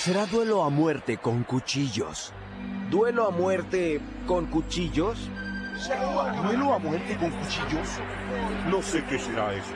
Será 0.00 0.24
duelo 0.24 0.62
a 0.62 0.70
muerte 0.70 1.18
con 1.18 1.44
cuchillos. 1.44 2.32
¿Duelo 2.90 3.26
a 3.26 3.30
muerte 3.30 4.00
con 4.26 4.46
cuchillos? 4.46 5.28
¿Duelo 6.42 6.72
a 6.72 6.78
muerte 6.78 7.18
con 7.18 7.30
cuchillos? 7.30 7.98
No 8.70 8.80
sé 8.80 9.04
qué 9.10 9.18
será 9.18 9.52
eso. 9.52 9.74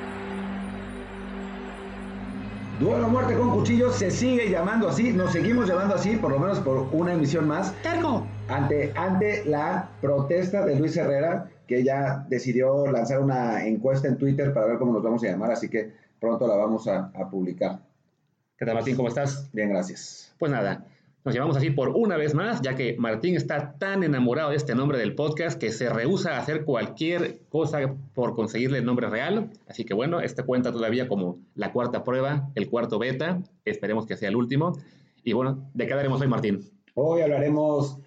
Duelo 2.80 3.04
a 3.04 3.08
muerte 3.08 3.34
con 3.34 3.50
cuchillos 3.50 3.96
se 3.96 4.10
sigue 4.10 4.48
llamando 4.48 4.88
así, 4.88 5.12
nos 5.12 5.30
seguimos 5.30 5.68
llamando 5.68 5.94
así, 5.94 6.16
por 6.16 6.32
lo 6.32 6.38
menos 6.38 6.58
por 6.60 6.88
una 6.92 7.12
emisión 7.12 7.46
más. 7.46 7.74
¡Terco! 7.82 8.26
Ante, 8.48 8.94
ante 8.96 9.44
la 9.44 9.90
protesta 10.00 10.64
de 10.64 10.76
Luis 10.76 10.96
Herrera, 10.96 11.50
que 11.66 11.84
ya 11.84 12.24
decidió 12.30 12.86
lanzar 12.86 13.20
una 13.20 13.66
encuesta 13.66 14.08
en 14.08 14.16
Twitter 14.16 14.54
para 14.54 14.68
ver 14.68 14.78
cómo 14.78 14.94
nos 14.94 15.02
vamos 15.02 15.22
a 15.22 15.26
llamar, 15.26 15.50
así 15.50 15.68
que 15.68 15.92
pronto 16.18 16.48
la 16.48 16.56
vamos 16.56 16.88
a, 16.88 17.12
a 17.14 17.28
publicar. 17.28 17.78
¿Qué 18.56 18.64
tal, 18.64 18.76
Martín? 18.76 18.94
¿Cómo 18.94 19.08
estás? 19.08 19.50
Bien, 19.52 19.68
gracias. 19.68 20.32
Pues 20.38 20.52
nada, 20.52 20.86
nos 21.24 21.34
llamamos 21.34 21.56
así 21.56 21.70
por 21.70 21.88
una 21.88 22.16
vez 22.16 22.34
más, 22.34 22.62
ya 22.62 22.76
que 22.76 22.94
Martín 22.96 23.34
está 23.34 23.72
tan 23.78 24.04
enamorado 24.04 24.50
de 24.50 24.56
este 24.56 24.76
nombre 24.76 24.96
del 24.96 25.16
podcast 25.16 25.58
que 25.58 25.72
se 25.72 25.88
rehúsa 25.88 26.36
a 26.36 26.38
hacer 26.38 26.64
cualquier 26.64 27.40
cosa 27.48 27.80
por 28.14 28.36
conseguirle 28.36 28.78
el 28.78 28.84
nombre 28.84 29.10
real. 29.10 29.50
Así 29.66 29.84
que 29.84 29.92
bueno, 29.92 30.20
este 30.20 30.44
cuenta 30.44 30.70
todavía 30.70 31.08
como 31.08 31.38
la 31.56 31.72
cuarta 31.72 32.04
prueba, 32.04 32.48
el 32.54 32.70
cuarto 32.70 33.00
beta. 33.00 33.42
Esperemos 33.64 34.06
que 34.06 34.16
sea 34.16 34.28
el 34.28 34.36
último. 34.36 34.78
Y 35.24 35.32
bueno, 35.32 35.68
¿de 35.74 35.86
qué 35.86 35.92
hablaremos 35.92 36.20
hoy, 36.20 36.28
Martín? 36.28 36.60
Hoy 36.94 37.22
hablaremos 37.22 37.98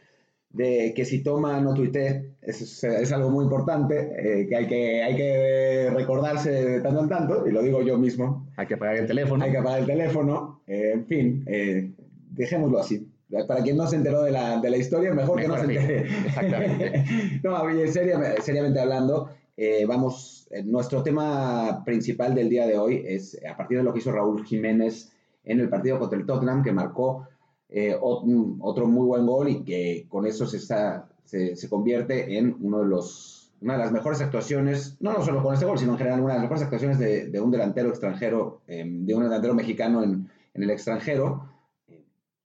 de 0.50 0.94
que 0.96 1.06
si 1.06 1.22
toma 1.24 1.60
no 1.62 1.74
tuite, 1.74 2.32
es, 2.42 2.84
es 2.84 3.12
algo 3.12 3.30
muy 3.30 3.44
importante, 3.44 4.12
eh, 4.18 4.48
que, 4.48 4.56
hay 4.56 4.68
que 4.68 5.04
hay 5.04 5.16
que 5.16 5.90
recordarse 5.94 6.52
de 6.52 6.82
tanto 6.82 7.02
en 7.04 7.10
tanto, 7.10 7.48
y 7.48 7.52
lo 7.52 7.62
digo 7.62 7.82
yo 7.82 7.98
mismo. 7.98 8.48
Hay 8.56 8.66
que 8.68 8.76
apagar 8.76 8.96
el 8.98 9.08
teléfono. 9.08 9.44
Hay 9.44 9.52
que 9.52 9.58
apagar 9.58 9.80
el 9.80 9.86
teléfono, 9.86 10.62
eh, 10.68 10.92
en 10.94 11.06
fin, 11.06 11.44
eh, 11.48 11.92
dejémoslo 12.32 12.80
así. 12.80 13.08
Para 13.48 13.62
quien 13.62 13.76
no 13.76 13.86
se 13.88 13.98
enteró 13.98 14.23
de 14.23 14.32
la, 14.32 14.62
de 14.62 14.70
la 14.70 14.78
historia, 14.78 15.14
mejor, 15.14 15.36
Mejor 15.42 15.59
que 15.59 15.68
no 15.68 15.73
se 15.73 15.80
entere. 15.80 16.08
Exactamente. 16.28 17.03
no, 17.44 17.62
oye, 17.62 17.88
seria- 17.90 18.42
seriamente 18.42 18.80
hablando, 18.80 19.30
vamos, 19.86 20.48
nuestro 20.64 21.03
tema 21.03 21.84
principal 21.84 22.34
del 22.34 22.48
día 22.50 22.66
de 22.66 22.78
hoy 22.78 23.03
es 23.06 23.38
a 23.45 23.58
partir 23.58 23.80
de 23.80 23.84
lo 23.84 23.92
que 23.92 24.00
hizo 24.00 24.14
Raúl 24.14 24.45
Jiménez 24.45 25.12
en 25.44 25.59
el 25.59 25.68
partido 25.68 26.00
contra 26.00 26.18
el 26.18 26.25
Tottenham, 26.25 26.64
que 26.64 26.72
marcó 26.72 27.28
eh, 27.70 27.96
otro 28.00 28.88
muy 28.88 29.06
buen 29.06 29.26
gol 29.26 29.50
y 29.50 29.64
que 29.64 30.06
con 30.08 30.26
eso 30.26 30.46
se, 30.46 30.58
está, 30.58 31.10
se, 31.26 31.56
se 31.56 31.70
convierte 31.70 32.38
en 32.38 32.56
uno 32.62 32.80
de 32.80 32.88
los, 32.88 33.52
una 33.62 33.74
de 33.74 33.80
las 33.80 33.92
mejores 33.92 34.22
actuaciones, 34.22 34.96
no, 35.00 35.14
no 35.14 35.24
solo 35.24 35.44
con 35.44 35.54
este 35.54 35.66
gol, 35.66 35.78
sino 35.78 35.94
en 35.94 35.98
general 35.98 36.22
una 36.22 36.34
de 36.34 36.40
las 36.40 36.44
mejores 36.44 36.64
actuaciones 36.64 37.00
de, 37.00 37.40
un 37.42 37.52
delantero 37.52 37.90
extranjero, 37.90 38.62
eh, 38.68 38.86
de 38.88 39.16
un 39.16 39.24
delantero 39.24 39.54
mexicano 39.54 40.04
en, 40.04 40.30
en 40.54 40.64
el 40.64 40.70
extranjero. 40.70 41.50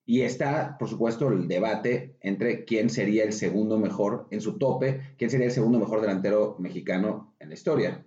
Y 0.05 0.23
está, 0.23 0.77
por 0.79 0.89
supuesto, 0.89 1.29
el 1.29 1.47
debate 1.47 2.17
entre 2.21 2.65
quién 2.65 2.91
sería 2.91 3.23
el 3.23 3.33
segundo 3.33 3.79
mejor 3.79 4.27
en 4.31 4.41
su 4.41 4.59
tope, 4.59 5.15
quién 5.17 5.31
sería 5.31 5.47
el 5.47 5.53
segundo 5.53 5.79
mejor 5.79 6.01
delantero 6.01 6.57
mexicano 6.59 7.35
en 7.39 7.49
la 7.51 7.55
historia. 7.55 8.05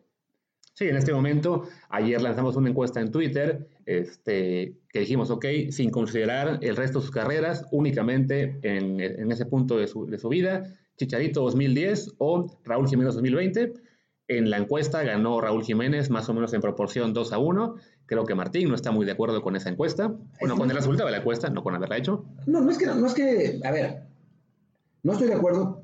Sí, 0.73 0.89
en 0.89 0.97
este 0.97 1.13
momento, 1.13 1.63
ayer 1.87 2.21
lanzamos 2.21 2.57
una 2.57 2.69
encuesta 2.69 2.99
en 2.99 3.09
Twitter 3.09 3.65
este, 3.85 4.75
que 4.89 4.99
dijimos, 4.99 5.29
ok, 5.29 5.45
sin 5.69 5.89
considerar 5.91 6.59
el 6.61 6.75
resto 6.75 6.99
de 6.99 7.05
sus 7.05 7.11
carreras, 7.13 7.65
únicamente 7.71 8.57
en, 8.63 8.99
en 8.99 9.31
ese 9.31 9.45
punto 9.45 9.77
de 9.77 9.87
su, 9.87 10.05
de 10.07 10.17
su 10.17 10.29
vida, 10.29 10.63
Chicharito 10.97 11.41
2010 11.41 12.15
o 12.19 12.59
Raúl 12.63 12.87
Jiménez 12.87 13.13
2020. 13.15 13.73
En 14.27 14.49
la 14.49 14.57
encuesta 14.57 15.03
ganó 15.03 15.39
Raúl 15.39 15.63
Jiménez 15.63 16.09
más 16.09 16.27
o 16.29 16.33
menos 16.33 16.53
en 16.53 16.61
proporción 16.61 17.13
2 17.13 17.31
a 17.33 17.37
1. 17.37 17.75
Creo 18.07 18.23
que 18.23 18.33
Martín 18.33 18.69
no 18.69 18.75
está 18.75 18.91
muy 18.91 19.05
de 19.05 19.11
acuerdo 19.11 19.41
con 19.43 19.55
esa 19.55 19.69
encuesta. 19.69 20.15
Bueno, 20.39 20.55
con 20.57 20.69
el 20.69 20.75
resultado 20.75 21.05
de 21.07 21.11
la 21.11 21.17
encuesta, 21.19 21.49
no 21.49 21.61
con 21.63 21.75
haberla 21.75 21.97
hecho. 21.97 22.25
No, 22.47 22.61
no 22.61 22.71
es 22.71 22.77
que, 22.79 22.85
no 22.87 23.05
es 23.05 23.13
que, 23.13 23.59
a 23.63 23.71
ver, 23.71 24.03
no 25.03 25.11
estoy 25.13 25.27
de 25.27 25.35
acuerdo. 25.35 25.83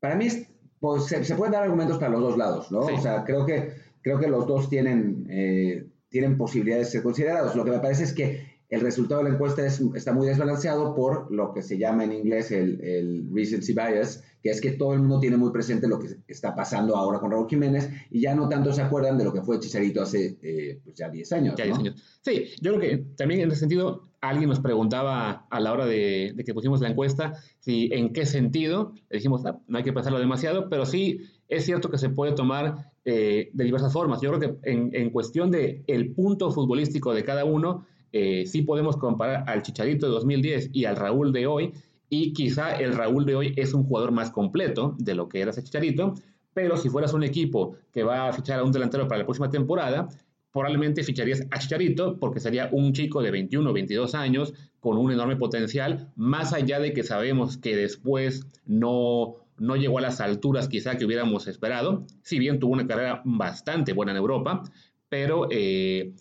Para 0.00 0.14
mí, 0.14 0.26
es- 0.26 0.46
pues, 0.80 1.06
se, 1.06 1.24
se 1.24 1.34
pueden 1.34 1.52
dar 1.52 1.64
argumentos 1.64 1.98
para 1.98 2.12
los 2.12 2.20
dos 2.22 2.38
lados, 2.38 2.70
¿no? 2.70 2.84
Sí. 2.86 2.94
O 2.96 3.00
sea, 3.02 3.24
creo 3.24 3.44
que, 3.44 3.72
creo 4.00 4.18
que 4.20 4.28
los 4.28 4.46
dos 4.46 4.70
tienen, 4.70 5.26
eh, 5.28 5.87
tienen 6.10 6.36
posibilidades 6.38 6.86
de 6.88 6.92
ser 6.92 7.02
considerados. 7.02 7.54
Lo 7.56 7.64
que 7.64 7.70
me 7.70 7.78
parece 7.80 8.04
es 8.04 8.12
que 8.12 8.58
el 8.70 8.80
resultado 8.82 9.22
de 9.22 9.30
la 9.30 9.34
encuesta 9.34 9.64
es- 9.64 9.80
está 9.94 10.12
muy 10.12 10.26
desbalanceado 10.26 10.94
por 10.94 11.32
lo 11.32 11.52
que 11.54 11.62
se 11.62 11.78
llama 11.78 12.04
en 12.04 12.12
inglés 12.12 12.50
el, 12.50 12.80
el 12.82 13.26
recency 13.32 13.72
bias, 13.72 14.22
que 14.42 14.50
es 14.50 14.60
que 14.60 14.72
todo 14.72 14.92
el 14.92 15.00
mundo 15.00 15.20
tiene 15.20 15.36
muy 15.38 15.50
presente 15.52 15.88
lo 15.88 15.98
que 15.98 16.08
está 16.28 16.54
pasando 16.54 16.94
ahora 16.94 17.18
con 17.18 17.30
Raúl 17.30 17.48
Jiménez 17.48 17.88
y 18.10 18.20
ya 18.20 18.34
no 18.34 18.46
tanto 18.48 18.72
se 18.72 18.82
acuerdan 18.82 19.16
de 19.16 19.24
lo 19.24 19.32
que 19.32 19.40
fue 19.42 19.58
Chicharito 19.58 20.02
hace 20.02 20.36
eh, 20.42 20.80
pues 20.84 20.96
ya 20.96 21.08
10 21.08 21.32
años. 21.32 21.54
Ya 21.56 21.64
¿no? 21.64 21.78
10 21.78 21.78
años. 21.78 22.18
Sí, 22.20 22.44
yo 22.60 22.76
creo 22.76 22.80
que 22.90 22.98
también 23.16 23.40
en 23.40 23.50
ese 23.50 23.60
sentido 23.60 24.10
alguien 24.20 24.48
nos 24.50 24.60
preguntaba 24.60 25.46
a 25.48 25.60
la 25.60 25.72
hora 25.72 25.86
de, 25.86 26.32
de 26.36 26.44
que 26.44 26.52
pusimos 26.52 26.80
la 26.82 26.88
encuesta 26.90 27.34
si 27.60 27.88
en 27.92 28.12
qué 28.12 28.26
sentido, 28.26 28.92
le 29.08 29.16
dijimos, 29.16 29.46
"Ah, 29.46 29.58
no 29.66 29.78
hay 29.78 29.84
que 29.84 29.92
pensarlo 29.92 30.18
demasiado, 30.18 30.68
pero 30.68 30.84
sí 30.86 31.20
es 31.48 31.64
cierto 31.64 31.88
que 31.90 31.96
se 31.98 32.10
puede 32.10 32.32
tomar 32.32 32.90
eh, 33.10 33.48
de 33.54 33.64
diversas 33.64 33.90
formas. 33.90 34.20
Yo 34.20 34.30
creo 34.30 34.38
que 34.38 34.70
en, 34.70 35.08
cuestión 35.08 35.50
de 35.50 35.82
el 35.86 36.12
punto 36.12 36.50
futbolístico 36.50 37.14
de 37.14 37.24
cada 37.24 37.46
uno, 37.46 37.86
eh, 38.12 38.44
sí 38.44 38.60
podemos 38.60 38.98
comparar 38.98 39.44
al 39.48 39.62
Chicharito 39.62 40.04
de 40.04 40.12
2010 40.12 40.68
y 40.74 40.84
al 40.84 40.96
Raúl 40.96 41.32
de 41.32 41.46
hoy, 41.46 41.72
y 42.10 42.34
quizá 42.34 42.72
el 42.72 42.92
Raúl 42.92 43.24
de 43.24 43.34
hoy 43.34 43.54
es 43.56 43.72
un 43.72 43.84
jugador 43.84 44.12
más 44.12 44.30
completo 44.30 44.94
de 44.98 45.14
lo 45.14 45.26
que 45.26 45.40
era 45.40 45.52
ese 45.52 45.64
Chicharito, 45.64 46.16
pero 46.52 46.76
si 46.76 46.90
fueras 46.90 47.14
un 47.14 47.22
equipo 47.22 47.76
que 47.94 48.02
va 48.02 48.28
a 48.28 48.32
fichar 48.34 48.60
a 48.60 48.64
un 48.64 48.72
delantero 48.72 49.08
para 49.08 49.20
la 49.20 49.24
próxima 49.24 49.48
temporada, 49.48 50.06
probablemente 50.52 51.02
ficharías 51.02 51.46
a 51.50 51.58
Chicharito 51.60 52.18
porque 52.18 52.40
sería 52.40 52.68
un 52.72 52.92
chico 52.92 53.22
de 53.22 53.30
21 53.30 53.70
o 53.70 53.72
22 53.72 54.14
años 54.16 54.52
con 54.80 54.98
un 54.98 55.12
enorme 55.12 55.36
potencial, 55.36 56.12
más 56.14 56.52
allá 56.52 56.78
de 56.78 56.92
que 56.92 57.04
sabemos 57.04 57.56
que 57.56 57.74
después 57.74 58.44
no, 58.66 59.36
no 59.58 59.76
llegó 59.76 59.98
a 59.98 60.02
las 60.02 60.20
alturas 60.20 60.68
quizá 60.68 60.96
que 60.96 61.04
hubiéramos 61.04 61.46
esperado, 61.48 62.04
si 62.22 62.38
bien 62.38 62.58
tuvo 62.58 62.72
una 62.72 62.86
carrera 62.86 63.22
bastante 63.24 63.92
buena 63.92 64.12
en 64.12 64.18
Europa, 64.18 64.62
pero... 65.08 65.48
eh, 65.50 66.12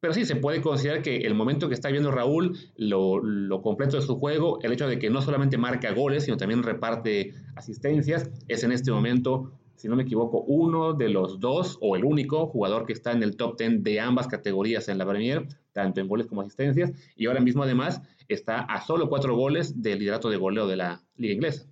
pero 0.00 0.12
sí, 0.12 0.26
se 0.26 0.36
puede 0.36 0.60
considerar 0.60 1.00
que 1.00 1.16
el 1.16 1.34
momento 1.34 1.66
que 1.66 1.72
está 1.74 1.88
viendo 1.88 2.10
Raúl, 2.10 2.58
lo, 2.76 3.22
lo 3.22 3.62
completo 3.62 3.96
de 3.96 4.02
su 4.02 4.18
juego, 4.18 4.58
el 4.62 4.70
hecho 4.70 4.86
de 4.86 4.98
que 4.98 5.08
no 5.08 5.22
solamente 5.22 5.56
marca 5.56 5.92
goles, 5.94 6.24
sino 6.24 6.36
también 6.36 6.62
reparte 6.62 7.32
asistencias, 7.56 8.30
es 8.46 8.62
en 8.64 8.72
este 8.72 8.90
momento, 8.90 9.52
si 9.76 9.88
no 9.88 9.96
me 9.96 10.02
equivoco, 10.02 10.42
uno 10.42 10.92
de 10.92 11.08
los 11.08 11.40
dos 11.40 11.78
o 11.80 11.96
el 11.96 12.04
único 12.04 12.46
jugador 12.48 12.84
que 12.84 12.92
está 12.92 13.12
en 13.12 13.22
el 13.22 13.34
top 13.36 13.56
10 13.56 13.82
de 13.82 13.98
ambas 13.98 14.28
categorías 14.28 14.90
en 14.90 14.98
la 14.98 15.06
Premier, 15.06 15.48
tanto 15.72 16.02
en 16.02 16.08
goles 16.08 16.26
como 16.26 16.42
asistencias, 16.42 16.92
y 17.16 17.24
ahora 17.24 17.40
mismo 17.40 17.62
además 17.62 18.02
está 18.28 18.60
a 18.60 18.82
solo 18.82 19.08
cuatro 19.08 19.34
goles 19.34 19.80
del 19.80 20.00
liderato 20.00 20.28
de 20.28 20.36
goleo 20.36 20.66
de 20.66 20.76
la 20.76 21.02
liga 21.16 21.32
inglesa. 21.32 21.64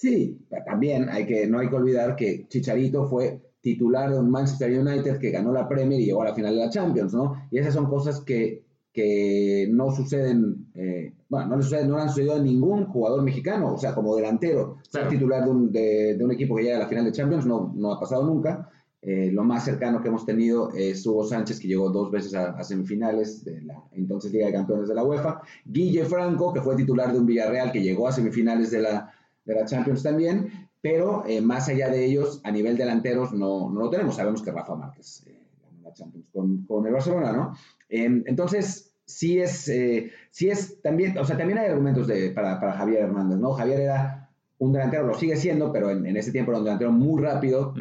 Sí, 0.00 0.38
también 0.64 1.10
hay 1.10 1.26
que, 1.26 1.46
no 1.46 1.58
hay 1.58 1.68
que 1.68 1.76
olvidar 1.76 2.16
que 2.16 2.46
Chicharito 2.48 3.06
fue 3.06 3.38
titular 3.60 4.10
de 4.10 4.18
un 4.18 4.30
Manchester 4.30 4.70
United 4.80 5.18
que 5.18 5.30
ganó 5.30 5.52
la 5.52 5.68
Premier 5.68 6.00
y 6.00 6.06
llegó 6.06 6.22
a 6.22 6.30
la 6.30 6.34
final 6.34 6.54
de 6.54 6.64
la 6.64 6.70
Champions, 6.70 7.12
¿no? 7.12 7.34
Y 7.50 7.58
esas 7.58 7.74
son 7.74 7.84
cosas 7.86 8.22
que, 8.22 8.64
que 8.94 9.68
no 9.70 9.90
suceden, 9.90 10.70
eh, 10.74 11.12
bueno, 11.28 11.48
no 11.48 11.56
le 11.58 11.62
suceden, 11.64 11.88
no 11.90 11.96
le 11.96 12.02
han 12.04 12.08
sucedido 12.08 12.36
a 12.36 12.38
ningún 12.38 12.86
jugador 12.86 13.22
mexicano, 13.22 13.74
o 13.74 13.78
sea, 13.78 13.94
como 13.94 14.16
delantero, 14.16 14.78
ser 14.88 15.02
Claro. 15.02 15.10
titular 15.10 15.44
de 15.44 15.50
un, 15.50 15.70
de, 15.70 16.16
de 16.16 16.24
un 16.24 16.30
equipo 16.32 16.56
que 16.56 16.62
llega 16.62 16.76
a 16.76 16.80
la 16.80 16.88
final 16.88 17.04
de 17.04 17.12
Champions 17.12 17.44
no, 17.44 17.70
no 17.76 17.92
ha 17.92 18.00
pasado 18.00 18.24
nunca. 18.24 18.70
Eh, 19.02 19.30
lo 19.32 19.44
más 19.44 19.64
cercano 19.66 20.00
que 20.00 20.08
hemos 20.08 20.24
tenido 20.24 20.70
es 20.74 21.06
Hugo 21.06 21.24
Sánchez, 21.24 21.60
que 21.60 21.68
llegó 21.68 21.90
dos 21.90 22.10
veces 22.10 22.34
a, 22.34 22.52
a 22.52 22.64
semifinales 22.64 23.44
de 23.44 23.60
la 23.62 23.82
entonces 23.92 24.32
Liga 24.32 24.46
de 24.46 24.52
Campeones 24.54 24.88
de 24.88 24.94
la 24.94 25.04
UEFA. 25.04 25.42
Guille 25.66 26.04
Franco, 26.06 26.52
que 26.54 26.62
fue 26.62 26.74
titular 26.76 27.12
de 27.12 27.18
un 27.18 27.26
Villarreal, 27.26 27.70
que 27.72 27.82
llegó 27.82 28.08
a 28.08 28.12
semifinales 28.12 28.70
de 28.70 28.80
la, 28.82 29.10
de 29.54 29.60
la 29.60 29.66
Champions 29.66 30.02
también. 30.02 30.68
Pero 30.82 31.24
eh, 31.26 31.40
más 31.42 31.68
allá 31.68 31.90
de 31.90 32.04
ellos, 32.06 32.40
a 32.42 32.50
nivel 32.50 32.76
delanteros, 32.76 33.32
no, 33.32 33.70
no 33.70 33.80
lo 33.80 33.90
tenemos. 33.90 34.16
Sabemos 34.16 34.42
que 34.42 34.50
Rafa 34.50 34.74
Márquez 34.74 35.24
eh, 35.26 35.38
ganó 35.62 35.82
la 35.82 35.92
Champions 35.92 36.26
con, 36.32 36.64
con 36.64 36.86
el 36.86 36.92
Barcelona, 36.92 37.32
¿no? 37.32 37.54
Eh, 37.88 38.22
entonces, 38.24 38.94
sí 39.04 39.40
es, 39.40 39.68
eh, 39.68 40.10
sí 40.30 40.48
es 40.48 40.80
también, 40.80 41.18
o 41.18 41.24
sea, 41.24 41.36
también 41.36 41.58
hay 41.58 41.66
argumentos 41.68 42.06
de, 42.06 42.30
para, 42.30 42.58
para 42.60 42.72
Javier 42.72 43.02
Hernández, 43.02 43.38
¿no? 43.38 43.52
Javier 43.52 43.80
era 43.80 44.30
un 44.58 44.72
delantero, 44.72 45.06
lo 45.06 45.14
sigue 45.14 45.36
siendo, 45.36 45.72
pero 45.72 45.90
en, 45.90 46.06
en 46.06 46.16
ese 46.16 46.32
tiempo 46.32 46.52
era 46.52 46.58
un 46.58 46.64
delantero 46.64 46.92
muy 46.92 47.22
rápido, 47.22 47.74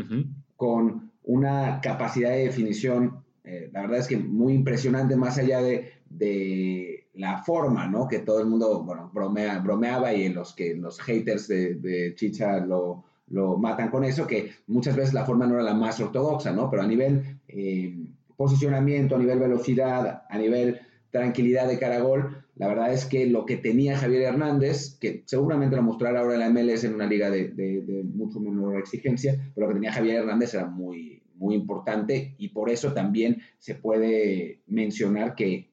con 0.56 1.12
una 1.24 1.80
capacidad 1.82 2.32
de 2.32 2.46
definición, 2.46 3.24
eh, 3.44 3.70
la 3.72 3.82
verdad 3.82 4.00
es 4.00 4.08
que 4.08 4.18
muy 4.18 4.54
impresionante, 4.54 5.16
más 5.16 5.38
allá 5.38 5.62
de, 5.62 5.92
de 6.10 6.99
la 7.20 7.44
forma, 7.44 7.86
¿no? 7.86 8.08
Que 8.08 8.20
todo 8.20 8.40
el 8.40 8.48
mundo, 8.48 8.82
bueno, 8.84 9.12
bromea, 9.14 9.60
bromeaba 9.60 10.14
y 10.14 10.30
los 10.30 10.54
que 10.54 10.74
los 10.76 11.00
haters 11.02 11.50
de, 11.50 11.76
de 11.76 12.16
Chicha 12.16 12.60
lo, 12.66 13.04
matan 13.58 13.90
con 13.90 14.06
eso, 14.06 14.26
que 14.26 14.52
muchas 14.68 14.96
veces 14.96 15.14
la 15.14 15.26
forma 15.26 15.46
no 15.46 15.56
era 15.56 15.64
la 15.64 15.74
más 15.74 16.00
ortodoxa, 16.00 16.54
¿no? 16.54 16.70
Pero 16.70 16.82
a 16.82 16.88
nivel 16.88 17.40
eh, 17.50 17.94
posicionamiento, 18.38 19.16
a 19.16 19.20
nivel 19.20 19.38
velocidad, 19.38 20.24
a 20.30 20.38
nivel 20.38 20.80
tranquilidad 21.12 21.68
de 21.68 21.78
cara 21.78 21.98
a 21.98 22.02
gol, 22.02 22.46
la 22.56 22.70
verdad 22.70 22.94
es 22.94 23.06
que 23.06 23.26
lo 23.26 23.46
que 23.46 23.58
tenía 23.58 23.98
Javier 23.98 24.22
Hernández, 24.22 24.98
que 25.00 25.24
seguramente 25.26 25.76
lo 25.76 25.84
mostrará 25.84 26.22
ahora 26.22 26.36
en 26.36 26.40
la 26.40 26.50
MLS 26.50 26.86
en 26.86 26.96
una 26.96 27.06
liga 27.06 27.30
de, 27.30 27.50
de, 27.50 27.82
de 27.82 28.04
mucho 28.04 28.40
menor 28.40 28.78
exigencia, 28.78 29.52
pero 29.54 29.68
lo 29.68 29.74
que 29.74 29.80
tenía 29.80 29.92
Javier 29.92 30.20
Hernández 30.20 30.54
era 30.54 30.66
muy, 30.68 31.22
muy 31.36 31.56
importante 31.56 32.36
y 32.38 32.50
por 32.50 32.70
eso 32.70 32.94
también 32.94 33.42
se 33.58 33.76
puede 33.76 34.62
mencionar 34.68 35.36
que 35.36 35.69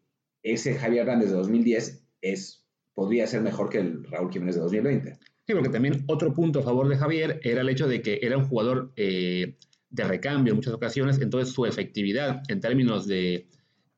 ese 0.53 0.75
Javier 0.75 1.03
Hernández 1.03 1.31
de 1.31 1.37
2010 1.37 2.05
es, 2.23 2.65
podría 2.95 3.27
ser 3.27 3.43
mejor 3.43 3.69
que 3.69 3.79
el 3.79 4.05
Raúl 4.05 4.33
Jiménez 4.33 4.55
de 4.55 4.61
2020. 4.63 5.19
Sí, 5.47 5.55
porque 5.55 5.69
también 5.69 6.05
otro 6.07 6.35
punto 6.35 6.61
a 6.61 6.63
favor 6.63 6.89
de 6.89 6.97
Javier 6.97 7.41
era 7.43 7.61
el 7.61 7.69
hecho 7.69 7.89
de 7.89 8.01
que 8.01 8.21
era 8.23 8.37
un 8.37 8.47
jugador 8.47 8.93
eh, 8.97 9.57
de 9.91 10.05
recambio 10.05 10.53
en 10.53 10.57
muchas 10.57 10.75
ocasiones, 10.75 11.21
entonces 11.21 11.55
su 11.55 11.67
efectividad 11.67 12.43
en 12.49 12.61
términos 12.61 13.07
de, 13.07 13.49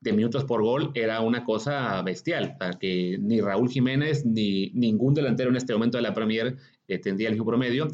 minutos 0.01 0.45
por 0.45 0.63
gol 0.63 0.91
era 0.95 1.21
una 1.21 1.43
cosa 1.43 2.01
bestial, 2.01 2.55
para 2.57 2.77
que 2.79 3.17
ni 3.19 3.41
Raúl 3.41 3.69
Jiménez 3.69 4.25
ni 4.25 4.71
ningún 4.71 5.13
delantero 5.13 5.49
en 5.49 5.57
este 5.57 5.73
momento 5.73 5.97
de 5.97 6.03
la 6.03 6.13
Premier 6.13 6.55
eh, 6.87 6.99
tendría 6.99 7.29
el 7.29 7.35
mismo 7.35 7.45
promedio. 7.45 7.87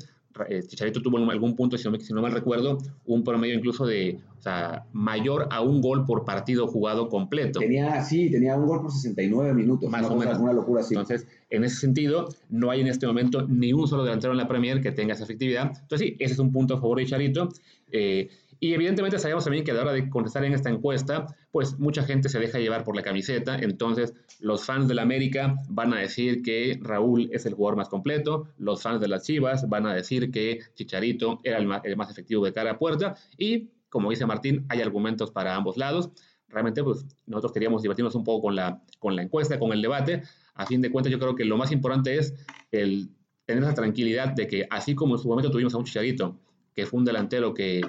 Chicharito 0.68 1.02
tuvo 1.02 1.18
en 1.18 1.30
algún 1.30 1.56
punto, 1.56 1.78
si 1.78 1.90
no, 1.90 1.98
si 2.00 2.14
no, 2.14 2.22
mal 2.22 2.34
recuerdo, 2.34 2.78
un 3.06 3.24
promedio 3.24 3.56
incluso 3.56 3.86
de, 3.86 4.20
o 4.38 4.42
sea, 4.42 4.86
mayor 4.92 5.48
a 5.50 5.62
un 5.62 5.82
gol 5.82 6.06
por 6.06 6.26
partido 6.26 6.68
jugado 6.68 7.08
completo. 7.08 7.60
Tenía, 7.60 8.04
sí, 8.04 8.30
tenía 8.30 8.56
un 8.56 8.68
gol 8.68 8.82
por 8.82 8.92
69 8.92 9.54
minutos. 9.54 9.90
Más 9.90 10.06
o 10.10 10.16
menos. 10.16 10.38
Una 10.40 10.54
locura 10.54 10.82
así. 10.82 10.94
Entonces, 10.94 11.28
en 11.50 11.64
ese 11.64 11.78
sentido, 11.78 12.28
no 12.50 12.70
hay 12.70 12.82
en 12.82 12.88
este 12.88 13.08
momento 13.08 13.48
ni 13.48 13.72
un 13.72 13.88
solo 13.88 14.04
delantero 14.04 14.34
en 14.34 14.38
la 14.38 14.48
Premier 14.48 14.82
que 14.82 14.92
tenga 14.92 15.14
esa 15.14 15.24
efectividad. 15.24 15.72
Entonces, 15.82 16.00
sí, 16.10 16.16
ese 16.20 16.34
es 16.34 16.40
un 16.40 16.52
punto 16.52 16.76
a 16.76 16.82
favor 16.82 16.98
de 16.98 17.06
Chicharito. 17.06 17.50
Eh, 17.92 18.30
y 18.60 18.74
evidentemente 18.74 19.20
sabemos 19.20 19.44
también 19.44 19.64
que 19.64 19.72
a 19.72 19.74
la 19.74 19.82
hora 19.82 19.94
de 19.94 20.10
contestar 20.10 20.44
en 20.46 20.54
esta 20.54 20.70
encuesta, 20.70 21.28
pues 21.52 21.78
mucha 21.80 22.04
gente 22.04 22.30
se 22.30 22.40
deja 22.40 22.60
llevar 22.60 22.84
por 22.84 22.96
la 22.96 23.04
camiseta, 23.04 23.58
entonces 23.58 24.14
los 24.40 24.66
fans 24.66 24.88
de 24.88 24.96
la 24.96 25.02
América 25.02 25.56
van 25.70 25.94
a 25.94 26.00
decir 26.00 26.42
que 26.42 26.80
Raúl 26.82 27.30
es 27.32 27.46
el 27.46 27.54
jugador 27.54 27.78
más 27.78 27.90
completo, 27.90 28.48
los 28.58 28.82
fans 28.82 29.02
de 29.02 29.08
las 29.08 29.24
Chivas 29.24 29.68
van 29.68 29.86
a 29.86 29.94
decir 29.94 30.32
que 30.32 30.60
Chicharito 30.76 31.40
era 31.44 31.58
el 31.58 31.68
más, 31.68 32.10
efectivo 32.12 32.46
de 32.46 32.54
cara 32.54 32.72
a 32.72 32.78
puerta 32.78 33.16
y, 33.38 33.70
como 33.90 34.10
dice 34.10 34.26
Martín, 34.26 34.66
hay 34.70 34.82
argumentos 34.82 35.32
para 35.32 35.56
ambos 35.56 35.78
lados. 35.78 36.12
Realmente, 36.48 36.84
pues 36.84 37.06
nosotros 37.26 37.52
queríamos 37.52 37.82
divertirnos 37.82 38.16
un 38.16 38.24
poco 38.24 38.44
con 38.44 38.56
la, 38.56 38.82
con 39.00 39.16
la 39.16 39.24
encuesta, 39.24 39.60
con 39.60 39.74
el 39.74 39.82
debate. 39.82 40.24
A 40.54 40.66
fin 40.66 40.82
de 40.82 40.92
cuentas, 40.92 41.12
yo 41.12 41.20
creo 41.20 41.36
que 41.36 41.44
lo 41.44 41.58
más 41.58 41.72
importante 41.72 42.18
es 42.18 42.34
el 42.72 43.10
tener 43.46 43.64
la 43.64 43.74
tranquilidad 43.74 44.34
de 44.34 44.48
que 44.48 44.68
así 44.70 44.96
como 44.96 45.16
en 45.16 45.22
su 45.22 45.28
momento 45.28 45.52
tuvimos 45.52 45.74
a 45.74 45.78
un 45.78 45.86
Chicharito, 45.86 46.40
que 46.74 46.86
fue 46.86 47.00
un 47.00 47.06
delantero 47.06 47.54
que 47.54 47.82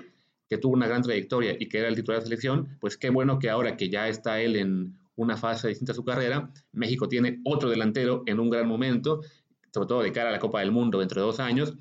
que 0.49 0.59
tuvo 0.59 0.75
una 0.75 0.87
gran 0.87 1.03
trayectoria 1.03 1.57
y 1.59 1.69
que 1.69 1.79
era 1.79 1.89
el 1.89 1.97
titular 1.97 2.19
de 2.19 2.25
la 2.25 2.27
selección, 2.27 2.77
pues 2.81 2.97
qué 2.97 3.11
bueno 3.11 3.39
que 3.39 3.51
ahora 3.51 3.77
que 3.77 3.89
ya 3.89 4.09
está 4.09 4.41
él 4.41 4.57
en 4.57 4.97
una 5.17 5.37
fase 5.37 5.69
distinta 5.69 5.93
a 5.93 5.95
su 5.95 6.05
carrera, 6.05 6.51
México 6.73 7.09
tiene 7.09 7.41
otro 7.45 7.69
delantero 7.69 8.23
en 8.27 8.39
un 8.39 8.51
gran 8.51 8.69
momento, 8.69 9.23
sobre 9.73 9.89
todo 9.89 10.03
de 10.03 10.13
cara 10.13 10.29
a 10.29 10.33
la 10.33 10.39
Copa 10.39 10.61
del 10.61 10.73
Mundo 10.73 11.01
dentro 11.01 11.21
de 11.21 11.27
dos 11.27 11.41
años. 11.41 11.75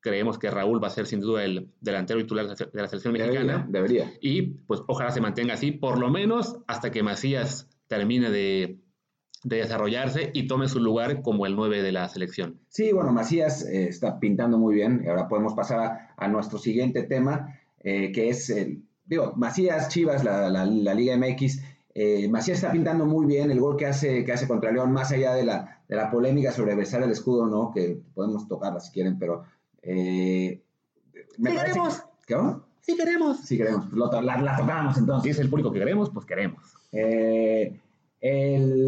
Creemos 0.00 0.38
que 0.38 0.50
Raúl 0.50 0.82
va 0.82 0.88
a 0.88 0.90
ser 0.90 1.06
sin 1.06 1.20
duda 1.20 1.44
el 1.44 1.70
delantero 1.80 2.20
titular 2.20 2.46
de 2.46 2.68
la 2.72 2.88
selección 2.88 3.12
mexicana. 3.12 3.66
Debería. 3.68 4.12
Y 4.20 4.42
pues 4.42 4.82
ojalá 4.88 5.10
se 5.10 5.20
mantenga 5.20 5.54
así, 5.54 5.72
por 5.72 5.98
lo 5.98 6.10
menos 6.10 6.56
hasta 6.66 6.90
que 6.90 7.02
Macías 7.02 7.68
termine 7.86 8.30
de, 8.30 8.80
de 9.44 9.56
desarrollarse 9.56 10.30
y 10.34 10.46
tome 10.48 10.68
su 10.68 10.80
lugar 10.80 11.22
como 11.22 11.46
el 11.46 11.54
9 11.54 11.82
de 11.82 11.92
la 11.92 12.08
selección. 12.08 12.60
Sí, 12.68 12.92
bueno, 12.92 13.12
Macías 13.12 13.64
eh, 13.64 13.88
está 13.88 14.18
pintando 14.18 14.58
muy 14.58 14.74
bien. 14.74 15.04
Ahora 15.08 15.28
podemos 15.28 15.54
pasar 15.54 15.78
a, 15.78 16.14
a 16.16 16.28
nuestro 16.28 16.58
siguiente 16.58 17.04
tema 17.04 17.54
eh, 17.82 18.12
que 18.12 18.28
es, 18.28 18.50
el, 18.50 18.84
digo, 19.04 19.32
Macías, 19.36 19.88
Chivas, 19.88 20.24
la, 20.24 20.48
la, 20.48 20.94
Liga 20.94 21.16
MX. 21.16 21.60
Eh, 21.94 22.28
Macías 22.28 22.58
está 22.58 22.72
pintando 22.72 23.04
muy 23.04 23.26
bien 23.26 23.50
el 23.50 23.60
gol 23.60 23.76
que 23.76 23.86
hace, 23.86 24.24
que 24.24 24.32
hace 24.32 24.48
contra 24.48 24.72
León, 24.72 24.92
más 24.92 25.12
allá 25.12 25.34
de 25.34 25.44
la, 25.44 25.82
de 25.88 25.96
la 25.96 26.10
polémica 26.10 26.52
sobre 26.52 26.74
besar 26.74 27.02
el 27.02 27.10
escudo, 27.10 27.46
¿no? 27.46 27.70
Que 27.72 28.00
podemos 28.14 28.48
tocarla 28.48 28.80
si 28.80 28.92
quieren, 28.92 29.18
pero... 29.18 29.44
Eh, 29.82 30.62
me 31.38 31.50
sí 31.50 31.56
queremos. 31.56 32.02
Que, 32.26 32.34
¿Qué? 32.34 32.40
Sí 32.80 32.96
queremos. 32.96 33.40
Sí 33.40 33.56
queremos. 33.56 33.86
Pues 33.90 34.24
la, 34.24 34.40
la, 34.40 34.56
tocamos 34.56 34.98
entonces. 34.98 35.24
Si 35.24 35.30
es 35.30 35.38
el 35.38 35.50
público 35.50 35.72
que 35.72 35.78
queremos, 35.78 36.10
pues 36.10 36.26
queremos. 36.26 36.62
Eh, 36.92 37.80
el, 38.20 38.81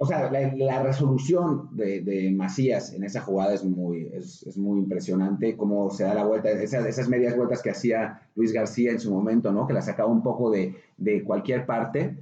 o 0.00 0.06
sea, 0.06 0.30
la, 0.30 0.82
resolución 0.82 1.70
de, 1.72 2.32
Macías 2.34 2.92
en 2.92 3.02
esa 3.02 3.20
jugada 3.20 3.54
es 3.54 3.64
muy, 3.64 4.08
es, 4.14 4.56
muy 4.56 4.78
impresionante, 4.78 5.56
cómo 5.56 5.90
se 5.90 6.04
da 6.04 6.14
la 6.14 6.24
vuelta, 6.24 6.50
esas, 6.50 6.86
esas, 6.86 7.08
medias 7.08 7.36
vueltas 7.36 7.62
que 7.62 7.70
hacía 7.70 8.22
Luis 8.36 8.52
García 8.52 8.92
en 8.92 9.00
su 9.00 9.12
momento, 9.12 9.50
¿no? 9.50 9.66
Que 9.66 9.72
la 9.72 9.82
sacaba 9.82 10.08
un 10.08 10.22
poco 10.22 10.52
de, 10.52 10.76
cualquier 11.24 11.66
parte, 11.66 12.16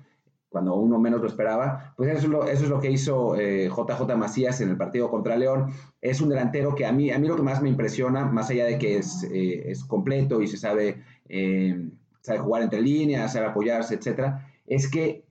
cuando 0.48 0.74
uno 0.74 0.98
menos 0.98 1.20
lo 1.20 1.26
esperaba. 1.26 1.92
Pues 1.98 2.08
eso 2.08 2.20
es 2.20 2.28
lo, 2.28 2.48
eso 2.48 2.64
es 2.64 2.70
lo 2.70 2.80
que 2.80 2.90
hizo 2.90 3.36
JJ 3.36 4.10
eh, 4.10 4.16
Macías 4.16 4.62
en 4.62 4.70
el 4.70 4.78
partido 4.78 5.10
contra 5.10 5.36
León. 5.36 5.70
Es 6.00 6.22
un 6.22 6.30
delantero 6.30 6.74
que 6.74 6.86
a 6.86 6.92
mí, 6.92 7.10
a 7.10 7.18
mí 7.18 7.28
lo 7.28 7.36
que 7.36 7.42
más 7.42 7.60
me 7.60 7.68
impresiona, 7.68 8.24
más 8.24 8.48
allá 8.48 8.64
de 8.64 8.78
que 8.78 8.96
es, 8.96 9.22
eh, 9.24 9.70
es 9.70 9.84
completo 9.84 10.40
y 10.40 10.46
se 10.46 10.56
sabe, 10.56 11.02
eh, 11.28 11.90
sabe 12.22 12.38
jugar 12.38 12.62
entre 12.62 12.80
líneas, 12.80 13.34
sabe 13.34 13.48
apoyarse, 13.48 13.96
etcétera, 13.96 14.50
es 14.66 14.88
que 14.90 15.25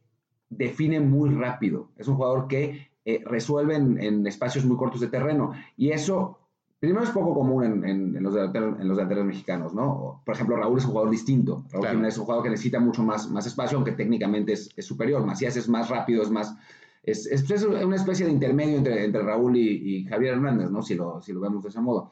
define 0.50 1.00
muy 1.00 1.30
rápido. 1.30 1.90
Es 1.98 2.08
un 2.08 2.16
jugador 2.16 2.48
que 2.48 2.90
eh, 3.04 3.24
resuelve 3.26 3.76
en, 3.76 4.26
espacios 4.26 4.66
muy 4.66 4.78
cortos 4.78 5.02
de 5.02 5.08
terreno. 5.08 5.54
Y 5.78 5.92
eso, 5.92 6.40
primero, 6.80 7.04
es 7.04 7.12
poco 7.12 7.34
común 7.34 7.86
en, 7.86 8.24
los, 8.24 8.34
delanteros, 8.34 9.26
mexicanos, 9.26 9.74
¿no? 9.74 10.22
Por 10.26 10.36
ejemplo, 10.36 10.58
Raúl 10.58 10.80
es 10.80 10.86
un 10.86 10.92
jugador 10.92 11.12
distinto. 11.12 11.66
Raúl 11.72 12.06
es 12.06 12.18
un 12.18 12.26
jugador 12.26 12.44
que 12.44 12.50
necesita 12.50 12.80
mucho 12.80 13.04
más, 13.04 13.30
más 13.30 13.46
espacio, 13.46 13.78
aunque 13.78 13.92
técnicamente 13.92 14.54
es, 14.54 14.74
superior. 14.80 15.26
Macías 15.26 15.56
es 15.56 15.70
más 15.70 15.90
rápido, 15.90 16.24
es 16.24 16.32
más... 16.32 16.56
Es, 17.04 17.30
una 17.64 17.96
especie 17.96 18.26
de 18.26 18.32
intermedio 18.32 18.78
entre, 18.78 19.06
entre 19.06 19.22
Raúl 19.22 19.56
y, 19.58 20.06
Javier 20.06 20.34
Hernández, 20.34 20.72
¿no? 20.72 20.82
Si 20.82 20.96
lo, 20.96 21.22
si 21.22 21.32
lo 21.32 21.40
vemos 21.40 21.62
de 21.62 21.70
ese 21.70 21.80
modo. 21.80 22.12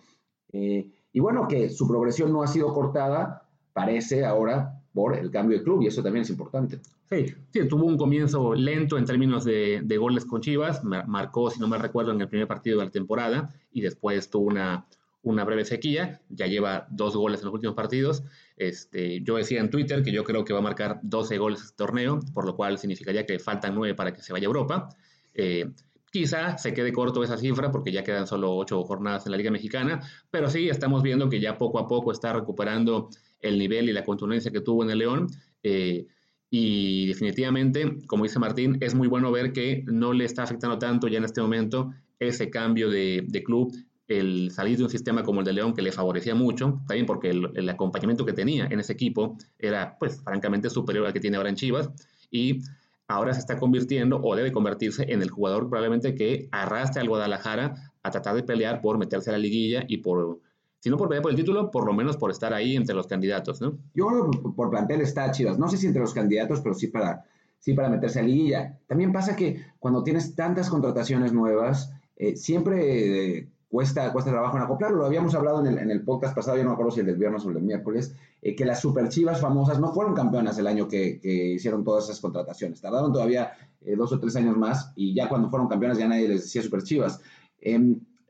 Eh, 0.51 0.91
y 1.11 1.19
bueno, 1.19 1.47
que 1.47 1.69
su 1.69 1.87
progresión 1.87 2.31
no 2.31 2.43
ha 2.43 2.47
sido 2.47 2.71
cortada, 2.73 3.47
parece 3.73 4.23
ahora, 4.23 4.82
por 4.93 5.17
el 5.17 5.31
cambio 5.31 5.57
de 5.57 5.63
club, 5.63 5.81
y 5.81 5.87
eso 5.87 6.03
también 6.03 6.21
es 6.21 6.29
importante. 6.29 6.79
Sí, 7.09 7.33
sí, 7.51 7.67
tuvo 7.67 7.85
un 7.85 7.97
comienzo 7.97 8.53
lento 8.53 8.97
en 8.97 9.05
términos 9.05 9.43
de, 9.43 9.81
de, 9.83 9.97
goles 9.97 10.25
con 10.25 10.41
Chivas, 10.41 10.83
marcó, 10.83 11.49
si 11.49 11.59
no 11.59 11.67
me 11.67 11.77
recuerdo, 11.77 12.11
en 12.11 12.21
el 12.21 12.27
primer 12.29 12.47
partido 12.47 12.79
de 12.79 12.85
la 12.85 12.91
temporada 12.91 13.49
y 13.71 13.81
después 13.81 14.29
tuvo 14.29 14.45
una, 14.45 14.85
una 15.23 15.45
breve 15.45 15.65
sequía, 15.65 16.21
ya 16.29 16.47
lleva 16.47 16.85
dos 16.91 17.15
goles 17.15 17.39
en 17.39 17.45
los 17.45 17.53
últimos 17.53 17.75
partidos. 17.75 18.23
Este, 18.57 19.21
yo 19.21 19.37
decía 19.37 19.61
en 19.61 19.69
Twitter 19.69 20.03
que 20.03 20.11
yo 20.11 20.23
creo 20.23 20.43
que 20.43 20.53
va 20.53 20.59
a 20.59 20.63
marcar 20.63 20.99
12 21.01 21.37
goles 21.37 21.61
este 21.61 21.77
torneo, 21.77 22.19
por 22.33 22.45
lo 22.45 22.55
cual 22.55 22.77
significaría 22.77 23.25
que 23.25 23.39
faltan 23.39 23.73
9 23.73 23.95
para 23.95 24.13
que 24.13 24.21
se 24.21 24.33
vaya 24.33 24.45
a 24.45 24.49
Europa. 24.49 24.89
Eh, 25.33 25.71
quizá 26.11 26.57
se 26.57 26.73
quede 26.73 26.91
corto 26.91 27.23
esa 27.23 27.37
cifra 27.37 27.71
porque 27.71 27.91
ya 27.91 28.03
quedan 28.03 28.27
solo 28.27 28.53
8 28.57 28.83
jornadas 28.83 29.25
en 29.25 29.31
la 29.31 29.37
Liga 29.37 29.49
Mexicana, 29.49 30.01
pero 30.29 30.49
sí 30.49 30.69
estamos 30.69 31.01
viendo 31.01 31.29
que 31.29 31.39
ya 31.39 31.57
poco 31.57 31.79
a 31.79 31.87
poco 31.87 32.11
está 32.11 32.33
recuperando 32.33 33.09
el 33.43 33.59
nivel 33.59 33.89
y 33.89 33.93
la 33.93 34.03
contundencia 34.03 34.51
que 34.51 34.61
tuvo 34.61 34.83
en 34.83 34.89
el 34.89 34.97
León. 34.99 35.27
Eh, 35.61 36.07
y 36.49 37.07
definitivamente, 37.07 37.97
como 38.07 38.23
dice 38.23 38.39
Martín, 38.39 38.77
es 38.81 38.95
muy 38.95 39.07
bueno 39.07 39.31
ver 39.31 39.53
que 39.53 39.83
no 39.87 40.13
le 40.13 40.25
está 40.25 40.43
afectando 40.43 40.77
tanto 40.77 41.07
ya 41.07 41.17
en 41.17 41.25
este 41.25 41.41
momento 41.41 41.91
ese 42.19 42.49
cambio 42.49 42.89
de, 42.89 43.43
club, 43.43 43.73
el 44.07 44.51
salir 44.51 44.77
de 44.77 44.83
un 44.83 44.89
sistema 44.89 45.23
como 45.23 45.39
el 45.39 45.45
de 45.45 45.53
León 45.53 45.73
que 45.73 45.81
le 45.81 45.91
favorecía 45.91 46.35
mucho, 46.35 46.81
también 46.87 47.05
porque 47.05 47.31
el, 47.31 47.69
acompañamiento 47.69 48.25
que 48.25 48.33
tenía 48.33 48.67
en 48.69 48.79
ese 48.79 48.93
equipo 48.93 49.35
era, 49.57 49.97
pues, 49.99 50.21
francamente 50.21 50.69
superior 50.69 51.05
al 51.05 51.13
que 51.13 51.19
tiene 51.19 51.37
ahora 51.37 51.49
en 51.49 51.55
Chivas. 51.55 51.89
Y 52.29 52.61
ahora 53.07 53.33
se 53.33 53.39
está 53.39 53.57
convirtiendo 53.57 54.19
o 54.21 54.35
debe 54.35 54.51
convertirse 54.51 55.05
en 55.11 55.21
el 55.21 55.29
jugador 55.29 55.69
probablemente 55.69 56.15
que 56.15 56.49
arrastre 56.51 57.01
al 57.01 57.09
Guadalajara 57.09 57.93
a 58.03 58.11
tratar 58.11 58.35
de 58.35 58.43
pelear 58.43 58.81
por 58.81 58.97
meterse 58.97 59.29
a 59.29 59.33
la 59.33 59.39
liguilla 59.39 59.85
y 59.87 59.97
por 59.97 60.39
si 60.83 60.89
no 60.89 60.97
por 60.97 61.07
pelear 61.07 61.21
por 61.21 61.31
el 61.31 61.37
título, 61.37 61.71
por 61.71 61.85
lo 61.85 61.93
menos 61.93 62.17
por 62.17 62.29
estar 62.29 62.53
ahí 62.53 62.75
entre 62.75 62.93
los 62.93 63.07
candidatos, 63.07 63.61
¿no? 63.61 63.77
Yo 63.93 64.07
creo 64.07 64.29
que 64.29 64.49
por 64.49 64.69
plantel 64.69 64.99
está 64.99 65.31
Chivas. 65.31 65.57
No 65.57 65.69
sé 65.69 65.77
si 65.77 65.87
entre 65.87 66.01
los 66.01 66.13
candidatos, 66.13 66.59
pero 66.59 66.75
sí 66.75 66.87
para, 66.87 67.23
sí 67.57 67.73
para 67.73 67.87
meterse 67.87 68.19
a 68.19 68.23
liguilla. 68.23 68.77
También 68.85 69.13
pasa 69.13 69.33
que 69.33 69.65
cuando 69.79 70.03
tienes 70.03 70.35
tantas 70.35 70.69
contrataciones 70.69 71.31
nuevas, 71.31 71.93
eh, 72.17 72.35
siempre 72.35 73.37
eh, 73.37 73.47
cuesta, 73.69 74.11
cuesta 74.11 74.31
trabajo 74.31 74.57
en 74.57 74.63
acoplarlo. 74.63 74.97
Lo 74.97 75.05
habíamos 75.05 75.33
hablado 75.35 75.65
en 75.65 75.89
el, 75.89 76.03
podcast 76.03 76.35
pasado, 76.35 76.57
yo 76.57 76.63
no 76.63 76.71
me 76.71 76.73
acuerdo 76.73 76.91
si 76.91 76.99
el 76.99 77.15
viernes 77.15 77.45
o 77.45 77.49
el 77.49 77.61
miércoles, 77.61 78.13
eh, 78.41 78.53
que 78.53 78.65
las 78.65 78.81
super 78.81 79.07
chivas 79.07 79.39
famosas 79.39 79.79
no 79.79 79.93
fueron 79.93 80.13
campeonas 80.13 80.57
el 80.57 80.67
año 80.67 80.89
que, 80.89 81.21
que 81.21 81.53
hicieron 81.53 81.85
todas 81.85 82.03
esas 82.03 82.19
contrataciones. 82.19 82.81
Tardaron 82.81 83.13
todavía 83.13 83.53
dos 83.95 84.11
o 84.11 84.19
tres 84.19 84.35
años 84.35 84.57
más 84.57 84.91
y 84.97 85.13
ya 85.13 85.29
cuando 85.29 85.49
fueron 85.49 85.69
campeonas 85.69 85.97
ya 85.97 86.09
nadie 86.09 86.27
les 86.27 86.41
decía 86.41 86.61
super 86.61 86.83
chivas. 86.83 87.21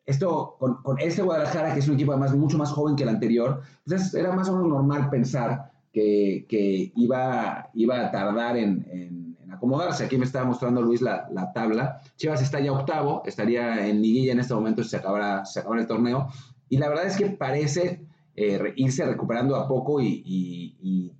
Esto 0.06 0.58
con, 0.60 1.00
este 1.00 1.22
Guadalajara, 1.22 1.74
que 1.74 1.80
es 1.80 1.88
un 1.88 1.94
equipo 1.94 2.12
además 2.12 2.36
mucho 2.36 2.58
más 2.58 2.72
joven 2.72 2.96
que 2.96 3.04
el 3.04 3.10
anterior, 3.10 3.62
pues 3.86 4.14
era 4.14 4.34
más 4.34 4.50
o 4.50 4.54
menos 4.58 4.68
normal 4.68 5.10
pensar 5.10 5.72
que, 5.94 6.92
iba, 6.96 7.70
iba 7.74 8.00
a 8.00 8.12
tardar 8.12 8.58
en, 8.58 9.38
acomodarse. 9.52 10.06
Aquí 10.06 10.18
me 10.18 10.26
estaba 10.26 10.46
mostrando 10.46 10.82
Luis 10.82 11.02
la, 11.02 11.52
tabla. 11.54 12.02
Chivas 12.18 12.42
está 12.42 12.60
ya 12.60 12.74
octavo, 12.74 13.24
estaría 13.26 13.88
en 13.88 14.02
liguilla 14.02 14.34
en 14.34 14.40
este 14.40 14.54
momento 14.54 14.84
si 14.84 14.90
se 14.90 14.98
acabara, 14.98 15.46
se 15.46 15.62
el 15.62 15.88
torneo. 15.88 16.28
Y 16.68 16.78
la 16.78 16.90
verdad 16.90 17.06
es 17.06 17.16
que 17.16 17.28
parece 17.28 18.06
eh, 18.36 18.74
irse 18.76 19.06
recuperando 19.06 19.56
a 19.56 19.68
poco 19.68 20.02
y, 20.02 21.14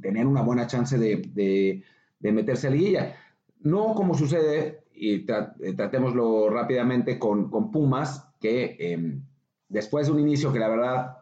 tener 0.00 0.26
una 0.26 0.40
buena 0.40 0.66
chance 0.66 0.96
de, 0.96 1.82
de 2.18 2.32
meterse 2.32 2.66
a 2.66 2.70
liguilla. 2.70 3.16
No 3.60 3.94
como 3.94 4.14
sucede 4.14 4.83
y 4.94 5.14
eh, 5.26 5.74
tratémoslo 5.76 6.48
rápidamente 6.50 7.18
con, 7.18 7.50
con 7.50 7.70
Pumas, 7.70 8.28
que 8.40 8.76
em, 8.78 9.22
después 9.68 10.06
de 10.06 10.12
un 10.12 10.20
inicio 10.20 10.52
que 10.52 10.58
la 10.58 10.68
verdad 10.68 11.18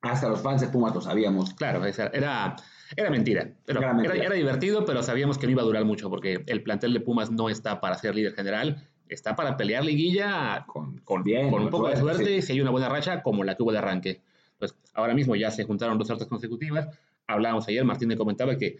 hasta 0.00 0.28
los 0.28 0.40
fans 0.40 0.60
de 0.60 0.68
Pumas 0.68 0.94
lo 0.94 1.00
sabíamos. 1.00 1.54
Claro, 1.54 1.84
era, 1.84 2.56
Era 2.96 3.10
mentira. 3.10 3.48
Pero 3.64 3.78
Era 3.78 3.88
era, 3.88 3.96
mentira. 3.96 4.24
era 4.26 4.34
divertido, 4.34 4.84
pero 4.84 5.02
sabíamos 5.02 5.38
que 5.38 5.46
no 5.46 5.52
iba 5.52 5.62
a 5.62 5.64
durar 5.64 5.84
mucho 5.84 6.10
porque 6.10 6.42
el 6.46 6.62
plantel 6.62 6.92
de 6.92 7.00
Pumas 7.00 7.30
no 7.30 7.48
está 7.48 7.80
para 7.80 7.96
ser 7.96 8.14
líder 8.14 8.34
general, 8.34 8.82
está 9.08 9.36
para 9.36 9.56
pelear 9.56 9.84
liguilla 9.84 10.64
con, 10.66 10.98
con, 10.98 11.22
Bien, 11.22 11.50
con 11.50 11.62
un 11.62 11.70
poco 11.70 11.88
de 11.88 11.96
suerte, 11.96 12.42
si 12.42 12.52
hay 12.52 12.60
una 12.60 12.70
buena 12.70 12.88
racha 12.88 13.22
como 13.22 13.44
la 13.44 13.54
que 13.54 13.62
hubo 13.62 13.72
de 13.72 13.78
arranque. 13.78 14.20
Pues 14.58 14.74
ahora 14.94 15.14
mismo 15.14 15.36
ya 15.36 15.50
se 15.50 15.64
juntaron 15.64 15.98
dos 15.98 16.08
derrotas 16.08 16.28
consecutivas. 16.28 16.88
Hablábamos 17.26 17.66
ayer, 17.68 17.84
Martín 17.84 18.08
me 18.08 18.16
comentaba 18.16 18.56
que 18.56 18.78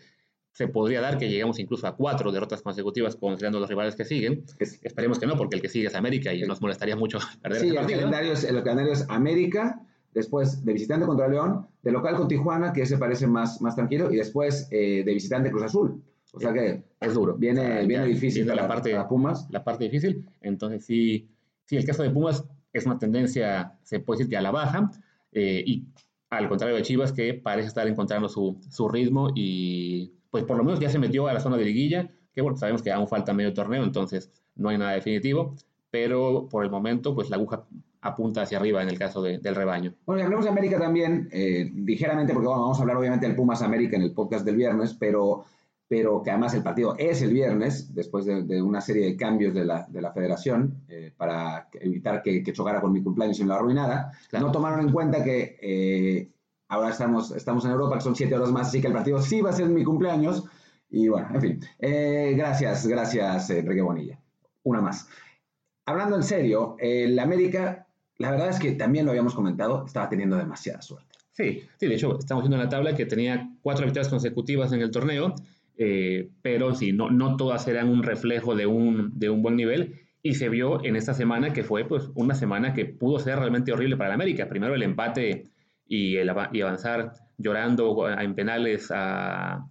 se 0.52 0.68
podría 0.68 1.00
dar 1.00 1.18
que 1.18 1.28
lleguemos 1.28 1.58
incluso 1.58 1.86
a 1.86 1.96
cuatro 1.96 2.30
derrotas 2.30 2.60
consecutivas 2.62 3.16
considerando 3.16 3.58
los 3.58 3.68
rivales 3.68 3.96
que 3.96 4.04
siguen. 4.04 4.44
Es- 4.58 4.78
Esperemos 4.82 5.18
que 5.18 5.26
no, 5.26 5.36
porque 5.36 5.56
el 5.56 5.62
que 5.62 5.68
sigue 5.68 5.86
es 5.88 5.94
América 5.94 6.32
y 6.34 6.42
nos 6.42 6.60
molestaría 6.60 6.94
mucho 6.96 7.18
perder 7.42 7.60
Sí, 7.60 7.68
ese 7.68 7.78
el 7.78 7.86
calendario, 7.86 8.32
es, 8.32 8.44
el 8.44 8.56
calendario 8.62 8.92
es 8.92 9.06
América, 9.08 9.80
después 10.14 10.62
de 10.64 10.72
visitante 10.74 11.06
contra 11.06 11.26
León, 11.28 11.66
de 11.82 11.90
local 11.90 12.16
con 12.16 12.28
Tijuana, 12.28 12.72
que 12.72 12.82
ese 12.82 12.98
parece 12.98 13.26
más, 13.26 13.60
más 13.62 13.74
tranquilo, 13.76 14.12
y 14.12 14.16
después 14.16 14.68
eh, 14.70 15.02
de 15.04 15.14
visitante 15.14 15.50
Cruz 15.50 15.62
Azul. 15.64 16.02
O 16.34 16.40
sea 16.40 16.52
que 16.52 16.82
Es 17.00 17.14
duro. 17.14 17.34
viene, 17.34 17.60
O 17.60 17.64
sea, 17.64 17.80
viene 17.86 18.06
difícil 18.06 18.46
para, 18.46 18.62
la 18.62 18.68
parte, 18.68 18.90
para 18.92 19.08
Pumas. 19.08 19.46
la 19.50 19.62
parte 19.64 19.84
difícil. 19.84 20.26
Entonces, 20.40 20.84
sí, 20.84 21.28
sí, 21.66 21.76
el 21.76 21.84
caso 21.84 22.02
de 22.02 22.10
Pumas 22.10 22.44
es 22.72 22.86
una 22.86 22.98
tendencia, 22.98 23.78
se 23.82 24.00
puede 24.00 24.18
decir 24.18 24.30
que 24.30 24.36
a 24.36 24.42
la 24.42 24.50
baja, 24.50 24.90
eh, 25.32 25.62
y 25.66 25.84
al 26.30 26.48
contrario 26.48 26.76
de 26.76 26.82
Chivas, 26.82 27.12
que 27.12 27.34
parece 27.34 27.68
estar 27.68 27.86
encontrando 27.86 28.28
su, 28.30 28.58
su 28.70 28.88
ritmo 28.88 29.30
y, 29.34 30.12
pues, 30.32 30.44
por 30.44 30.56
lo 30.56 30.64
menos 30.64 30.80
ya 30.80 30.88
se 30.88 30.98
metió 30.98 31.28
a 31.28 31.32
la 31.34 31.40
zona 31.40 31.56
de 31.58 31.64
liguilla, 31.66 32.10
que 32.32 32.40
bueno, 32.40 32.56
sabemos 32.56 32.82
que 32.82 32.90
aún 32.90 33.06
falta 33.06 33.32
medio 33.34 33.52
torneo, 33.52 33.84
entonces 33.84 34.30
no 34.56 34.70
hay 34.70 34.78
nada 34.78 34.92
definitivo, 34.92 35.54
pero 35.90 36.48
por 36.50 36.64
el 36.64 36.70
momento, 36.70 37.14
pues, 37.14 37.28
la 37.30 37.36
aguja 37.36 37.64
apunta 38.00 38.42
hacia 38.42 38.58
arriba 38.58 38.82
en 38.82 38.88
el 38.88 38.98
caso 38.98 39.22
de- 39.22 39.38
del 39.38 39.54
rebaño. 39.54 39.94
Bueno, 40.06 40.20
y 40.22 40.24
hablemos 40.24 40.44
de 40.46 40.50
América 40.50 40.78
también, 40.78 41.28
eh, 41.30 41.70
ligeramente, 41.74 42.32
porque 42.32 42.48
bueno, 42.48 42.62
vamos 42.62 42.78
a 42.78 42.82
hablar 42.82 42.96
obviamente 42.96 43.26
del 43.26 43.36
Pumas 43.36 43.62
América 43.62 43.96
en 43.96 44.02
el 44.02 44.12
podcast 44.12 44.44
del 44.44 44.56
viernes, 44.56 44.96
pero, 44.98 45.44
pero 45.86 46.22
que 46.22 46.30
además 46.30 46.54
el 46.54 46.62
partido 46.62 46.96
es 46.98 47.20
el 47.22 47.32
viernes, 47.32 47.94
después 47.94 48.24
de, 48.24 48.42
de 48.42 48.60
una 48.62 48.80
serie 48.80 49.04
de 49.04 49.16
cambios 49.16 49.52
de 49.54 49.66
la, 49.66 49.86
de 49.88 50.00
la 50.00 50.10
federación, 50.12 50.82
eh, 50.88 51.12
para 51.16 51.68
evitar 51.74 52.22
que, 52.22 52.42
que 52.42 52.52
chocara 52.54 52.80
con 52.80 52.90
mi 52.92 53.02
cumpleaños 53.02 53.38
y 53.38 53.42
me 53.42 53.48
lo 53.50 53.54
arruinara. 53.56 54.10
Claro. 54.30 54.46
No 54.46 54.52
tomaron 54.52 54.80
en 54.80 54.90
cuenta 54.92 55.22
que 55.22 55.58
eh, 55.60 56.28
ahora 56.72 56.88
estamos, 56.88 57.30
estamos 57.32 57.66
en 57.66 57.72
Europa, 57.72 57.96
que 57.96 58.00
son 58.00 58.16
siete 58.16 58.34
horas 58.34 58.50
más, 58.50 58.68
así 58.68 58.80
que 58.80 58.86
el 58.86 58.94
partido 58.94 59.20
sí 59.20 59.42
va 59.42 59.50
a 59.50 59.52
ser 59.52 59.68
mi 59.68 59.84
cumpleaños. 59.84 60.44
Y 60.88 61.06
bueno, 61.06 61.28
en 61.34 61.40
fin. 61.40 61.60
Eh, 61.78 62.32
gracias, 62.34 62.86
gracias, 62.86 63.50
Enrique 63.50 63.82
Bonilla. 63.82 64.18
Una 64.62 64.80
más. 64.80 65.06
Hablando 65.84 66.16
en 66.16 66.22
serio, 66.22 66.76
el 66.78 67.18
América, 67.18 67.86
la 68.16 68.30
verdad 68.30 68.48
es 68.48 68.58
que 68.58 68.72
también 68.72 69.04
lo 69.04 69.10
habíamos 69.10 69.34
comentado, 69.34 69.84
estaba 69.84 70.08
teniendo 70.08 70.36
demasiada 70.36 70.80
suerte. 70.80 71.10
Sí, 71.32 71.62
sí, 71.78 71.88
de 71.88 71.94
hecho, 71.94 72.18
estamos 72.18 72.42
viendo 72.42 72.56
en 72.56 72.62
la 72.62 72.70
tabla 72.70 72.96
que 72.96 73.04
tenía 73.04 73.50
cuatro 73.60 73.84
victorias 73.84 74.08
consecutivas 74.08 74.72
en 74.72 74.80
el 74.80 74.90
torneo, 74.90 75.34
eh, 75.76 76.30
pero 76.40 76.74
sí, 76.74 76.92
no, 76.92 77.10
no 77.10 77.36
todas 77.36 77.68
eran 77.68 77.90
un 77.90 78.02
reflejo 78.02 78.54
de 78.54 78.66
un, 78.66 79.18
de 79.18 79.28
un 79.28 79.42
buen 79.42 79.56
nivel. 79.56 80.00
Y 80.22 80.36
se 80.36 80.48
vio 80.48 80.82
en 80.84 80.96
esta 80.96 81.12
semana 81.12 81.52
que 81.52 81.64
fue 81.64 81.84
pues, 81.84 82.08
una 82.14 82.34
semana 82.34 82.72
que 82.72 82.86
pudo 82.86 83.18
ser 83.18 83.38
realmente 83.38 83.72
horrible 83.72 83.98
para 83.98 84.08
el 84.10 84.14
América. 84.14 84.48
Primero 84.48 84.74
el 84.74 84.82
empate 84.82 85.51
y, 85.94 86.16
avanzar 86.62 87.12
llorando 87.36 88.08
en 88.08 88.34
penales 88.34 88.90
a, 88.90 89.68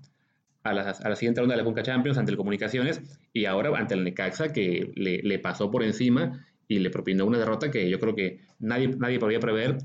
a, 0.63 0.73
la, 0.73 1.15
siguiente 1.15 1.41
ronda 1.41 1.55
de 1.55 1.61
la 1.61 1.65
Conca 1.65 1.81
Champions 1.81 2.15
ante 2.19 2.29
el 2.29 2.37
Comunicaciones 2.37 3.01
y 3.33 3.45
ahora 3.45 3.75
ante 3.75 3.95
el 3.95 4.03
Necaxa 4.03 4.53
que 4.53 4.91
le, 4.95 5.39
pasó 5.39 5.71
por 5.71 5.81
encima 5.81 6.45
y 6.67 6.77
le 6.77 6.91
propinó 6.91 7.25
una 7.25 7.39
derrota 7.39 7.71
que 7.71 7.89
yo 7.89 7.99
creo 7.99 8.13
que 8.13 8.41
nadie, 8.59 8.89
nadie 8.89 9.17
podía 9.17 9.39
prever 9.39 9.79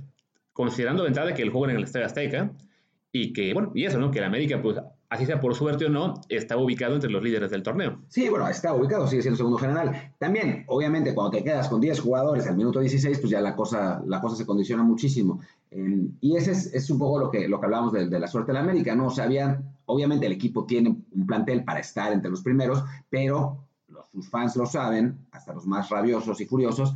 considerando 0.53 1.05
de 1.05 1.35
que 1.35 1.43
el 1.43 1.49
juego 1.49 1.71
en 1.71 1.77
el 1.77 1.85
Estadio 1.85 2.05
Azteca 2.05 2.53
y 3.13 3.33
que, 3.33 3.55
bueno, 3.55 3.73
y 3.75 3.87
eso, 3.87 3.99
¿no? 3.99 4.11
Que 4.11 4.19
el 4.19 4.25
América, 4.25 4.61
pues, 4.61 4.77
así 5.09 5.27
sea 5.27 5.41
por 5.41 5.55
suerte 5.55 5.87
o 5.87 5.89
no, 5.89 6.21
está 6.29 6.57
ubicado 6.57 6.95
entre 6.95 7.11
los 7.11 7.23
líderes 7.23 7.51
del 7.51 7.63
torneo. 7.63 8.01
Sí, 8.09 8.29
bueno, 8.29 8.49
está 8.49 8.75
ubicado, 8.75 9.07
sigue 9.07 9.23
siendo 9.23 9.37
segundo 9.37 9.59
general. 9.59 10.15
También, 10.19 10.65
obviamente, 10.69 11.15
cuando 11.15 11.37
te 11.37 11.45
quedas 11.45 11.69
con 11.69 11.81
10 11.81 12.01
jugadores 12.01 12.47
al 12.47 12.57
minuto 12.57 12.81
16, 12.81 13.19
pues 13.19 13.31
ya 13.31 13.41
la 13.41 13.55
cosa, 13.55 14.03
la 14.07 14.21
cosa 14.21 14.37
se 14.37 14.47
condiciona 14.47 14.83
muchísimo. 14.83 15.41
Eh, 15.71 16.09
y 16.21 16.37
ese 16.37 16.53
es, 16.53 16.91
un 16.91 16.99
poco 16.99 17.19
lo 17.19 17.31
que, 17.31 17.49
lo 17.49 17.61
que 17.61 17.67
hablábamos 17.67 17.93
de, 17.93 18.07
la 18.19 18.27
suerte 18.27 18.53
de 18.53 18.55
la 18.55 18.65
América, 18.65 18.95
¿no? 18.95 19.07
O 19.07 19.11
sea, 19.11 19.25
había, 19.25 19.63
obviamente 19.87 20.27
el 20.27 20.33
equipo 20.33 20.65
tiene 20.65 20.97
un 21.13 21.27
plantel 21.27 21.65
para 21.65 21.81
estar 21.81 22.13
entre 22.13 22.31
los 22.31 22.43
primeros, 22.43 22.83
pero 23.09 23.67
sus 24.13 24.29
fans 24.29 24.57
lo 24.57 24.67
saben, 24.67 25.27
hasta 25.31 25.53
los 25.53 25.67
más 25.67 25.91
rabiosos 25.91 26.41
y 26.41 26.47
furiosos, 26.47 26.95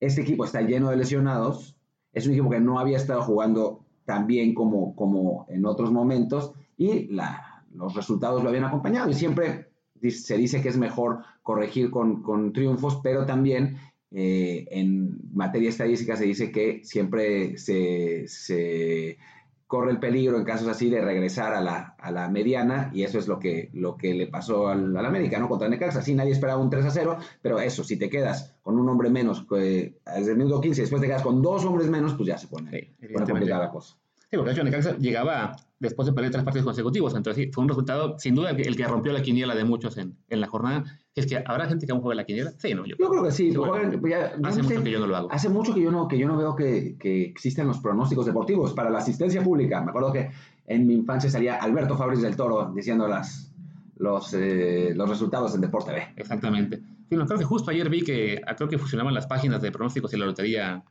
este 0.00 0.22
equipo 0.22 0.44
está 0.44 0.60
lleno 0.62 0.90
de 0.90 0.96
lesionados, 0.96 1.76
es 2.12 2.26
un 2.26 2.32
equipo 2.32 2.50
que 2.50 2.60
no 2.60 2.78
había 2.78 2.96
estado 2.96 3.22
jugando 3.22 3.80
tan 4.04 4.26
bien 4.26 4.54
como, 4.54 4.94
como 4.96 5.46
en 5.48 5.64
otros 5.64 5.92
momentos 5.92 6.52
y 6.82 7.06
la, 7.08 7.64
los 7.74 7.94
resultados 7.94 8.42
lo 8.42 8.48
habían 8.48 8.64
acompañado 8.64 9.10
y 9.10 9.14
siempre 9.14 9.70
se 10.10 10.36
dice 10.36 10.60
que 10.60 10.68
es 10.68 10.76
mejor 10.76 11.20
corregir 11.42 11.90
con, 11.90 12.22
con 12.22 12.52
triunfos, 12.52 13.00
pero 13.02 13.24
también 13.24 13.76
eh, 14.10 14.66
en 14.70 15.16
materia 15.32 15.68
estadística 15.68 16.16
se 16.16 16.24
dice 16.24 16.50
que 16.50 16.80
siempre 16.84 17.56
se, 17.56 18.26
se 18.26 19.18
corre 19.66 19.92
el 19.92 20.00
peligro 20.00 20.36
en 20.36 20.44
casos 20.44 20.68
así 20.68 20.90
de 20.90 21.00
regresar 21.00 21.54
a 21.54 21.60
la, 21.60 21.94
a 21.98 22.10
la 22.10 22.28
mediana 22.28 22.90
y 22.92 23.04
eso 23.04 23.18
es 23.18 23.28
lo 23.28 23.38
que, 23.38 23.70
lo 23.72 23.96
que 23.96 24.12
le 24.12 24.26
pasó 24.26 24.68
al, 24.68 24.94
al 24.94 25.06
América, 25.06 25.38
¿no? 25.38 25.48
Contra 25.48 25.68
Necaxa. 25.68 26.02
Sí, 26.02 26.14
nadie 26.14 26.32
esperaba 26.32 26.60
un 26.60 26.68
3 26.68 26.84
a 26.84 26.90
0, 26.90 27.16
pero 27.40 27.58
eso, 27.58 27.82
si 27.82 27.96
te 27.96 28.10
quedas 28.10 28.54
con 28.60 28.78
un 28.78 28.88
hombre 28.88 29.08
menos 29.08 29.46
eh, 29.56 29.98
desde 30.16 30.32
el 30.32 30.36
minuto 30.36 30.60
15 30.60 30.82
después 30.82 31.00
te 31.00 31.08
quedas 31.08 31.22
con 31.22 31.40
dos 31.40 31.64
hombres 31.64 31.88
menos, 31.88 32.14
pues 32.14 32.26
ya 32.26 32.36
se 32.36 32.48
pone, 32.48 32.70
Sí, 33.00 33.14
complicada 33.14 33.66
la 33.66 33.70
cosa. 33.70 33.96
Sí, 34.32 34.38
porque 34.38 34.48
de 34.48 34.54
hecho 34.54 34.64
Necaxa 34.64 34.96
llegaba 34.96 35.54
después 35.78 36.06
de 36.06 36.14
perder 36.14 36.30
tres 36.30 36.42
partidos 36.42 36.64
consecutivos, 36.64 37.14
entonces 37.14 37.44
sí, 37.44 37.52
fue 37.52 37.64
un 37.64 37.68
resultado, 37.68 38.18
sin 38.18 38.34
duda, 38.34 38.52
el 38.52 38.76
que, 38.76 38.84
rompió 38.88 39.12
la 39.12 39.20
quiniela 39.20 39.54
de 39.54 39.62
muchos 39.64 39.98
en, 39.98 40.16
en 40.30 40.40
la 40.40 40.46
jornada. 40.46 40.84
Es 41.14 41.26
que, 41.26 41.42
¿habrá 41.44 41.66
gente 41.68 41.84
que 41.84 41.92
aún 41.92 42.00
juega 42.00 42.14
la 42.14 42.24
quiniela? 42.24 42.50
Sí, 42.56 42.72
no, 42.72 42.86
yo, 42.86 42.96
Yo 42.98 43.10
creo 43.10 43.24
que 43.24 43.30
sí, 43.30 43.52
juegan- 43.54 44.00
no 44.40 44.48
hace 44.48 44.62
sé, 44.62 44.62
mucho 44.62 44.82
que 44.84 44.90
yo 44.90 45.00
no 45.00 45.06
lo 45.06 45.16
hago. 45.18 45.28
Hace 45.30 45.50
mucho 45.50 45.74
que 45.74 45.82
yo 45.82 45.90
no, 45.90 46.08
que 46.08 46.16
yo 46.16 46.28
no 46.28 46.38
veo 46.38 46.56
que, 46.56 46.96
que 46.98 47.24
existen 47.24 47.66
los 47.66 47.78
pronósticos 47.80 48.24
deportivos 48.24 48.72
para 48.72 48.88
la 48.88 49.00
asistencia 49.00 49.42
pública. 49.44 49.82
Me 49.82 49.90
acuerdo 49.90 50.14
que 50.14 50.30
en 50.66 50.86
mi 50.86 50.94
infancia 50.94 51.28
salía 51.28 51.56
Alberto 51.56 51.98
Fabris 51.98 52.22
del 52.22 52.34
Toro 52.34 52.72
diciendo 52.74 53.06
las, 53.06 53.52
los, 53.96 54.32
eh, 54.32 54.92
los 54.94 55.10
resultados 55.10 55.54
en 55.54 55.60
Deporte 55.60 55.92
B. 55.92 56.02
Exactamente. 56.16 56.80
Sí, 57.10 57.16
no, 57.16 57.26
creo 57.26 57.38
que 57.38 57.44
justo 57.44 57.70
ayer 57.70 57.90
vi 57.90 58.00
que 58.00 58.40
creo 58.56 58.70
que 58.70 58.78
fusionaban 58.78 59.12
las 59.12 59.26
páginas 59.26 59.60
de 59.60 59.70
pronósticos 59.70 60.14
y 60.14 60.16
la 60.16 60.24
Lotería 60.24 60.82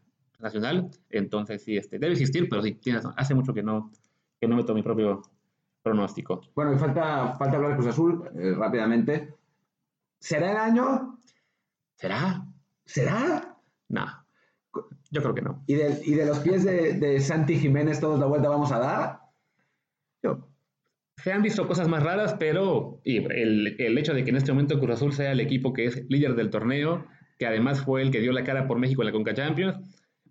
Nacional, 0.41 0.89
entonces 1.10 1.63
sí, 1.63 1.77
este, 1.77 2.00
debe 2.00 2.13
existir, 2.13 2.48
pero 2.50 2.62
sí, 2.62 2.74
tienes 2.74 3.03
razón, 3.03 3.15
hace 3.17 3.33
mucho 3.36 3.53
que 3.53 3.63
no, 3.63 3.91
que 4.39 4.48
no 4.48 4.55
meto 4.55 4.74
mi 4.74 4.83
propio 4.83 5.21
pronóstico. 5.81 6.41
Bueno, 6.55 6.74
y 6.74 6.77
falta, 6.77 7.33
falta 7.33 7.55
hablar 7.57 7.71
de 7.71 7.77
Cruz 7.77 7.88
Azul 7.89 8.24
eh, 8.39 8.53
rápidamente. 8.55 9.33
¿Será 10.19 10.51
el 10.51 10.57
año? 10.57 11.17
¿Será? 11.95 12.45
¿Será? 12.86 13.57
No, 13.89 14.05
yo 15.10 15.21
creo 15.21 15.33
que 15.36 15.41
no. 15.41 15.63
¿Y 15.67 15.75
de, 15.75 16.01
y 16.05 16.13
de 16.13 16.25
los 16.25 16.39
pies 16.39 16.63
de, 16.63 16.93
de 16.93 17.19
Santi 17.19 17.57
Jiménez 17.57 18.00
todos 18.00 18.19
la 18.19 18.25
vuelta 18.27 18.50
vamos 18.50 18.71
a 18.71 18.79
dar? 18.79 19.19
Yo- 20.24 20.48
se 21.17 21.31
han 21.31 21.43
visto 21.43 21.67
cosas 21.67 21.88
más 21.88 22.01
raras, 22.01 22.36
pero 22.39 23.00
y 23.03 23.17
el, 23.17 23.75
el 23.79 23.98
hecho 23.98 24.13
de 24.13 24.24
que 24.24 24.31
en 24.31 24.38
este 24.38 24.51
momento 24.51 24.79
Cruz 24.79 24.91
Azul 24.95 25.13
sea 25.13 25.31
el 25.31 25.39
equipo 25.39 25.71
que 25.74 25.86
es 25.86 26.10
líder 26.10 26.36
del 26.36 26.50
torneo, 26.50 27.05
que 27.38 27.45
además 27.45 27.81
fue 27.81 28.01
el 28.01 28.10
que 28.12 28.21
dio 28.21 28.31
la 28.31 28.43
cara 28.43 28.67
por 28.67 28.79
México 28.79 29.01
en 29.03 29.07
la 29.07 29.12
Conca 29.12 29.33
Champions, 29.33 29.77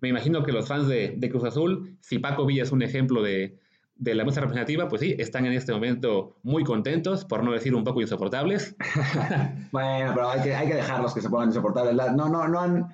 me 0.01 0.09
imagino 0.09 0.43
que 0.43 0.51
los 0.51 0.67
fans 0.67 0.87
de, 0.87 1.15
de 1.17 1.29
Cruz 1.29 1.43
Azul, 1.45 1.97
si 2.01 2.19
Paco 2.19 2.45
Villa 2.45 2.63
es 2.63 2.71
un 2.71 2.81
ejemplo 2.81 3.21
de, 3.21 3.57
de 3.95 4.15
la 4.15 4.23
muestra 4.23 4.41
representativa, 4.41 4.87
pues 4.87 5.01
sí, 5.01 5.15
están 5.19 5.45
en 5.45 5.53
este 5.53 5.71
momento 5.73 6.37
muy 6.43 6.63
contentos, 6.63 7.23
por 7.25 7.43
no 7.43 7.51
decir 7.51 7.73
un 7.75 7.83
poco 7.83 8.01
insoportables. 8.01 8.75
Bueno, 9.71 10.11
pero 10.13 10.29
hay 10.29 10.41
que, 10.41 10.53
hay 10.55 10.67
que 10.67 10.73
dejarlos 10.75 11.13
que 11.13 11.21
se 11.21 11.29
pongan 11.29 11.47
insoportables. 11.49 11.95
La- 11.95 12.11
No, 12.11 12.27
no, 12.27 12.47
no, 12.47 12.59
han, 12.59 12.87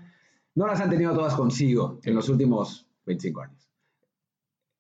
no 0.56 0.68
las 0.68 0.80
han 0.80 0.90
tenido 0.90 1.14
todas 1.14 1.34
consigo 1.34 2.00
en 2.04 2.14
los 2.14 2.30
últimos 2.30 2.86
25 3.06 3.42
años. 3.42 3.68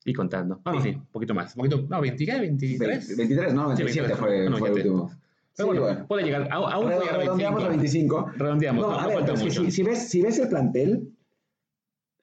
Y 0.06 0.14
contando. 0.14 0.62
Bueno, 0.64 0.82
sí, 0.82 0.90
un 0.90 1.06
poquito 1.08 1.34
más. 1.34 1.56
Un 1.56 1.64
poquito, 1.70 1.86
no, 1.90 2.00
20, 2.02 2.26
¿qué? 2.26 2.40
23. 2.40 3.18
23, 3.18 3.54
no, 3.54 3.68
27 3.68 4.08
Sí, 4.10 4.14
fue, 4.16 4.50
no, 4.50 4.58
fue 4.58 4.70
el 4.70 4.76
27. 4.76 4.90
último. 4.90 5.08
Pero 5.10 5.18
Sí, 5.54 5.64
bueno, 5.66 5.82
bueno. 5.82 6.08
puede 6.08 6.24
llegar, 6.24 6.48
aún, 6.52 6.88
Redondeamos 6.88 7.64
a 7.64 7.68
25. 7.70 8.16
25. 8.26 8.32
Redondeamos, 8.38 8.82
No, 8.86 8.92
no, 8.92 8.98
a 9.00 9.02
no 9.02 9.08
ver, 9.08 9.18
falta 9.18 9.34
mucho. 9.44 9.64
si, 9.66 9.72
si 9.72 9.84
ves, 9.84 10.08
si 10.10 10.22
ves 10.22 10.38
el 10.40 10.50
plantel, 10.50 11.10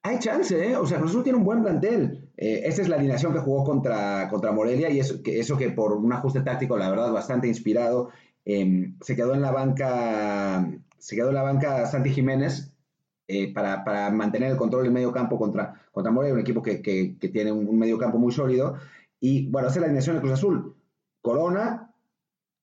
hay 0.06 0.18
chance, 0.18 0.54
¿eh? 0.70 0.76
O 0.76 0.86
sea, 0.86 0.98
Cruz 0.98 1.10
Azul 1.12 1.22
tiene 1.24 1.38
un 1.38 1.44
buen 1.44 1.62
plantel. 1.62 2.30
Eh, 2.36 2.62
esta 2.64 2.82
es 2.82 2.88
la 2.88 2.96
alineación 2.96 3.32
que 3.32 3.38
jugó 3.40 3.64
contra, 3.64 4.28
contra 4.28 4.52
Morelia 4.52 4.90
y 4.90 5.00
eso 5.00 5.22
que, 5.22 5.40
eso 5.40 5.56
que 5.56 5.70
por 5.70 5.92
un 5.92 6.12
ajuste 6.12 6.42
táctico, 6.42 6.76
la 6.76 6.90
verdad, 6.90 7.10
bastante 7.10 7.48
inspirado, 7.48 8.10
eh, 8.44 8.92
se 9.00 9.16
quedó 9.16 9.32
en 9.34 9.40
la 9.40 9.50
banca, 9.50 10.70
se 10.98 11.16
quedó 11.16 11.30
en 11.30 11.34
la 11.36 11.42
banca 11.42 11.86
Santi 11.86 12.10
Jiménez 12.10 12.70
eh, 13.28 13.52
para, 13.54 13.82
para 13.82 14.10
mantener 14.10 14.50
el 14.50 14.58
control 14.58 14.82
del 14.82 14.92
medio 14.92 15.10
campo 15.10 15.38
contra, 15.38 15.80
contra 15.90 16.12
Morelia, 16.12 16.34
un 16.34 16.40
equipo 16.40 16.60
que, 16.62 16.82
que- 16.82 17.16
que 17.18 17.28
tiene 17.30 17.50
un, 17.50 17.66
un 17.66 17.78
medio 17.78 17.96
campo 17.96 18.18
muy 18.18 18.30
sólido. 18.32 18.76
Y 19.20 19.48
bueno, 19.48 19.68
esa 19.68 19.76
es 19.78 19.80
la 19.80 19.86
alineación 19.86 20.16
de 20.16 20.20
Cruz 20.20 20.34
Azul. 20.34 20.76
Corona, 21.22 21.94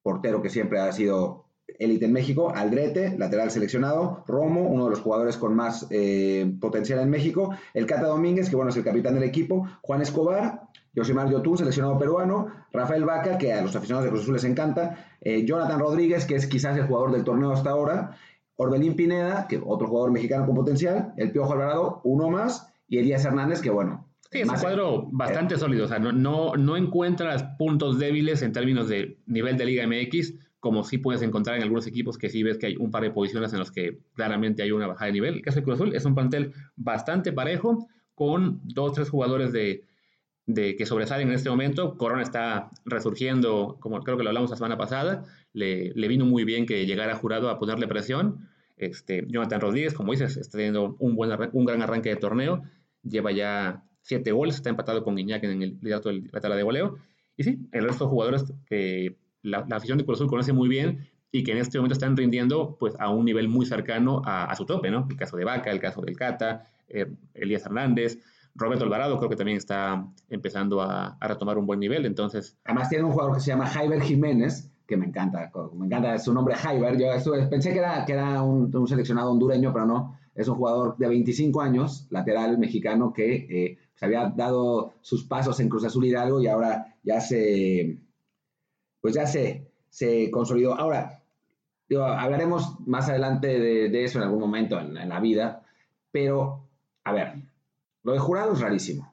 portero 0.03 0.43
que 0.43 0.49
siempre 0.49 0.79
ha 0.79 0.91
sido 0.91 1.45
élite 1.81 2.05
en 2.05 2.13
México, 2.13 2.53
Aldrete, 2.55 3.17
lateral 3.17 3.49
seleccionado, 3.49 4.23
Romo, 4.27 4.61
uno 4.61 4.85
de 4.85 4.91
los 4.91 5.01
jugadores 5.01 5.35
con 5.37 5.55
más 5.55 5.87
eh, 5.89 6.53
potencial 6.61 6.99
en 6.99 7.09
México, 7.09 7.55
el 7.73 7.87
Cata 7.87 8.07
Domínguez, 8.07 8.49
que 8.49 8.55
bueno, 8.55 8.69
es 8.69 8.77
el 8.77 8.83
capitán 8.83 9.15
del 9.15 9.23
equipo, 9.23 9.67
Juan 9.81 10.01
Escobar, 10.01 10.61
Yoshimar 10.93 11.29
Yotun, 11.29 11.57
seleccionado 11.57 11.97
peruano, 11.97 12.47
Rafael 12.71 13.03
Vaca, 13.03 13.37
que 13.37 13.53
a 13.53 13.61
los 13.61 13.75
aficionados 13.75 14.05
de 14.05 14.11
Cruz 14.11 14.23
Azul 14.23 14.35
les 14.35 14.43
encanta, 14.43 15.15
eh, 15.21 15.43
Jonathan 15.43 15.79
Rodríguez, 15.79 16.25
que 16.25 16.35
es 16.35 16.45
quizás 16.45 16.77
el 16.77 16.85
jugador 16.85 17.11
del 17.13 17.23
torneo 17.23 17.51
hasta 17.51 17.71
ahora, 17.71 18.15
Orbelín 18.57 18.95
Pineda, 18.95 19.47
que 19.47 19.59
otro 19.65 19.87
jugador 19.87 20.11
mexicano 20.11 20.45
con 20.45 20.53
potencial, 20.53 21.13
el 21.17 21.31
Piojo 21.31 21.53
Alvarado, 21.53 22.01
uno 22.03 22.29
más, 22.29 22.71
y 22.87 22.99
Elías 22.99 23.25
Hernández, 23.25 23.61
que 23.61 23.71
bueno. 23.71 24.07
Sí, 24.29 24.41
es 24.41 24.49
un 24.49 24.55
cuadro 24.55 25.07
bastante 25.11 25.57
sólido, 25.57 25.85
o 25.85 25.87
sea, 25.87 25.99
no, 25.99 26.11
no, 26.11 26.55
no 26.55 26.77
encuentras 26.77 27.43
puntos 27.57 27.97
débiles 27.97 28.43
en 28.43 28.53
términos 28.53 28.87
de 28.87 29.17
nivel 29.25 29.57
de 29.57 29.65
Liga 29.65 29.87
MX, 29.87 30.35
como 30.61 30.83
sí 30.83 30.99
puedes 30.99 31.23
encontrar 31.23 31.57
en 31.57 31.63
algunos 31.63 31.87
equipos 31.87 32.19
que 32.19 32.29
sí 32.29 32.43
ves 32.43 32.59
que 32.59 32.67
hay 32.67 32.75
un 32.77 32.91
par 32.91 33.01
de 33.01 33.09
posiciones 33.09 33.51
en 33.51 33.59
los 33.59 33.71
que 33.71 33.97
claramente 34.13 34.61
hay 34.61 34.71
una 34.71 34.85
bajada 34.85 35.07
de 35.07 35.13
nivel. 35.13 35.33
El 35.33 35.41
caso 35.41 35.59
de 35.59 35.63
Cruz 35.63 35.75
Azul 35.75 35.95
es 35.95 36.05
un 36.05 36.13
plantel 36.13 36.53
bastante 36.75 37.33
parejo, 37.33 37.87
con 38.13 38.61
dos, 38.63 38.93
tres 38.93 39.09
jugadores 39.09 39.51
de, 39.51 39.83
que 40.45 40.85
sobresalen 40.85 41.29
en 41.29 41.33
este 41.33 41.49
momento. 41.49 41.97
Corona 41.97 42.21
está 42.21 42.69
resurgiendo, 42.85 43.77
como 43.79 43.99
creo 44.01 44.17
que 44.17 44.23
lo 44.23 44.29
hablamos 44.29 44.51
la 44.51 44.55
semana 44.55 44.77
pasada. 44.77 45.25
Le, 45.51 45.91
le 45.95 46.07
vino 46.07 46.25
muy 46.25 46.43
bien 46.43 46.67
que 46.67 46.85
llegara 46.85 47.15
jurado 47.15 47.49
a 47.49 47.57
ponerle 47.57 47.87
presión. 47.87 48.47
Este, 48.77 49.25
Jonathan 49.27 49.61
Rodríguez, 49.61 49.95
como 49.95 50.11
dices, 50.11 50.37
está 50.37 50.59
teniendo 50.59 50.95
un, 50.99 51.15
buen, 51.15 51.31
un 51.53 51.65
gran 51.65 51.81
arranque 51.81 52.09
de 52.09 52.17
torneo. 52.17 52.61
Lleva 53.01 53.31
ya 53.31 53.83
siete 54.01 54.31
goles, 54.31 54.55
está 54.55 54.69
empatado 54.69 55.03
con 55.03 55.15
Guiñac 55.15 55.43
en 55.43 55.63
el 55.63 55.79
liderato 55.81 56.09
de 56.09 56.29
la 56.31 56.39
tabla 56.39 56.55
de 56.55 56.63
goleo. 56.63 56.97
Y 57.35 57.43
sí, 57.43 57.67
el 57.71 57.85
resto 57.85 58.03
de 58.03 58.09
jugadores 58.11 58.53
que 58.67 59.17
la, 59.43 59.65
afición 59.71 59.97
de 59.97 60.05
Cruz 60.05 60.17
Azul 60.17 60.29
conoce 60.29 60.53
muy 60.53 60.69
bien 60.69 61.07
y 61.31 61.43
que 61.43 61.51
en 61.53 61.57
este 61.57 61.77
momento 61.77 61.93
están 61.93 62.17
rindiendo 62.17 62.75
pues, 62.79 62.93
a 62.99 63.09
un 63.09 63.25
nivel 63.25 63.47
muy 63.47 63.65
cercano 63.65 64.21
a, 64.25 64.53
su 64.55 64.65
tope, 64.65 64.91
¿no? 64.91 65.07
El 65.09 65.15
caso 65.15 65.37
de 65.37 65.45
Vaca, 65.45 65.71
el 65.71 65.79
caso 65.79 66.01
del 66.01 66.15
Cata, 66.15 66.65
eh, 66.89 67.07
Elías 67.33 67.65
Hernández, 67.65 68.19
Roberto 68.55 68.83
Alvarado 68.83 69.17
creo 69.17 69.29
que 69.29 69.35
también 69.35 69.57
está 69.57 70.05
empezando 70.29 70.81
a, 70.81 71.17
retomar 71.21 71.57
un 71.57 71.65
buen 71.65 71.79
nivel, 71.79 72.05
entonces... 72.05 72.57
Además 72.65 72.89
tiene 72.89 73.05
un 73.05 73.11
jugador 73.11 73.35
que 73.35 73.41
se 73.41 73.47
llama 73.47 73.67
Jaiber 73.67 74.01
Jiménez, 74.01 74.69
que 74.85 74.97
me 74.97 75.05
encanta, 75.05 75.51
me 75.73 75.85
encanta 75.85 76.19
su 76.19 76.33
nombre 76.33 76.55
Jaiber, 76.55 76.97
yo 76.97 77.07
pensé 77.49 77.71
que 77.71 77.79
era, 77.79 78.03
que 78.05 78.13
era 78.13 78.41
un, 78.41 78.87
seleccionado 78.87 79.31
hondureño, 79.31 79.71
pero 79.71 79.85
no, 79.85 80.17
es 80.35 80.47
un 80.47 80.55
jugador 80.55 80.97
de 80.97 81.07
25 81.07 81.61
años, 81.61 82.07
lateral 82.09 82.57
mexicano, 82.57 83.13
que 83.13 83.35
eh, 83.35 83.77
se 83.95 84.05
había 84.05 84.29
dado 84.35 84.93
sus 85.01 85.23
pasos 85.23 85.59
en 85.61 85.69
Cruz 85.69 85.85
Azul 85.85 86.05
Hidalgo 86.05 86.41
y 86.41 86.47
ahora 86.47 86.95
ya 87.03 87.21
se, 87.21 87.99
pues 89.01 89.13
ya 89.15 89.25
se, 89.27 89.67
se 89.89 90.31
consolidó. 90.31 90.75
Ahora, 90.75 91.21
hablaremos 91.89 92.79
más 92.87 93.09
adelante 93.09 93.47
de, 93.59 94.03
eso 94.03 94.19
en 94.19 94.25
algún 94.25 94.39
momento 94.39 94.79
en, 94.79 94.95
en 94.95 95.09
la 95.09 95.19
vida, 95.19 95.63
pero, 96.11 96.67
a 97.03 97.11
ver, 97.11 97.33
lo 98.03 98.13
de 98.13 98.19
jurado 98.19 98.53
es 98.53 98.61
rarísimo. 98.61 99.11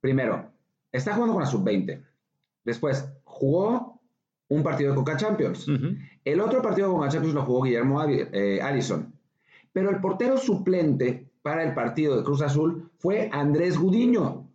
Primero, 0.00 0.50
está 0.92 1.12
jugando 1.14 1.34
con 1.34 1.42
la 1.42 1.48
sub-20. 1.48 2.04
Después, 2.64 3.12
jugó 3.24 3.98
un 4.48 4.62
partido 4.62 4.90
de 4.90 4.96
Coca 4.96 5.16
Champions. 5.16 5.66
El 6.24 6.40
otro 6.40 6.62
partido 6.62 6.88
de 6.88 6.94
Coca 6.94 7.08
Champions 7.08 7.34
lo 7.34 7.44
jugó 7.44 7.62
Guillermo 7.62 8.02
eh, 8.04 8.60
Allison. 8.62 9.12
Pero 9.72 9.90
el 9.90 10.00
portero 10.00 10.38
suplente 10.38 11.30
para 11.42 11.62
el 11.62 11.74
partido 11.74 12.16
de 12.16 12.24
Cruz 12.24 12.42
Azul 12.42 12.90
fue 12.98 13.28
Andrés 13.32 13.78
Gudiño. 13.78 14.48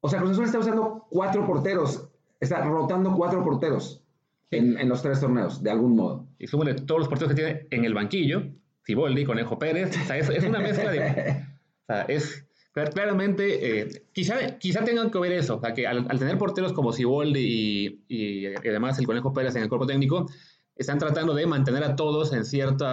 O 0.00 0.08
sea, 0.08 0.20
Cruz 0.20 0.32
Azul 0.32 0.44
está 0.44 0.58
usando 0.58 1.06
cuatro 1.10 1.46
porteros, 1.46 2.05
está 2.40 2.62
rotando 2.62 3.14
cuatro 3.14 3.42
porteros 3.44 4.02
en, 4.50 4.88
los 4.88 5.02
tres 5.02 5.20
torneos, 5.20 5.62
de 5.62 5.70
algún 5.70 5.96
modo. 5.96 6.26
Y 6.38 6.46
súmale 6.46 6.74
todos 6.74 7.00
los 7.00 7.08
porteros 7.08 7.34
que 7.34 7.42
tiene 7.42 7.66
en 7.70 7.84
el 7.84 7.94
banquillo, 7.94 8.44
Ciboldi, 8.84 9.24
Conejo 9.24 9.58
Pérez, 9.58 9.96
o 9.96 10.06
sea, 10.06 10.16
es, 10.16 10.28
es 10.28 10.44
una 10.44 10.60
mezcla 10.60 10.90
de... 10.90 11.44
O 11.88 11.92
sea, 11.94 12.02
es 12.02 12.44
claramente, 12.92 13.80
eh, 13.80 13.88
quizá, 14.12 14.58
quizá 14.58 14.82
tengan 14.82 15.12
que 15.12 15.20
ver 15.20 15.30
eso, 15.30 15.54
o 15.54 15.60
sea, 15.60 15.72
que 15.72 15.86
al, 15.86 16.04
tener 16.18 16.36
porteros 16.36 16.72
como 16.72 16.92
Siboldi 16.92 17.38
y, 17.38 18.04
y, 18.08 18.46
además 18.56 18.98
el 18.98 19.06
Conejo 19.06 19.32
Pérez 19.32 19.54
en 19.54 19.62
el 19.62 19.68
cuerpo 19.68 19.86
técnico, 19.86 20.26
están 20.74 20.98
tratando 20.98 21.32
de 21.32 21.46
mantener 21.46 21.84
a 21.84 21.94
todos 21.94 22.32
en 22.32 22.44
cierto 22.44 22.84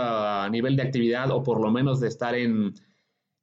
nivel 0.50 0.76
de 0.76 0.84
actividad 0.84 1.32
o 1.32 1.42
por 1.42 1.60
lo 1.60 1.72
menos 1.72 2.00
de 2.00 2.08
estar 2.08 2.36
en, 2.36 2.76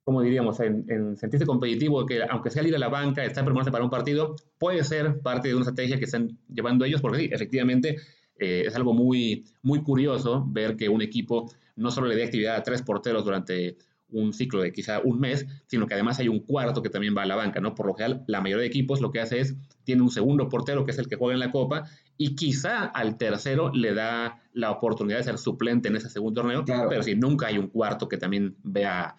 como 0.03 0.21
diríamos, 0.21 0.59
en, 0.59 0.85
en 0.89 1.17
sentirse 1.17 1.45
competitivo, 1.45 2.05
que 2.05 2.23
aunque 2.23 2.49
sea 2.49 2.67
ir 2.67 2.75
a 2.75 2.79
la 2.79 2.89
banca, 2.89 3.23
estar 3.23 3.43
prepararse 3.43 3.71
para 3.71 3.83
un 3.83 3.89
partido, 3.89 4.35
puede 4.57 4.83
ser 4.83 5.21
parte 5.21 5.47
de 5.47 5.55
una 5.55 5.63
estrategia 5.63 5.99
que 5.99 6.05
están 6.05 6.37
llevando 6.47 6.85
ellos, 6.85 7.01
porque 7.01 7.19
sí, 7.19 7.29
efectivamente 7.31 7.97
eh, 8.41 8.63
es 8.65 8.75
algo 8.75 8.93
muy, 8.93 9.45
muy 9.61 9.83
curioso 9.83 10.43
ver 10.47 10.75
que 10.75 10.89
un 10.89 11.03
equipo 11.03 11.51
no 11.75 11.91
solo 11.91 12.07
le 12.07 12.15
dé 12.15 12.23
actividad 12.23 12.55
a 12.55 12.63
tres 12.63 12.81
porteros 12.81 13.23
durante 13.23 13.77
un 14.09 14.33
ciclo 14.33 14.61
de 14.61 14.73
quizá 14.73 14.99
un 14.99 15.19
mes, 15.19 15.45
sino 15.67 15.87
que 15.87 15.93
además 15.93 16.19
hay 16.19 16.27
un 16.27 16.39
cuarto 16.39 16.81
que 16.81 16.89
también 16.89 17.15
va 17.15 17.21
a 17.21 17.25
la 17.25 17.35
banca, 17.35 17.61
¿no? 17.61 17.75
Por 17.75 17.85
lo 17.85 17.93
general, 17.93 18.23
la 18.27 18.41
mayoría 18.41 18.61
de 18.61 18.67
equipos 18.67 18.99
lo 18.99 19.11
que 19.11 19.21
hace 19.21 19.39
es, 19.39 19.55
tiene 19.83 20.01
un 20.01 20.09
segundo 20.09 20.49
portero 20.49 20.83
que 20.83 20.91
es 20.91 20.97
el 20.97 21.07
que 21.07 21.15
juega 21.15 21.33
en 21.33 21.39
la 21.39 21.51
Copa 21.51 21.83
y 22.17 22.35
quizá 22.35 22.85
al 22.85 23.17
tercero 23.17 23.71
le 23.73 23.93
da 23.93 24.41
la 24.53 24.71
oportunidad 24.71 25.19
de 25.19 25.23
ser 25.23 25.37
suplente 25.37 25.87
en 25.87 25.95
ese 25.95 26.09
segundo 26.09 26.41
torneo, 26.41 26.65
pero 26.65 27.03
si 27.03 27.15
nunca 27.15 27.47
hay 27.47 27.57
un 27.57 27.67
cuarto 27.67 28.09
que 28.09 28.17
también 28.17 28.57
vea 28.63 29.15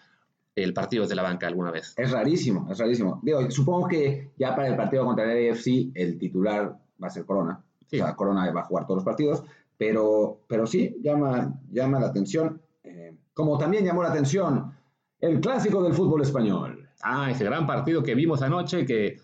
el 0.55 0.73
partido 0.73 1.03
desde 1.03 1.15
la 1.15 1.23
banca 1.23 1.47
alguna 1.47 1.71
vez. 1.71 1.93
Es 1.97 2.11
rarísimo, 2.11 2.67
es 2.71 2.77
rarísimo. 2.77 3.19
Digo, 3.23 3.49
supongo 3.49 3.87
que 3.87 4.31
ya 4.37 4.55
para 4.55 4.67
el 4.67 4.75
partido 4.75 5.05
contra 5.05 5.31
el 5.31 5.51
AFC 5.51 5.91
el 5.95 6.17
titular 6.17 6.77
va 7.01 7.07
a 7.07 7.11
ser 7.11 7.25
Corona. 7.25 7.63
O 7.81 7.89
sea, 7.89 8.15
Corona 8.15 8.51
va 8.51 8.61
a 8.61 8.65
jugar 8.65 8.85
todos 8.85 8.97
los 8.97 9.05
partidos, 9.05 9.43
pero, 9.77 10.39
pero 10.47 10.65
sí, 10.65 10.95
llama, 11.01 11.53
llama 11.71 11.99
la 11.99 12.07
atención. 12.07 12.61
Eh, 12.83 13.15
como 13.33 13.57
también 13.57 13.85
llamó 13.85 14.03
la 14.03 14.09
atención 14.09 14.73
el 15.19 15.39
clásico 15.39 15.81
del 15.81 15.93
fútbol 15.93 16.21
español. 16.21 16.89
Ah, 17.01 17.31
ese 17.31 17.43
gran 17.43 17.65
partido 17.65 18.03
que 18.03 18.15
vimos 18.15 18.41
anoche 18.41 18.85
que, 18.85 19.19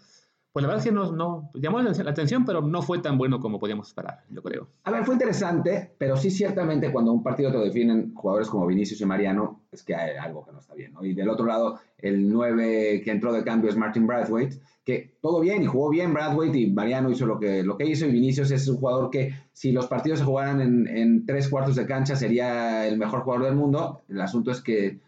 pues 0.59 0.63
la 0.63 0.75
verdad 0.75 0.85
es 0.85 0.89
que 0.89 0.95
no, 0.95 1.11
no 1.13 1.51
llamó 1.53 1.81
la 1.81 1.91
atención, 1.91 2.43
pero 2.43 2.61
no 2.61 2.81
fue 2.81 2.99
tan 2.99 3.17
bueno 3.17 3.39
como 3.39 3.59
podíamos 3.59 3.87
esperar, 3.87 4.25
yo 4.29 4.43
creo. 4.43 4.67
A 4.83 4.91
ver, 4.91 5.05
fue 5.05 5.15
interesante, 5.15 5.93
pero 5.97 6.17
sí 6.17 6.29
ciertamente 6.29 6.91
cuando 6.91 7.13
un 7.13 7.23
partido 7.23 7.49
te 7.49 7.59
definen 7.59 8.13
jugadores 8.13 8.49
como 8.49 8.67
Vinicius 8.67 8.99
y 8.99 9.05
Mariano, 9.05 9.61
es 9.71 9.83
que 9.83 9.95
hay 9.95 10.17
algo 10.17 10.43
que 10.43 10.51
no 10.51 10.59
está 10.59 10.73
bien. 10.73 10.93
Y 11.01 11.13
del 11.13 11.29
otro 11.29 11.45
lado, 11.45 11.79
el 11.97 12.29
9 12.29 13.01
que 13.05 13.11
entró 13.11 13.31
de 13.31 13.43
cambio 13.43 13.69
es 13.69 13.77
Martin 13.77 14.05
Bradwaite, 14.05 14.59
que 14.83 15.15
todo 15.21 15.39
bien 15.39 15.63
y 15.63 15.65
jugó 15.65 15.89
bien 15.89 16.13
Bradwaite 16.13 16.57
y 16.57 16.71
Mariano 16.71 17.09
hizo 17.09 17.25
lo 17.25 17.39
que, 17.39 17.63
lo 17.63 17.77
que 17.77 17.85
hizo 17.85 18.05
y 18.05 18.11
Vinicius 18.11 18.51
es 18.51 18.67
un 18.67 18.77
jugador 18.77 19.09
que 19.09 19.33
si 19.53 19.71
los 19.71 19.87
partidos 19.87 20.19
se 20.19 20.25
jugaran 20.25 20.87
en 20.87 21.25
tres 21.25 21.47
cuartos 21.47 21.77
de 21.77 21.85
cancha 21.85 22.17
sería 22.17 22.85
el 22.85 22.97
mejor 22.97 23.21
jugador 23.21 23.45
del 23.45 23.55
mundo. 23.55 24.01
El 24.09 24.19
asunto 24.19 24.51
es 24.51 24.61
que 24.61 24.99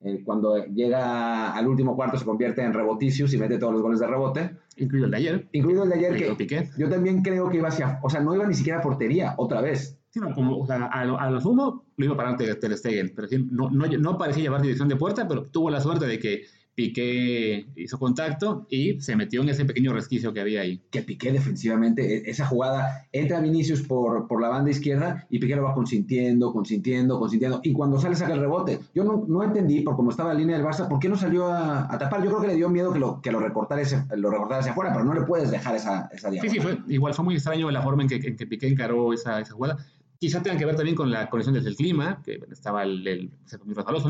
eh, 0.00 0.22
cuando 0.24 0.56
llega 0.66 1.52
al 1.52 1.66
último 1.66 1.96
cuarto 1.96 2.18
se 2.18 2.24
convierte 2.24 2.62
en 2.62 2.74
reboticius 2.74 3.32
y 3.32 3.38
mete 3.38 3.58
todos 3.58 3.72
los 3.72 3.82
goles 3.82 4.00
de 4.00 4.06
rebote. 4.06 4.50
Incluido 4.76 5.06
el 5.06 5.10
de 5.10 5.16
ayer. 5.16 5.48
Incluido 5.52 5.84
el 5.84 5.88
de 5.88 5.94
ayer 5.94 6.36
que 6.36 6.68
yo 6.76 6.88
también 6.88 7.22
creo 7.22 7.48
que 7.48 7.58
iba 7.58 7.68
hacia, 7.68 7.98
o 8.02 8.10
sea, 8.10 8.20
no 8.20 8.34
iba 8.34 8.46
ni 8.46 8.54
siquiera 8.54 8.80
a 8.80 8.82
portería 8.82 9.34
otra 9.38 9.60
vez. 9.60 9.98
Sí, 10.10 10.20
no, 10.20 10.34
como, 10.34 10.58
o 10.58 10.66
sea, 10.66 10.84
a, 10.86 11.00
a 11.00 11.30
lo 11.30 11.40
sumo 11.40 11.84
lo 11.96 12.04
iba 12.04 12.16
para 12.16 12.30
ante 12.30 12.54
Ter 12.54 12.76
Stegen, 12.76 13.12
pero 13.14 13.28
no, 13.50 13.70
no, 13.70 13.86
no 13.86 14.18
parecía 14.18 14.44
llevar 14.44 14.62
dirección 14.62 14.88
de 14.88 14.96
puerta, 14.96 15.26
pero 15.26 15.46
tuvo 15.46 15.70
la 15.70 15.80
suerte 15.80 16.06
de 16.06 16.18
que 16.18 16.42
Piqué 16.76 17.66
hizo 17.74 17.98
contacto 17.98 18.66
y 18.68 19.00
se 19.00 19.16
metió 19.16 19.40
en 19.40 19.48
ese 19.48 19.64
pequeño 19.64 19.94
resquicio 19.94 20.34
que 20.34 20.40
había 20.40 20.60
ahí. 20.60 20.82
Que 20.90 21.00
Piqué 21.00 21.32
defensivamente, 21.32 22.18
e, 22.18 22.30
esa 22.30 22.44
jugada, 22.44 23.08
entra 23.12 23.40
Vinicius 23.40 23.80
por, 23.80 24.28
por 24.28 24.42
la 24.42 24.50
banda 24.50 24.70
izquierda 24.70 25.26
y 25.30 25.38
Piqué 25.38 25.56
lo 25.56 25.62
va 25.62 25.72
consintiendo, 25.72 26.52
consintiendo, 26.52 27.18
consintiendo. 27.18 27.60
Y 27.62 27.72
cuando 27.72 27.98
sale 27.98 28.14
saca 28.14 28.34
el 28.34 28.40
rebote. 28.40 28.78
Yo 28.94 29.04
no, 29.04 29.24
no 29.26 29.42
entendí, 29.42 29.80
por 29.80 29.96
cómo 29.96 30.10
estaba 30.10 30.34
la 30.34 30.38
línea 30.38 30.58
del 30.58 30.66
Barça, 30.66 30.86
por 30.86 30.98
qué 30.98 31.08
no 31.08 31.16
salió 31.16 31.50
a, 31.50 31.88
tapar. 31.98 32.22
Yo 32.22 32.28
creo 32.28 32.42
que 32.42 32.48
le 32.48 32.56
dio 32.56 32.68
miedo 32.68 32.92
que 32.92 32.98
lo, 32.98 33.22
que 33.22 33.32
lo, 33.32 33.40
recortara, 33.40 33.80
ese, 33.80 34.04
lo 34.14 34.30
recortara 34.30 34.60
hacia 34.60 34.72
afuera, 34.72 34.92
pero 34.92 35.06
no 35.06 35.14
le 35.14 35.22
puedes 35.22 35.50
dejar 35.50 35.76
esa, 35.76 36.10
esa 36.12 36.30
Sí, 36.30 36.50
sí, 36.50 36.60
fue, 36.60 36.78
igual 36.88 37.14
fue 37.14 37.24
muy 37.24 37.36
extraño 37.36 37.70
la 37.70 37.80
forma 37.80 38.02
en 38.02 38.10
que, 38.10 38.16
en 38.16 38.36
que 38.36 38.46
Piqué 38.46 38.68
encaró 38.68 39.14
esa, 39.14 39.40
esa 39.40 39.54
jugada. 39.54 39.78
Quizá 40.18 40.42
tenga 40.42 40.58
que 40.58 40.66
ver 40.66 40.76
también 40.76 40.94
con 40.96 41.10
la 41.10 41.30
condición 41.30 41.54
del 41.54 41.74
clima, 41.74 42.20
que 42.22 42.38
estaba 42.50 42.82
el, 42.82 43.06
el, 43.06 43.30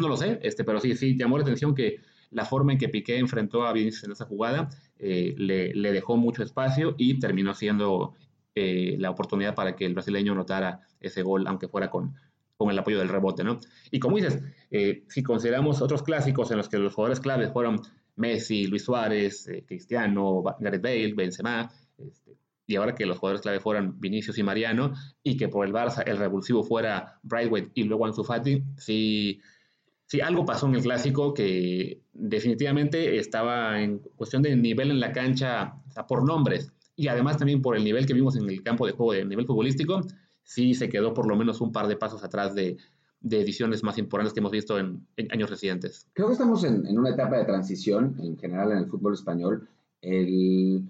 no 0.01 0.09
lo 0.09 0.17
sé, 0.17 0.41
este, 0.43 0.65
pero 0.65 0.81
sí, 0.81 0.97
sí, 0.97 1.17
llamó 1.17 1.39
la 1.39 1.45
atención 1.45 1.73
que 1.73 2.01
la 2.31 2.45
forma 2.45 2.73
en 2.73 2.79
que 2.79 2.89
Piqué 2.89 3.19
enfrentó 3.19 3.67
a 3.67 3.73
Vinicius 3.73 4.05
en 4.05 4.13
esa 4.13 4.25
jugada 4.25 4.69
eh, 4.99 5.35
le, 5.37 5.93
dejó 5.93 6.17
mucho 6.17 6.43
espacio 6.43 6.95
y 6.99 7.19
terminó 7.19 7.55
siendo 7.55 8.15
eh, 8.55 8.97
la 8.99 9.11
oportunidad 9.11 9.55
para 9.55 9.77
que 9.77 9.85
el 9.85 9.95
brasileño 9.95 10.35
notara 10.35 10.81
ese 11.01 11.23
gol, 11.23 11.47
aunque 11.47 11.69
fuera 11.69 11.91
con, 11.91 12.15
con 12.57 12.71
el 12.71 12.79
apoyo 12.79 12.99
del 12.99 13.09
rebote, 13.09 13.45
¿no? 13.45 13.61
Y 13.91 14.01
como 14.01 14.17
dices, 14.17 14.43
eh, 14.71 15.05
si 15.09 15.23
consideramos 15.23 15.83
otros 15.83 16.03
clásicos 16.03 16.51
en 16.51 16.59
los 16.59 16.69
que 16.69 16.79
los 16.79 16.95
jugadores 16.95 17.21
claves 17.21 17.53
fueron 17.53 17.81
Messi, 18.17 18.67
Luis 18.67 18.85
Suárez, 18.85 19.49
Cristiano, 19.67 20.43
Gareth 20.59 20.83
Bale, 20.83 21.13
Benzema, 21.15 21.71
este, 21.99 22.37
y 22.67 22.77
ahora 22.77 22.95
que 22.95 23.07
los 23.07 23.19
jugadores 23.19 23.43
clave 23.43 23.61
fueran 23.61 24.01
Vinicius 24.01 24.39
y 24.39 24.43
Mariano, 24.43 24.95
y 25.23 25.37
que 25.37 25.49
por 25.49 25.67
el 25.67 25.73
Barça 25.73 26.03
el 26.07 26.17
revulsivo 26.17 26.65
fuera 26.65 27.21
Brightway 27.23 27.71
y 27.75 27.85
luego 27.85 28.07
Ansu 28.07 28.25
Fati, 28.25 28.63
sí 28.77 29.41
Sí, 30.07 30.21
algo 30.21 30.45
pasó 30.45 30.67
en 30.67 30.77
el 30.77 30.83
clásico 30.83 31.35
que 31.35 32.01
definitivamente 32.13 33.19
estaba 33.19 33.81
en 33.83 33.99
cuestión 34.15 34.43
de 34.43 34.55
nivel 34.55 34.91
en 34.91 35.01
la 35.01 35.13
cancha, 35.13 35.83
por 36.07 36.25
nombres, 36.25 36.73
y 36.95 37.09
además 37.09 37.39
también 37.39 37.61
por 37.61 37.77
el 37.77 37.85
nivel 37.85 38.07
que 38.07 38.15
vimos 38.15 38.37
en 38.37 38.49
el 38.49 38.63
campo 38.63 38.87
de 38.87 38.93
juego 38.93 39.13
de 39.13 39.25
nivel 39.25 39.47
futbolístico, 39.47 40.03
sí 40.45 40.75
se 40.75 40.89
quedó 40.89 41.13
por 41.13 41.29
lo 41.29 41.37
menos 41.37 41.61
un 41.61 41.73
par 41.73 41.89
de 41.89 41.97
pasos 41.97 42.25
atrás 42.25 42.55
de, 42.55 42.77
ediciones 43.29 43.83
más 43.83 43.99
importantes 43.99 44.33
que 44.33 44.39
hemos 44.39 44.53
visto 44.53 44.79
en, 44.79 45.05
años 45.31 45.51
recientes. 45.51 46.07
Creo 46.13 46.29
que 46.29 46.35
estamos 46.35 46.63
en, 46.63 46.97
una 46.97 47.11
etapa 47.11 47.37
de 47.39 47.45
transición 47.45 48.15
en 48.21 48.39
general 48.39 48.71
en 48.71 48.79
el 48.79 48.87
fútbol 48.87 49.15
español 49.15 49.69
El, 50.01 50.85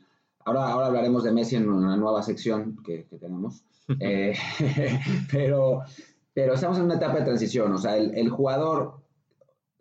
ahora, 0.45 0.69
ahora 0.69 0.87
hablaremos 0.89 1.25
de 1.25 1.33
Messi 1.33 1.57
en 1.57 1.71
una 1.71 1.97
nueva 1.97 2.23
sección 2.23 2.77
que, 2.85 3.05
que 3.05 3.19
tenemos. 3.19 3.63
Eh, 4.01 4.35
pero, 5.31 5.83
pero 6.35 6.55
estamos 6.55 6.77
en 6.79 6.87
una 6.87 6.97
etapa 6.97 7.21
de 7.21 7.25
transición. 7.25 7.73
O 7.73 7.79
sea, 7.79 7.97
el, 7.97 8.19
el 8.19 8.29
jugador, 8.29 9.06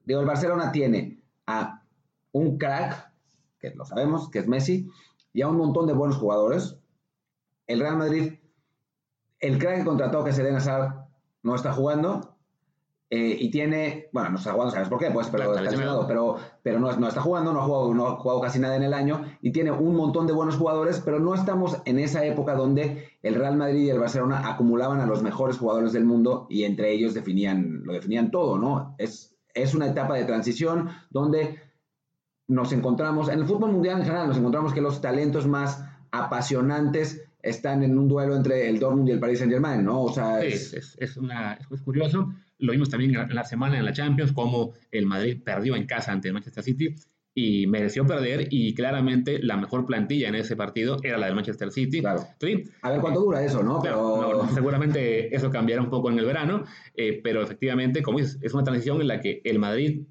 digo, 0.06 0.22
el 0.22 0.26
Barcelona 0.26 0.72
tiene 0.72 1.24
a 1.48 1.84
un 2.32 2.58
crack, 2.58 3.12
que 3.60 3.72
lo 3.72 3.86
sabemos, 3.86 4.30
que 4.30 4.40
es 4.40 4.48
Messi, 4.48 4.90
y 5.34 5.42
a 5.42 5.48
un 5.48 5.58
montón 5.58 5.88
de 5.88 5.94
buenos 5.94 6.18
jugadores. 6.18 6.78
El 7.68 7.80
Real 7.80 7.98
Madrid, 7.98 8.34
el 9.40 9.58
crack 9.58 9.80
que 9.80 9.86
contrató 9.86 10.24
que 10.24 10.34
se 10.34 10.44
den 10.44 10.56
Hazard 10.56 11.08
no 11.44 11.56
está 11.56 11.74
jugando, 11.74 12.36
eh, 13.12 13.38
y 13.40 13.52
tiene, 13.52 14.10
bueno, 14.12 14.32
no 14.32 14.38
está 14.38 14.52
jugando, 14.52 14.74
¿sabes 14.74 14.90
por 14.90 14.98
qué? 14.98 15.12
Pues, 15.12 15.28
pero, 15.28 15.54
Claro, 15.54 15.64
está 15.64 16.08
pero, 16.08 16.38
pero 16.64 16.80
no, 16.80 16.92
no 16.98 17.08
está 17.08 17.22
jugando, 17.22 17.54
no 17.54 17.62
ha 17.62 17.64
jugado, 17.64 17.94
no 17.94 18.08
ha 18.08 18.16
jugado 18.18 18.42
casi 18.42 18.58
nada 18.58 18.76
en 18.76 18.82
el 18.84 18.96
año 18.96 19.24
y 19.42 19.52
tiene 19.52 19.72
un 19.72 19.96
montón 19.96 20.26
de 20.26 20.34
buenos 20.34 20.58
jugadores, 20.58 21.02
pero 21.06 21.20
no 21.20 21.36
estamos 21.36 21.78
en 21.86 22.00
esa 22.00 22.26
época 22.26 22.56
donde 22.56 23.10
el 23.22 23.36
Real 23.36 23.58
Madrid 23.58 23.84
y 23.84 23.90
el 23.92 24.00
Barcelona 24.00 24.50
acumulaban 24.50 25.02
a 25.02 25.06
los 25.06 25.22
mejores 25.22 25.60
jugadores 25.60 25.94
del 25.94 26.04
mundo 26.04 26.48
y 26.50 26.64
entre 26.64 26.92
ellos 26.94 27.14
definían, 27.14 27.84
lo 27.84 27.94
definían 27.94 28.32
todo, 28.32 28.58
¿no? 28.58 28.96
Es, 28.98 29.35
es 29.56 29.74
una 29.74 29.88
etapa 29.88 30.14
de 30.16 30.26
transición 30.26 30.90
donde 31.10 31.60
nos 32.48 32.72
encontramos, 32.74 33.30
en 33.30 33.40
el 33.40 33.46
fútbol 33.46 33.72
mundial 33.72 33.98
en 34.00 34.04
general, 34.06 34.28
nos 34.28 34.38
encontramos 34.38 34.74
que 34.74 34.82
los 34.82 35.02
talentos 35.02 35.48
más 35.48 35.84
apasionantes 36.12 37.24
están 37.42 37.84
en 37.84 37.98
un 37.98 38.08
duelo 38.08 38.36
entre 38.36 38.70
el 38.70 38.80
Dortmund 38.80 39.08
y 39.10 39.12
el 39.14 39.20
Paris 39.20 39.40
Saint 39.40 39.54
Germain, 39.54 39.84
¿no? 39.84 40.04
O 40.04 40.14
sea, 40.14 40.44
es- 40.44 40.74
es, 40.74 40.96
es 41.00 41.18
una, 41.18 41.54
es, 41.54 41.68
es 41.72 41.82
curioso. 41.82 42.34
Lo 42.60 42.72
vimos 42.72 42.90
también 42.90 43.14
en 43.16 43.36
la 43.36 43.44
semana 43.44 43.78
en 43.78 43.86
la 43.86 43.94
Champions, 43.94 44.32
como 44.32 44.74
el 44.92 45.06
Madrid 45.06 45.42
perdió 45.44 45.76
en 45.76 45.86
casa 45.86 46.12
ante 46.12 46.28
el 46.30 46.34
Manchester 46.34 46.64
City 46.64 46.96
y 47.38 47.68
mereció 47.68 48.08
perder 48.08 48.48
y 48.50 48.74
claramente 48.74 49.40
la 49.44 49.58
mejor 49.58 49.86
plantilla 49.86 50.30
en 50.30 50.36
ese 50.36 50.56
partido 50.56 50.98
era 51.04 51.18
la 51.18 51.26
del 51.26 51.36
Manchester 51.36 51.70
City. 51.70 52.00
Claro. 52.00 52.22
Sí, 52.40 52.64
a 52.82 52.92
ver 52.92 53.02
cuánto 53.02 53.20
dura 53.20 53.44
eso, 53.44 53.62
¿no? 53.62 53.82
Claro, 53.82 54.20
Pero 54.22 54.44
no, 54.44 54.54
seguramente 54.54 55.36
eso 55.36 55.52
cambiará 55.52 55.82
un 55.82 55.90
poco 55.90 56.10
en 56.10 56.18
el 56.18 56.26
verano, 56.26 56.64
eh, 56.96 57.20
pero 57.22 57.44
efectivamente, 57.44 58.02
como 58.02 58.20
dices, 58.20 58.40
es 58.42 58.54
una 58.54 58.64
transición 58.64 59.02
en 59.02 59.10
la 59.10 59.20
que 59.20 59.42
el 59.44 59.60
Madrid 59.60 60.08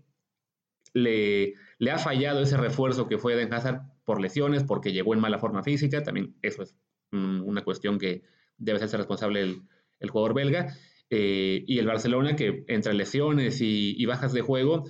le, 0.92 1.54
le 1.78 1.90
ha 1.90 1.96
fallado 1.96 2.42
ese 2.42 2.58
refuerzo 2.58 3.08
que 3.08 3.16
fue 3.16 3.32
Eden 3.32 3.54
Hazard 3.54 3.80
por 4.04 4.20
lesiones, 4.20 4.62
porque 4.62 4.92
llegó 4.92 5.14
en 5.14 5.20
mala 5.20 5.38
forma 5.38 5.62
física, 5.62 6.02
también 6.02 6.36
eso 6.42 6.62
es 6.62 6.76
mm, 7.10 7.42
una 7.42 7.64
cuestión 7.64 7.98
que 7.98 8.22
debe 8.58 8.76
hacerse 8.76 8.98
responsable 8.98 9.40
el, 9.40 9.62
el 9.98 10.10
jugador 10.10 10.34
belga, 10.34 10.74
eh, 11.08 11.64
y 11.66 11.78
el 11.78 11.86
Barcelona 11.86 12.36
que 12.36 12.64
entre 12.68 12.92
lesiones 12.92 13.62
y, 13.62 13.94
y 13.96 14.04
bajas 14.04 14.34
de 14.34 14.42
juego, 14.42 14.84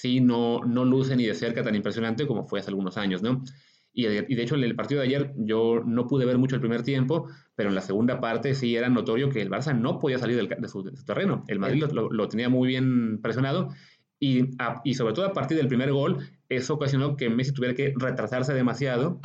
sí 0.00 0.20
no, 0.20 0.60
no 0.64 0.84
luce 0.84 1.16
ni 1.16 1.24
de 1.24 1.34
cerca 1.34 1.62
tan 1.62 1.74
impresionante 1.74 2.26
como 2.26 2.44
fue 2.44 2.60
hace 2.60 2.70
algunos 2.70 2.96
años, 2.98 3.22
¿no? 3.22 3.42
Y 3.92 4.04
de, 4.04 4.26
y 4.28 4.34
de 4.34 4.42
hecho, 4.42 4.54
en 4.56 4.62
el 4.64 4.76
partido 4.76 5.00
de 5.00 5.06
ayer 5.06 5.32
yo 5.38 5.80
no 5.86 6.06
pude 6.06 6.26
ver 6.26 6.36
mucho 6.36 6.54
el 6.54 6.60
primer 6.60 6.82
tiempo, 6.82 7.28
pero 7.54 7.70
en 7.70 7.74
la 7.74 7.80
segunda 7.80 8.20
parte 8.20 8.54
sí 8.54 8.76
era 8.76 8.90
notorio 8.90 9.30
que 9.30 9.40
el 9.40 9.48
Barça 9.50 9.74
no 9.74 9.98
podía 9.98 10.18
salir 10.18 10.36
del 10.36 10.48
de, 10.48 10.68
su, 10.68 10.82
de 10.82 10.94
su 10.96 11.04
terreno. 11.06 11.44
El 11.48 11.58
Madrid 11.60 11.82
lo, 11.90 12.10
lo- 12.10 12.28
tenía 12.28 12.50
muy 12.50 12.68
bien 12.68 13.20
presionado 13.22 13.70
y, 14.20 14.50
a- 14.58 14.82
y 14.84 14.94
sobre 14.94 15.14
todo 15.14 15.24
a 15.24 15.32
partir 15.32 15.56
del 15.56 15.66
primer 15.68 15.90
gol, 15.92 16.18
eso 16.50 16.74
ocasionó 16.74 17.16
que 17.16 17.30
Messi 17.30 17.52
tuviera 17.52 17.74
que 17.74 17.94
retrasarse 17.96 18.52
demasiado 18.52 19.18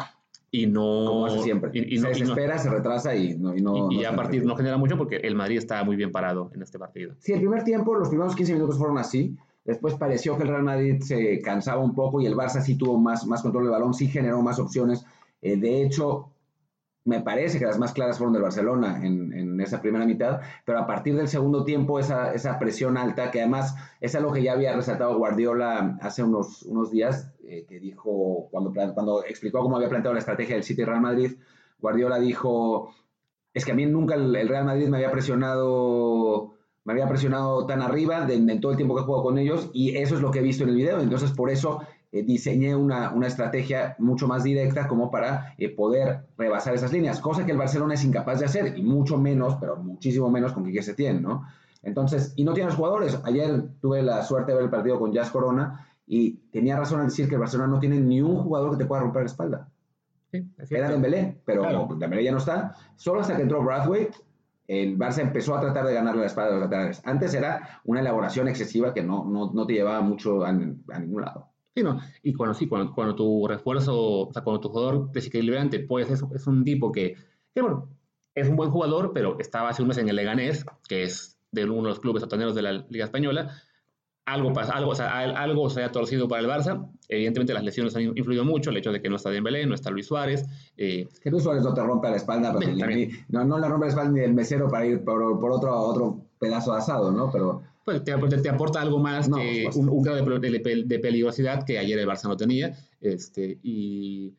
y 0.51 0.67
no... 0.67 0.81
como 1.05 1.25
hace 1.25 1.39
siempre. 1.39 1.71
Y, 1.73 1.95
y 1.95 1.97
se 1.97 2.03
no, 2.03 2.09
no- 2.35 2.57
se 2.57 2.69
retrasa 2.69 3.13
y 3.13 3.37
no. 3.37 3.53
Y, 3.57 3.61
no, 3.61 3.73
no 3.91 4.07
a 4.07 4.15
partir 4.15 4.45
no 4.45 4.55
genera 4.55 4.77
mucho 4.77 4.97
porque 4.97 5.17
el 5.17 5.35
Madrid 5.35 5.57
estaba 5.57 5.83
muy 5.83 5.97
bien 5.97 6.13
parado 6.13 6.49
en 6.55 6.61
este 6.61 6.79
partido. 6.79 7.13
Sí, 7.19 7.33
el 7.33 7.39
primer 7.39 7.65
tiempo, 7.65 7.93
los 7.95 8.07
primeros 8.07 8.35
15 8.37 8.53
minutos 8.53 8.77
fueron 8.77 8.97
así. 8.97 9.35
Después 9.63 9.95
pareció 9.95 10.37
que 10.37 10.43
el 10.43 10.49
Real 10.49 10.63
Madrid 10.63 11.01
se 11.01 11.39
cansaba 11.41 11.83
un 11.83 11.93
poco 11.93 12.19
y 12.19 12.25
el 12.25 12.35
Barça 12.35 12.61
sí 12.61 12.77
tuvo 12.77 12.99
más, 12.99 13.25
más 13.27 13.41
control 13.41 13.65
del 13.65 13.71
balón, 13.71 13.93
sí 13.93 14.07
generó 14.07 14.41
más 14.41 14.59
opciones. 14.59 15.05
Eh, 15.41 15.57
de 15.57 15.83
hecho, 15.83 16.31
me 17.03 17.21
parece 17.21 17.59
que 17.59 17.65
las 17.65 17.79
más 17.79 17.93
claras 17.93 18.17
fueron 18.17 18.33
del 18.33 18.43
Barcelona 18.43 18.99
en, 19.03 19.59
esa 19.61 19.81
primera 19.81 20.05
mitad, 20.05 20.41
pero 20.65 20.79
a 20.79 20.87
partir 20.87 21.15
del 21.15 21.27
segundo 21.27 21.63
tiempo, 21.63 21.99
esa, 21.99 22.33
esa 22.33 22.57
presión 22.57 22.97
alta, 22.97 23.29
que 23.29 23.41
además 23.41 23.75
es 23.99 24.15
algo 24.15 24.31
que 24.31 24.41
ya 24.41 24.53
había 24.53 24.75
resaltado 24.75 25.17
Guardiola 25.17 25.99
hace 26.01 26.23
unos, 26.23 26.63
unos 26.63 26.89
días, 26.89 27.31
eh, 27.43 27.65
que 27.67 27.79
dijo, 27.79 28.47
cuando, 28.49 28.73
cuando 28.73 29.23
explicó 29.23 29.59
cómo 29.61 29.75
había 29.75 29.89
planteado 29.89 30.13
la 30.13 30.19
estrategia 30.19 30.55
del 30.55 30.63
City 30.63 30.83
Real 30.83 31.01
Madrid, 31.01 31.33
Guardiola 31.79 32.19
dijo, 32.19 32.91
es 33.53 33.65
que 33.65 33.71
a 33.71 33.75
mí 33.75 33.85
nunca 33.85 34.15
el 34.15 34.47
Real 34.47 34.65
Madrid 34.65 34.87
me 34.87 34.97
había 34.97 35.11
presionado 35.11 36.50
me 36.83 36.93
había 36.93 37.07
presionado 37.07 37.65
tan 37.65 37.81
arriba 37.81 38.25
de- 38.25 38.35
en 38.35 38.59
todo 38.61 38.71
el 38.71 38.77
tiempo 38.77 38.95
que 38.95 39.01
he 39.01 39.05
jugado 39.05 39.23
con 39.23 39.37
ellos 39.37 39.69
y 39.73 39.95
eso 39.97 40.15
es 40.15 40.21
lo 40.21 40.31
que 40.31 40.39
he 40.39 40.41
visto 40.41 40.63
en 40.63 40.69
el 40.69 40.75
video. 40.75 40.99
Entonces, 40.99 41.31
por 41.31 41.49
eso 41.49 41.81
eh, 42.11 42.23
diseñé 42.23 42.75
una, 42.75 43.11
una 43.11 43.27
estrategia 43.27 43.95
mucho 43.99 44.27
más 44.27 44.43
directa 44.43 44.87
como 44.87 45.09
para 45.11 45.53
eh, 45.57 45.69
poder 45.69 46.25
rebasar 46.37 46.73
esas 46.73 46.91
líneas, 46.91 47.19
cosa 47.21 47.45
que 47.45 47.51
el 47.53 47.57
Barcelona 47.57 47.93
es 47.93 48.03
incapaz 48.03 48.39
de 48.39 48.45
hacer 48.47 48.77
y 48.77 48.81
mucho 48.83 49.17
menos, 49.17 49.55
pero 49.59 49.77
muchísimo 49.77 50.29
menos 50.29 50.51
con 50.53 50.65
Quique 50.65 50.81
Setién, 50.81 51.21
¿no? 51.21 51.45
Entonces, 51.83 52.33
y 52.35 52.43
no 52.43 52.53
tiene 52.53 52.67
los 52.69 52.75
jugadores. 52.77 53.17
Ayer 53.23 53.63
tuve 53.79 54.01
la 54.03 54.23
suerte 54.23 54.51
de 54.51 54.55
ver 54.57 54.65
el 54.65 54.69
partido 54.69 54.99
con 54.99 55.11
Jazz 55.13 55.31
Corona 55.31 55.87
y 56.05 56.31
tenía 56.51 56.77
razón 56.77 56.99
al 56.99 57.07
decir 57.07 57.27
que 57.29 57.35
el 57.35 57.41
Barcelona 57.41 57.69
no 57.71 57.79
tiene 57.79 57.99
ni 57.99 58.21
un 58.21 58.37
jugador 58.43 58.71
que 58.71 58.77
te 58.77 58.85
pueda 58.85 59.01
romper 59.01 59.21
la 59.21 59.27
espalda. 59.27 59.69
Sí, 60.31 60.45
es 60.57 60.71
Era. 60.71 60.89
Dembélé, 60.89 61.41
pero 61.45 61.61
Claro. 61.61 61.87
Dembélé 61.97 62.23
ya 62.25 62.31
no 62.33 62.37
está. 62.39 62.75
Solo 62.97 63.21
hasta 63.21 63.35
que 63.35 63.41
entró 63.43 63.63
Brathwaite, 63.63 64.15
el 64.71 64.97
Barça 64.97 65.19
empezó 65.19 65.53
a 65.53 65.59
tratar 65.59 65.85
de 65.85 65.93
ganarle 65.93 66.21
la 66.21 66.27
espalda 66.27 66.51
a 66.51 66.53
los 66.53 66.61
laterales. 66.61 67.01
Antes 67.03 67.33
era 67.33 67.81
una 67.83 67.99
elaboración 67.99 68.47
excesiva 68.47 68.93
que 68.93 69.03
no, 69.03 69.25
no, 69.25 69.51
no 69.53 69.67
te 69.67 69.73
llevaba 69.73 69.99
mucho 69.99 70.45
a, 70.45 70.53
ningún 70.53 71.21
lado. 71.21 71.49
Sí, 71.75 71.83
no. 71.83 71.99
Y 72.23 72.33
cuando 72.33 72.53
sí, 72.53 72.69
cuando, 72.69 72.93
cuando 72.93 73.13
tu 73.13 73.45
refuerzo, 73.49 74.29
o 74.29 74.31
sea, 74.31 74.43
cuando 74.43 74.61
tu 74.61 74.69
jugador 74.69 75.11
desequilibrante, 75.11 75.79
pues 75.79 76.09
es, 76.09 76.23
es 76.33 76.47
un 76.47 76.63
tipo 76.63 76.89
que, 76.89 77.17
bueno, 77.53 77.89
es 78.33 78.47
un 78.47 78.55
buen 78.55 78.71
jugador, 78.71 79.11
pero 79.13 79.37
estaba 79.39 79.67
hace 79.67 79.81
un 79.81 79.89
mes 79.89 79.97
en 79.97 80.07
el 80.07 80.15
Leganés, 80.15 80.65
que 80.87 81.03
es 81.03 81.37
de 81.51 81.65
uno 81.65 81.83
de 81.83 81.89
los 81.89 81.99
clubes 81.99 82.21
sotaneros 82.21 82.55
de 82.55 82.61
la 82.61 82.71
Liga 82.71 83.03
Española. 83.03 83.51
Algo 84.33 84.53
pasa, 84.53 84.73
algo, 84.73 84.91
o 84.91 84.95
sea, 84.95 85.17
al- 85.19 85.35
algo 85.35 85.69
se 85.69 85.83
ha 85.83 85.91
torcido 85.91 86.27
para 86.27 86.41
el 86.41 86.47
Barça. 86.47 86.89
Evidentemente 87.09 87.53
las 87.53 87.63
lesiones 87.63 87.95
han 87.95 88.03
influido 88.03 88.45
mucho, 88.45 88.69
el 88.69 88.77
hecho 88.77 88.91
de 88.91 89.01
que 89.01 89.09
no 89.09 89.17
está 89.17 89.29
Dembélé, 89.29 89.65
no 89.65 89.75
está 89.75 89.89
Luis 89.91 90.05
Suárez. 90.07 90.45
eh, 90.77 91.07
Que 91.21 91.29
Luis 91.29 91.43
Suárez 91.43 91.63
no 91.63 91.73
te 91.73 91.81
rompe 91.83 92.09
la 92.09 92.15
espalda, 92.15 92.53
pero 92.57 92.71
Sí, 92.73 92.81
ni- 92.81 93.09
no, 93.29 93.43
no 93.43 93.59
le 93.59 93.67
rompe 93.67 93.87
la 93.87 93.89
espalda 93.89 94.11
ni 94.11 94.19
el 94.21 94.33
mesero 94.33 94.69
para 94.69 94.85
ir 94.85 95.03
por, 95.03 95.39
por 95.39 95.51
otro, 95.51 95.75
otro 95.77 96.21
pedazo 96.39 96.71
de 96.73 96.77
asado, 96.79 97.11
¿no? 97.11 97.29
Pero 97.31 97.61
pues 97.83 98.03
te, 98.03 98.13
te- 98.15 98.37
te 98.37 98.49
aporta 98.49 98.79
algo 98.81 98.99
más 98.99 99.27
No, 99.27 99.37
que 99.37 99.67
un, 99.75 99.89
un 99.89 100.01
grado 100.03 100.23
de, 100.23 100.39
pe- 100.39 100.49
de 100.51 100.59
pe- 100.59 100.83
de 100.85 100.99
peligrosidad 100.99 101.65
que 101.65 101.77
ayer 101.79 101.99
el 101.99 102.07
Barça 102.07 102.23
no 102.29 102.37
tenía. 102.37 102.73
Este, 103.01 103.59
y, 103.63 104.33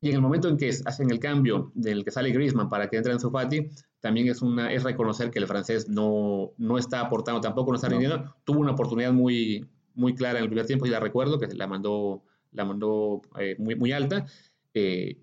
y 0.00 0.08
en 0.10 0.14
el 0.16 0.20
momento 0.20 0.48
en 0.48 0.56
que 0.56 0.68
hacen 0.84 1.10
el 1.10 1.18
cambio 1.18 1.72
del 1.74 2.04
que 2.04 2.10
sale 2.10 2.30
Griezmann 2.32 2.68
para 2.68 2.88
que 2.88 2.96
entre 2.98 3.12
en 3.12 3.20
Fati, 3.20 3.70
también 4.00 4.28
es, 4.28 4.42
una, 4.42 4.72
es 4.72 4.82
reconocer 4.84 5.30
que 5.30 5.38
el 5.38 5.46
francés 5.46 5.88
no, 5.88 6.52
no 6.58 6.78
está 6.78 7.00
aportando, 7.00 7.40
tampoco 7.40 7.72
no 7.72 7.76
está 7.76 7.88
No. 7.88 7.98
rindiendo. 7.98 8.34
Tuvo 8.44 8.60
una 8.60 8.72
oportunidad 8.72 9.12
muy, 9.12 9.66
muy 9.94 10.14
clara 10.14 10.38
en 10.38 10.44
el 10.44 10.48
primer 10.50 10.66
tiempo, 10.66 10.86
y 10.86 10.90
la 10.90 11.00
recuerdo, 11.00 11.38
que 11.38 11.48
la 11.48 11.66
mandó, 11.66 12.22
la 12.52 12.64
mandó 12.64 13.22
eh, 13.38 13.56
muy, 13.58 13.74
muy 13.74 13.92
alta. 13.92 14.24
eh, 14.74 15.18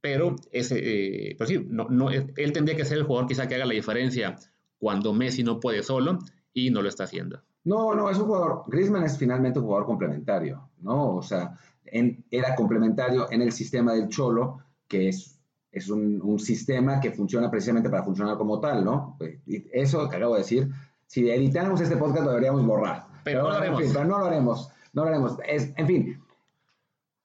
pero 0.00 0.36
ese, 0.52 1.30
eh, 1.30 1.34
pero 1.36 1.48
sí, 1.48 1.66
no, 1.68 1.86
no, 1.88 2.10
él 2.10 2.32
él 2.36 2.52
tendría 2.52 2.76
que 2.76 2.84
ser 2.84 2.98
el 2.98 3.04
jugador 3.04 3.26
quizá 3.28 3.48
que 3.48 3.56
haga 3.56 3.66
la 3.66 3.72
diferencia 3.74 4.36
cuando 4.78 5.12
Messi 5.12 5.42
no 5.42 5.58
puede 5.58 5.82
solo 5.82 6.18
y 6.52 6.70
no 6.70 6.80
lo 6.82 6.88
está 6.88 7.04
haciendo. 7.04 7.42
No, 7.64 7.92
no, 7.94 8.08
es 8.08 8.18
un 8.18 8.26
jugador. 8.26 8.62
Griezmann 8.68 9.02
es 9.02 9.18
finalmente 9.18 9.58
un 9.58 9.64
jugador 9.64 9.86
complementario, 9.86 10.70
¿no? 10.80 11.16
O 11.16 11.22
sea, 11.22 11.58
en- 11.84 12.24
era 12.30 12.54
complementario 12.54 13.26
en 13.32 13.42
el 13.42 13.50
sistema 13.50 13.94
del 13.94 14.08
Cholo, 14.08 14.58
que 14.86 15.08
es, 15.08 15.35
es 15.78 15.88
un, 15.90 16.20
un 16.22 16.38
sistema 16.38 17.00
que 17.00 17.10
funciona 17.10 17.50
precisamente 17.50 17.88
para 17.90 18.02
funcionar 18.02 18.36
como 18.36 18.58
tal, 18.60 18.84
¿no? 18.84 19.16
Y 19.46 19.64
Eso 19.72 20.08
que 20.08 20.16
acabo 20.16 20.34
de 20.34 20.40
decir, 20.40 20.68
si 21.06 21.28
editáramos 21.28 21.80
este 21.80 21.96
podcast 21.96 22.24
lo 22.24 22.30
deberíamos 22.30 22.64
borrar. 22.66 23.06
Pero 23.24 23.42
no 23.42 23.48
lo 23.50 23.54
en 23.56 23.62
haremos. 23.62 23.80
fin, 23.82 23.90
pero 23.92 24.04
no 24.04 24.18
lo 24.18 24.24
haremos. 24.26 24.70
No 24.92 25.02
lo 25.02 25.08
haremos. 25.08 25.36
Es- 25.46 25.72
en 25.76 25.86
fin, 25.86 26.20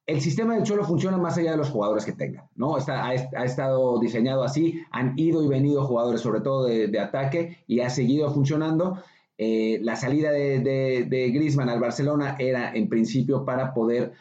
el 0.07 0.19
sistema 0.19 0.55
del 0.55 0.63
Cholo 0.63 0.83
funciona 0.83 1.17
más 1.17 1.37
allá 1.37 1.51
de 1.51 1.57
los 1.57 1.69
jugadores 1.69 2.03
que 2.05 2.11
tenga, 2.13 2.49
¿no? 2.55 2.77
Está, 2.77 3.05
ha, 3.05 3.09
ha 3.11 3.45
estado 3.45 3.99
diseñado 3.99 4.43
así, 4.43 4.81
han 4.91 5.13
ido 5.17 5.43
y 5.43 5.47
venido 5.47 5.85
jugadores, 5.85 6.21
sobre 6.21 6.41
todo 6.41 6.65
de, 6.65 6.87
de 6.87 6.99
ataque, 6.99 7.59
y 7.67 7.79
ha 7.81 7.89
seguido 7.89 8.29
funcionando. 8.33 9.01
Eh, 9.37 9.79
la 9.81 9.95
salida 9.95 10.31
de, 10.31 10.59
de, 10.59 11.05
de 11.09 11.31
Griezmann 11.31 11.69
al 11.69 11.79
Barcelona 11.79 12.35
era 12.39 12.73
en 12.73 12.89
principio 12.89 13.45
para 13.45 13.73
poder, 13.73 14.11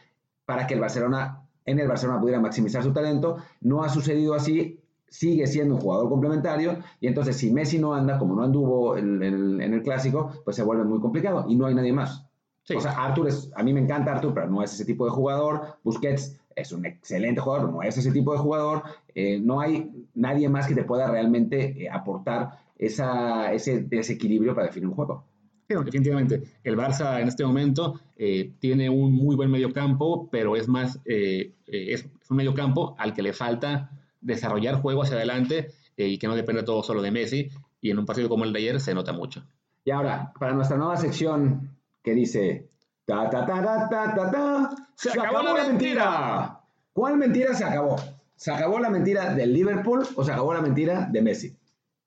para 0.44 0.66
que 0.66 0.74
el 0.74 0.80
Barcelona, 0.80 1.42
en 1.66 1.78
el 1.78 1.88
Barcelona 1.88 2.20
pudiera 2.20 2.40
maximizar 2.40 2.82
su 2.82 2.92
talento. 2.92 3.36
No 3.60 3.82
ha 3.82 3.88
sucedido 3.88 4.34
así, 4.34 4.78
sigue 5.08 5.46
siendo 5.46 5.74
un 5.74 5.80
jugador 5.80 6.08
complementario, 6.08 6.78
y 7.00 7.06
entonces 7.08 7.36
si 7.36 7.50
Messi 7.52 7.78
no 7.78 7.94
anda, 7.94 8.18
como 8.18 8.34
no 8.34 8.42
anduvo 8.44 8.96
en, 8.96 9.22
en- 9.22 9.60
en 9.60 9.74
el 9.74 9.82
clásico, 9.82 10.32
pues 10.44 10.56
se 10.56 10.62
vuelve 10.62 10.84
muy 10.84 11.00
complicado 11.00 11.44
y 11.48 11.56
no 11.56 11.66
hay 11.66 11.74
nadie 11.74 11.92
más. 11.92 12.24
Sí. 12.62 12.74
O 12.76 12.80
sea, 12.80 12.92
Arthur 12.92 13.28
es, 13.28 13.50
a 13.56 13.62
mí 13.62 13.72
me 13.72 13.80
encanta 13.80 14.12
Arthur, 14.12 14.34
pero 14.34 14.48
no 14.48 14.62
es 14.62 14.72
ese 14.72 14.84
tipo 14.84 15.04
de 15.04 15.10
jugador. 15.10 15.78
Busquets 15.82 16.38
es 16.54 16.72
un 16.72 16.84
excelente 16.84 17.40
jugador, 17.40 17.72
no 17.72 17.82
es 17.82 17.96
ese 17.96 18.12
tipo 18.12 18.32
de 18.32 18.38
jugador. 18.38 18.82
Eh, 19.14 19.40
no 19.42 19.60
hay 19.60 19.90
nadie 20.14 20.48
más 20.48 20.66
que 20.68 20.74
te 20.74 20.84
pueda 20.84 21.10
realmente 21.10 21.82
eh, 21.84 21.88
aportar 21.90 22.58
esa, 22.78 23.52
ese 23.52 23.82
desequilibrio 23.82 24.54
para 24.54 24.66
definir 24.68 24.88
un 24.88 24.94
juego. 24.94 25.24
Pero 25.70 25.84
definitivamente, 25.84 26.42
el 26.64 26.76
Barça 26.76 27.20
en 27.20 27.28
este 27.28 27.46
momento 27.46 28.00
eh, 28.16 28.54
tiene 28.58 28.90
un 28.90 29.12
muy 29.12 29.36
buen 29.36 29.48
mediocampo, 29.52 30.28
pero 30.28 30.56
es 30.56 30.66
más, 30.66 30.98
eh, 31.04 31.52
eh, 31.68 31.92
es, 31.92 32.08
un 32.28 32.36
mediocampo 32.36 32.96
al 32.98 33.14
que 33.14 33.22
le 33.22 33.32
falta 33.32 33.92
desarrollar 34.20 34.82
juego 34.82 35.04
hacia 35.04 35.14
adelante 35.14 35.70
y 35.96 36.18
que 36.18 36.26
no 36.26 36.34
depende 36.34 36.64
todo 36.64 36.82
solo 36.82 37.02
de 37.02 37.12
Messi. 37.12 37.50
Y 37.80 37.92
en 37.92 38.00
un 38.00 38.04
partido 38.04 38.28
como 38.28 38.42
el 38.42 38.52
de 38.52 38.58
ayer 38.58 38.80
se 38.80 38.94
nota 38.94 39.12
mucho. 39.12 39.44
Y 39.84 39.92
ahora, 39.92 40.32
para 40.40 40.54
nuestra 40.54 40.76
nueva 40.76 40.96
sección 40.96 41.70
que 42.02 42.14
dice... 42.14 42.68
Ta, 43.04 43.30
ta, 43.30 43.46
ta, 43.46 43.62
ta, 43.62 43.88
ta, 43.88 44.30
ta, 44.32 44.70
Se, 44.96 45.10
acabó, 45.10 45.40
la 45.40 45.68
mentira. 45.68 46.60
¿Cuál 46.92 47.16
mentira 47.16 47.54
se 47.54 47.62
acabó? 47.62 47.94
¿Se 48.34 48.50
acabó 48.50 48.80
la 48.80 48.90
mentira 48.90 49.34
del 49.34 49.52
Liverpool 49.52 50.04
o 50.16 50.24
se 50.24 50.32
acabó 50.32 50.52
la 50.52 50.62
mentira 50.62 51.06
de 51.08 51.22
Messi? 51.22 51.56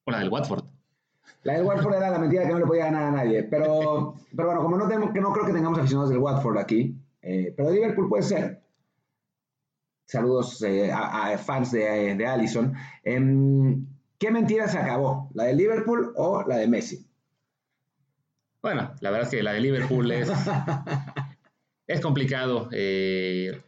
O 0.04 0.12
la 0.12 0.20
del 0.20 0.28
Watford. 0.28 0.63
La 1.44 1.54
del 1.54 1.66
Watford 1.66 1.96
era 1.96 2.10
la 2.10 2.20
mentira 2.20 2.44
que 2.44 2.54
no 2.54 2.60
le 2.60 2.66
podía 2.66 2.86
ganar 2.86 3.04
a 3.04 3.12
nadie. 3.12 3.44
Pero, 3.44 4.16
pero 4.36 4.48
bueno, 4.48 4.62
como 4.62 4.78
no, 4.78 4.88
tenemos, 4.88 5.12
que 5.12 5.22
no 5.22 5.34
creo 5.34 5.46
que 5.46 5.54
tengamos 5.54 5.78
aficionados 5.80 6.10
del 6.10 6.20
Watford 6.20 6.58
aquí, 6.58 6.96
eh, 7.22 7.54
pero 7.56 7.70
de 7.70 7.76
Liverpool 7.76 8.10
puede 8.10 8.24
ser. 8.24 8.64
Saludos 10.06 10.62
eh, 10.64 10.92
a, 10.92 11.38
fans 11.38 11.72
de, 11.72 12.16
de 12.16 12.26
Allison. 12.26 12.74
Em, 13.04 13.86
¿Qué 14.18 14.32
mentira 14.32 14.68
se 14.68 14.78
acabó? 14.78 15.30
¿La 15.34 15.46
de 15.46 15.54
Liverpool 15.54 16.14
o 16.16 16.44
la 16.48 16.58
de 16.58 16.68
Messi? 16.68 17.06
Bueno, 18.62 18.94
la 19.02 19.12
verdad 19.12 19.28
es 19.28 19.38
que 19.38 19.44
la 19.44 19.52
de 19.52 19.60
Liverpool 19.60 20.10
es, 20.12 20.32
es 21.88 22.00
complicado 22.00 22.70
eh, 22.72 23.62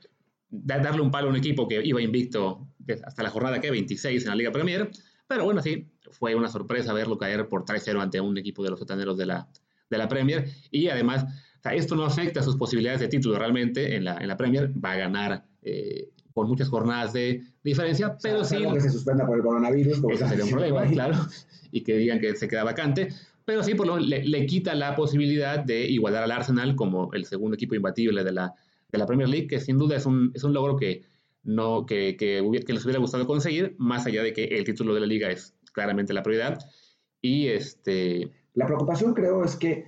darle 0.50 1.02
un 1.02 1.12
palo 1.12 1.28
a 1.28 1.32
un 1.32 1.36
equipo 1.36 1.68
que 1.68 1.84
iba 1.84 2.02
invicto 2.02 2.70
hasta 3.04 3.24
la 3.24 3.30
jornada 3.30 3.60
que 3.60 3.70
26 3.70 4.24
en 4.24 4.30
la 4.30 4.36
Liga 4.36 4.52
Premier. 4.52 4.90
Pero 5.28 5.46
bueno, 5.46 5.62
sí, 5.62 5.88
fue 6.12 6.36
una 6.36 6.50
sorpresa 6.50 6.94
verlo 6.94 7.18
caer 7.18 7.48
por 7.48 7.66
3-0 7.66 8.02
ante 8.02 8.22
un 8.22 8.38
equipo 8.38 8.64
de 8.64 8.70
los 8.70 8.80
sotaneros 8.80 9.18
de 9.18 9.26
la, 9.26 9.48
de 9.90 9.98
la 9.98 10.08
Premier. 10.08 10.50
Y 10.72 10.88
además, 10.90 11.26
esto 11.72 11.96
no 11.96 12.06
afecta 12.06 12.42
a 12.42 12.44
sus 12.44 12.56
posibilidades 12.58 13.02
de 13.02 13.08
título 13.08 13.38
realmente 13.38 13.96
en 13.96 14.04
la, 14.04 14.18
en 14.18 14.28
la 14.28 14.38
Premier. 14.38 14.72
Va 14.84 14.92
a 14.92 14.98
ganar 14.98 15.46
eh, 15.62 16.10
con 16.34 16.48
muchas 16.48 16.70
jornadas 16.70 17.14
de 17.14 17.44
diferencia, 17.64 18.18
pero 18.22 18.44
sí. 18.44 18.58
que 18.74 18.82
se 18.82 18.90
suspenda 18.92 19.26
por 19.26 19.38
el 19.38 19.44
coronavirus. 19.44 20.02
Eso 20.10 20.28
sería 20.28 20.44
un 20.44 20.52
problema, 20.52 20.86
claro. 20.86 21.16
Y 21.72 21.82
que 21.82 21.98
digan 21.98 22.20
que 22.20 22.36
se 22.36 22.48
queda 22.48 22.64
vacante. 22.64 23.10
Pero 23.46 23.64
sí, 23.64 23.76
por 23.76 23.88
lo, 23.88 23.98
le, 23.98 24.24
le, 24.24 24.46
quita 24.46 24.74
la 24.76 24.96
posibilidad 24.96 25.60
de 25.60 25.86
igualar 25.86 26.24
al 26.24 26.32
Arsenal 26.32 26.76
como 26.76 27.14
el 27.14 27.26
segundo 27.26 27.56
equipo 27.56 27.76
imbatible 27.76 28.24
de 28.24 28.32
la, 28.32 28.54
de 28.92 28.98
la 28.98 29.06
Premier 29.06 29.30
League, 29.30 29.48
que 29.48 29.60
sin 29.60 29.78
duda 29.78 29.96
es 29.96 30.06
un, 30.06 30.32
es 30.34 30.44
un 30.44 30.54
logro 30.54 30.76
que, 30.76 31.04
no, 31.46 31.86
que, 31.86 32.18
que, 32.18 32.42
les 32.42 32.84
hubiera 32.84 33.00
gustado 33.00 33.26
conseguir, 33.28 33.76
más 33.78 34.06
allá 34.06 34.24
de 34.24 34.34
que 34.34 34.44
el 34.46 34.66
título 34.66 34.94
de 34.94 35.00
la 35.00 35.06
liga 35.06 35.30
es 35.30 35.56
claramente 35.72 36.14
la 36.14 36.24
prioridad. 36.24 36.60
Y 37.22 37.48
este... 37.48 38.32
La 38.54 38.66
preocupación 38.66 39.14
creo 39.14 39.44
es 39.44 39.56
que 39.56 39.86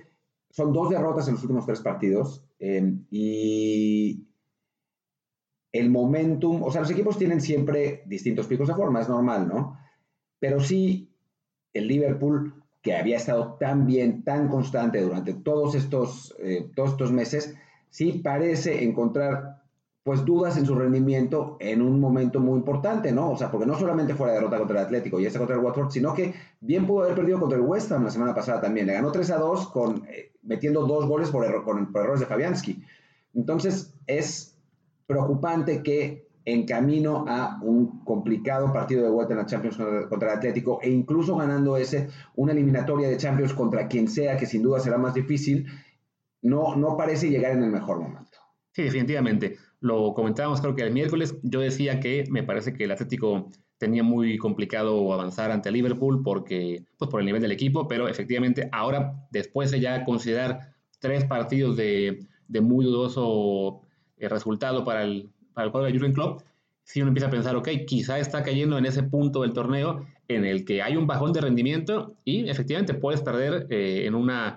son 0.50 0.72
dos 0.72 0.90
derrotas 0.90 1.28
en 1.28 1.34
los 1.34 1.42
últimos 1.42 1.66
tres 1.66 1.80
partidos 1.80 2.44
eh, 2.58 2.94
y 3.10 4.26
el 5.72 5.90
momentum, 5.90 6.62
o 6.62 6.70
sea, 6.70 6.80
los 6.80 6.90
equipos 6.90 7.18
tienen 7.18 7.40
siempre 7.40 8.02
distintos 8.06 8.46
picos 8.46 8.68
de 8.68 8.74
forma, 8.74 9.00
es 9.00 9.08
normal, 9.08 9.48
¿no? 9.48 9.78
Pero 10.38 10.60
sí, 10.60 11.12
el 11.72 11.88
Liverpool, 11.88 12.54
que 12.82 12.94
había 12.94 13.16
estado 13.16 13.56
tan 13.58 13.86
bien, 13.86 14.24
tan 14.24 14.48
constante 14.48 15.00
durante 15.02 15.34
todos 15.34 15.74
estos, 15.74 16.34
eh, 16.38 16.70
todos 16.74 16.92
estos 16.92 17.12
meses, 17.12 17.54
sí 17.90 18.12
parece 18.12 18.84
encontrar 18.84 19.57
pues 20.08 20.24
dudas 20.24 20.56
en 20.56 20.64
su 20.64 20.74
rendimiento 20.74 21.58
en 21.60 21.82
un 21.82 22.00
momento 22.00 22.40
muy 22.40 22.56
importante, 22.56 23.12
¿no? 23.12 23.32
O 23.32 23.36
sea, 23.36 23.50
porque 23.50 23.66
no 23.66 23.78
solamente 23.78 24.14
fue 24.14 24.28
la 24.28 24.32
derrota 24.32 24.56
contra 24.56 24.80
el 24.80 24.86
Atlético 24.86 25.20
y 25.20 25.26
esta 25.26 25.38
contra 25.38 25.54
el 25.54 25.62
Watford, 25.62 25.90
sino 25.90 26.14
que 26.14 26.32
bien 26.62 26.86
pudo 26.86 27.02
haber 27.02 27.14
perdido 27.14 27.38
contra 27.38 27.58
el 27.58 27.64
West 27.66 27.92
Ham 27.92 28.04
la 28.04 28.10
semana 28.10 28.34
pasada 28.34 28.58
también. 28.58 28.86
Le 28.86 28.94
ganó 28.94 29.12
3 29.12 29.30
a 29.32 29.36
2 29.36 29.68
con, 29.68 30.06
eh, 30.08 30.32
metiendo 30.44 30.86
dos 30.86 31.04
goles 31.06 31.28
por, 31.28 31.62
con, 31.62 31.92
por 31.92 32.04
errores 32.04 32.20
de 32.20 32.26
Fabianski. 32.26 32.82
Entonces, 33.34 33.92
es 34.06 34.56
preocupante 35.06 35.82
que 35.82 36.26
en 36.46 36.64
camino 36.64 37.26
a 37.28 37.58
un 37.60 38.02
complicado 38.02 38.72
partido 38.72 39.02
de 39.02 39.10
vuelta 39.10 39.34
en 39.34 39.40
la 39.40 39.44
Champions 39.44 39.76
contra, 40.08 40.32
el 40.32 40.38
Atlético 40.38 40.78
e 40.80 40.88
incluso 40.88 41.36
ganando 41.36 41.76
ese, 41.76 42.08
una 42.36 42.52
eliminatoria 42.52 43.10
de 43.10 43.18
Champions 43.18 43.52
contra 43.52 43.86
quien 43.88 44.08
sea, 44.08 44.38
que 44.38 44.46
sin 44.46 44.62
duda 44.62 44.80
será 44.80 44.96
más 44.96 45.12
difícil, 45.12 45.66
no, 46.40 46.76
no 46.76 46.96
parece 46.96 47.28
llegar 47.28 47.52
en 47.52 47.62
el 47.62 47.70
mejor 47.70 48.00
momento. 48.00 48.38
Sí, 48.72 48.84
definitivamente. 48.84 49.57
Lo 49.80 50.12
comentábamos 50.14 50.60
creo 50.60 50.74
que 50.74 50.82
el 50.82 50.92
miércoles, 50.92 51.36
yo 51.42 51.60
decía 51.60 52.00
que 52.00 52.24
me 52.30 52.42
parece 52.42 52.72
que 52.72 52.84
el 52.84 52.90
Atlético 52.90 53.48
tenía 53.78 54.02
muy 54.02 54.38
complicado 54.38 55.12
avanzar 55.12 55.50
ante 55.52 55.70
Liverpool 55.70 56.22
porque, 56.22 56.84
pues 56.98 57.10
por 57.10 57.20
el 57.20 57.26
nivel 57.26 57.40
del 57.40 57.52
equipo, 57.52 57.86
pero 57.86 58.08
efectivamente 58.08 58.68
ahora, 58.72 59.14
después 59.30 59.70
de 59.70 59.80
ya 59.80 60.04
considerar 60.04 60.74
tres 60.98 61.24
partidos 61.24 61.76
de, 61.76 62.26
de 62.48 62.60
muy 62.60 62.84
dudoso 62.84 63.82
eh, 64.16 64.28
resultado 64.28 64.84
para 64.84 65.04
el, 65.04 65.30
para 65.54 65.66
el 65.66 65.70
cuadro 65.70 65.86
de 65.86 65.92
Jurgen 65.92 66.12
Klopp, 66.12 66.42
si 66.82 67.02
uno 67.02 67.08
empieza 67.08 67.28
a 67.28 67.30
pensar, 67.30 67.54
ok, 67.54 67.68
quizá 67.86 68.18
está 68.18 68.42
cayendo 68.42 68.78
en 68.78 68.86
ese 68.86 69.02
punto 69.02 69.42
del 69.42 69.52
torneo 69.52 70.06
en 70.26 70.44
el 70.44 70.64
que 70.64 70.82
hay 70.82 70.96
un 70.96 71.06
bajón 71.06 71.32
de 71.32 71.42
rendimiento 71.42 72.16
y 72.24 72.48
efectivamente 72.48 72.94
puedes 72.94 73.20
perder 73.20 73.66
eh, 73.70 74.06
en 74.06 74.14
una, 74.14 74.56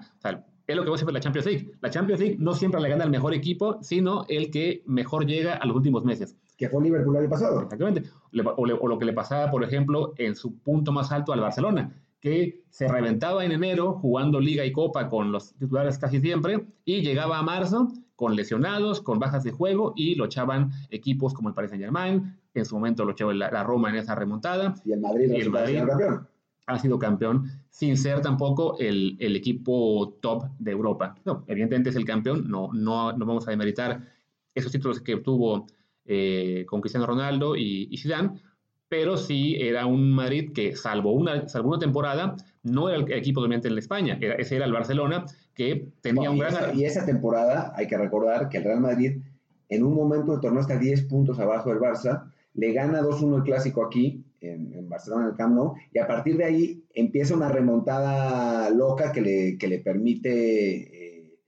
es 0.72 0.78
lo 0.78 0.84
que 0.84 0.90
va 0.90 0.98
a 0.98 1.12
la 1.12 1.20
Champions 1.20 1.46
League. 1.46 1.72
La 1.82 1.90
Champions 1.90 2.20
League 2.20 2.38
no 2.40 2.54
siempre 2.54 2.82
le 2.82 2.90
gana 2.90 3.04
al 3.04 3.10
mejor 3.10 3.34
equipo, 3.34 3.78
sino 3.82 4.26
el 4.28 4.52
que 4.52 4.84
mejor 4.86 5.26
llega 5.26 5.56
a 5.56 5.66
los 5.66 5.76
últimos 5.76 6.04
meses. 6.04 6.36
Que 6.58 6.70
fue 6.70 6.84
Liverpool 6.84 7.16
el 7.16 7.24
año 7.24 7.30
pasado. 7.30 7.62
Exactamente. 7.62 8.10
O, 8.58 8.66
lo 8.66 9.00
que 9.00 9.06
le 9.06 9.14
pasaba, 9.14 9.50
por 9.52 9.64
ejemplo, 9.64 10.14
en 10.18 10.36
su 10.36 10.58
punto 10.60 10.92
más 10.92 11.12
alto 11.12 11.34
al 11.34 11.42
Barcelona, 11.42 11.96
que 12.20 12.64
se 12.70 12.88
reventaba 12.88 13.44
en 13.44 13.52
enero 13.52 13.94
jugando 13.94 14.40
Liga 14.40 14.64
y 14.66 14.72
Copa 14.72 15.10
con 15.10 15.32
los 15.32 15.54
titulares 15.56 15.98
casi 15.98 16.20
siempre, 16.20 16.66
y 16.86 17.02
llegaba 17.02 17.40
a 17.40 17.44
marzo 17.44 17.88
con 18.16 18.36
lesionados, 18.36 19.02
con 19.02 19.18
bajas 19.18 19.44
de 19.44 19.52
juego, 19.52 19.94
y 19.96 20.14
lo 20.16 20.26
echaban 20.26 20.72
equipos 20.92 21.34
como 21.34 21.50
el 21.50 21.56
Paris 21.56 21.72
Saint 21.72 21.84
Germain, 21.84 22.38
en 22.54 22.66
su 22.66 22.76
momento 22.76 23.04
lo 23.06 23.14
echaba 23.14 23.34
la, 23.34 23.64
Roma 23.64 23.90
en 23.90 23.96
esa 23.96 24.14
remontada. 24.14 24.76
Y 24.86 24.92
el 24.92 25.02
Madrid, 25.02 25.32
y 25.32 25.42
el 25.42 25.50
Madrid 25.50 25.80
campeón 25.80 26.28
ha 26.68 26.80
sido 26.80 27.00
campeón 27.00 27.50
sin 27.70 27.98
ser 27.98 28.22
tampoco 28.22 28.78
el, 28.80 29.18
el 29.20 29.36
equipo 29.36 30.18
top 30.22 30.46
de 30.60 30.72
Europa. 30.72 31.16
No, 31.26 31.44
evidentemente 31.48 31.90
es 31.90 31.96
el 31.96 32.06
campeón, 32.06 32.50
no, 32.50 32.70
no, 32.74 33.14
no 33.14 33.26
vamos 33.26 33.48
a 33.48 33.52
demeritar 33.52 34.08
esos 34.54 34.72
títulos 34.72 35.02
que 35.02 35.16
obtuvo 35.16 35.66
eh, 36.06 36.66
con 36.68 36.82
Cristiano 36.82 37.08
Ronaldo 37.08 37.56
y, 37.56 37.88
y, 37.90 37.98
Zidane, 37.98 38.42
pero 38.88 39.18
sí 39.18 39.56
era 39.60 39.86
un 39.86 40.12
Madrid 40.12 40.52
que, 40.54 40.76
salvo 40.76 41.14
una, 41.14 41.48
salvo 41.48 41.70
una 41.70 41.80
temporada, 41.80 42.36
no 42.64 42.90
era 42.90 42.98
el 42.98 43.12
equipo 43.14 43.42
dominante 43.42 43.68
en 43.68 43.78
España, 43.78 44.18
era, 44.20 44.36
ese 44.36 44.58
era 44.58 44.66
el 44.66 44.74
Barcelona, 44.74 45.26
que 45.54 45.94
tenía 46.02 46.30
un 46.30 46.40
gran... 46.40 46.54
Esa, 46.54 46.74
y 46.74 46.86
esa 46.86 47.06
temporada, 47.06 47.74
hay 47.76 47.88
que 47.88 47.98
recordar 47.98 48.50
que 48.50 48.58
el 48.58 48.64
Real 48.64 48.82
Madrid, 48.82 49.22
en 49.70 49.84
un 49.84 49.96
momento 49.96 50.34
del 50.34 50.42
torneo 50.42 50.62
está 50.62 50.78
10 50.78 51.04
puntos 51.04 51.40
abajo 51.40 51.70
del 51.70 51.80
Barça, 51.80 52.30
le 52.54 52.74
gana 52.74 53.02
2-1 53.02 53.38
el 53.38 53.44
clásico 53.44 53.86
aquí, 53.86 54.26
en, 54.42 54.90
Barcelona, 54.90 55.24
en 55.24 55.30
el 55.32 55.38
Camp 55.38 55.56
Nou, 55.56 55.76
y 55.94 56.00
a 56.00 56.08
partir 56.08 56.38
de 56.38 56.46
ahí 56.46 56.84
empieza 56.94 57.36
una 57.36 57.50
remontada 57.50 58.70
loca 58.70 59.12
que 59.12 59.22
le, 59.22 59.58
que 59.58 59.68
le 59.68 59.80
permite, 59.80 61.20
eh, 61.20 61.40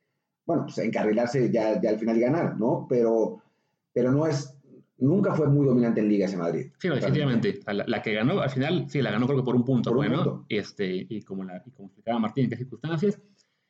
bueno, 0.45 0.63
pues 0.65 0.77
encarrilarse 0.77 1.51
ya, 1.51 1.82
ya, 1.82 1.89
al 1.89 1.99
final 1.99 2.17
y 2.17 2.21
ganar, 2.21 2.58
¿no? 2.58 2.86
Pero, 2.88 3.41
pero 3.91 4.12
no 4.12 4.27
es, 4.27 4.58
nunca 4.97 5.34
fue 5.34 5.47
muy 5.47 5.65
dominante 5.65 6.01
en 6.01 6.10
ligas 6.10 6.34
en 6.34 6.39
Madrid. 6.39 6.71
Sí, 6.79 6.89
definitivamente. 6.89 7.60
La, 7.65 8.01
que 8.01 8.13
ganó, 8.13 8.39
al 8.39 8.49
final, 8.49 8.86
sí, 8.89 9.01
la 9.01 9.12
ganó 9.12 9.25
creo 9.25 9.39
que 9.39 9.45
por 9.45 9.56
un 9.56 9.65
punto, 9.65 9.93
bueno, 9.93 10.45
Este, 10.49 11.06
y 11.10 11.21
como, 11.23 11.43
la, 11.43 11.63
y 11.65 11.71
como 11.71 11.88
explicaba 11.88 12.19
Martín, 12.19 12.45
en 12.45 12.49
qué 12.51 12.58
circunstancias, 12.58 13.19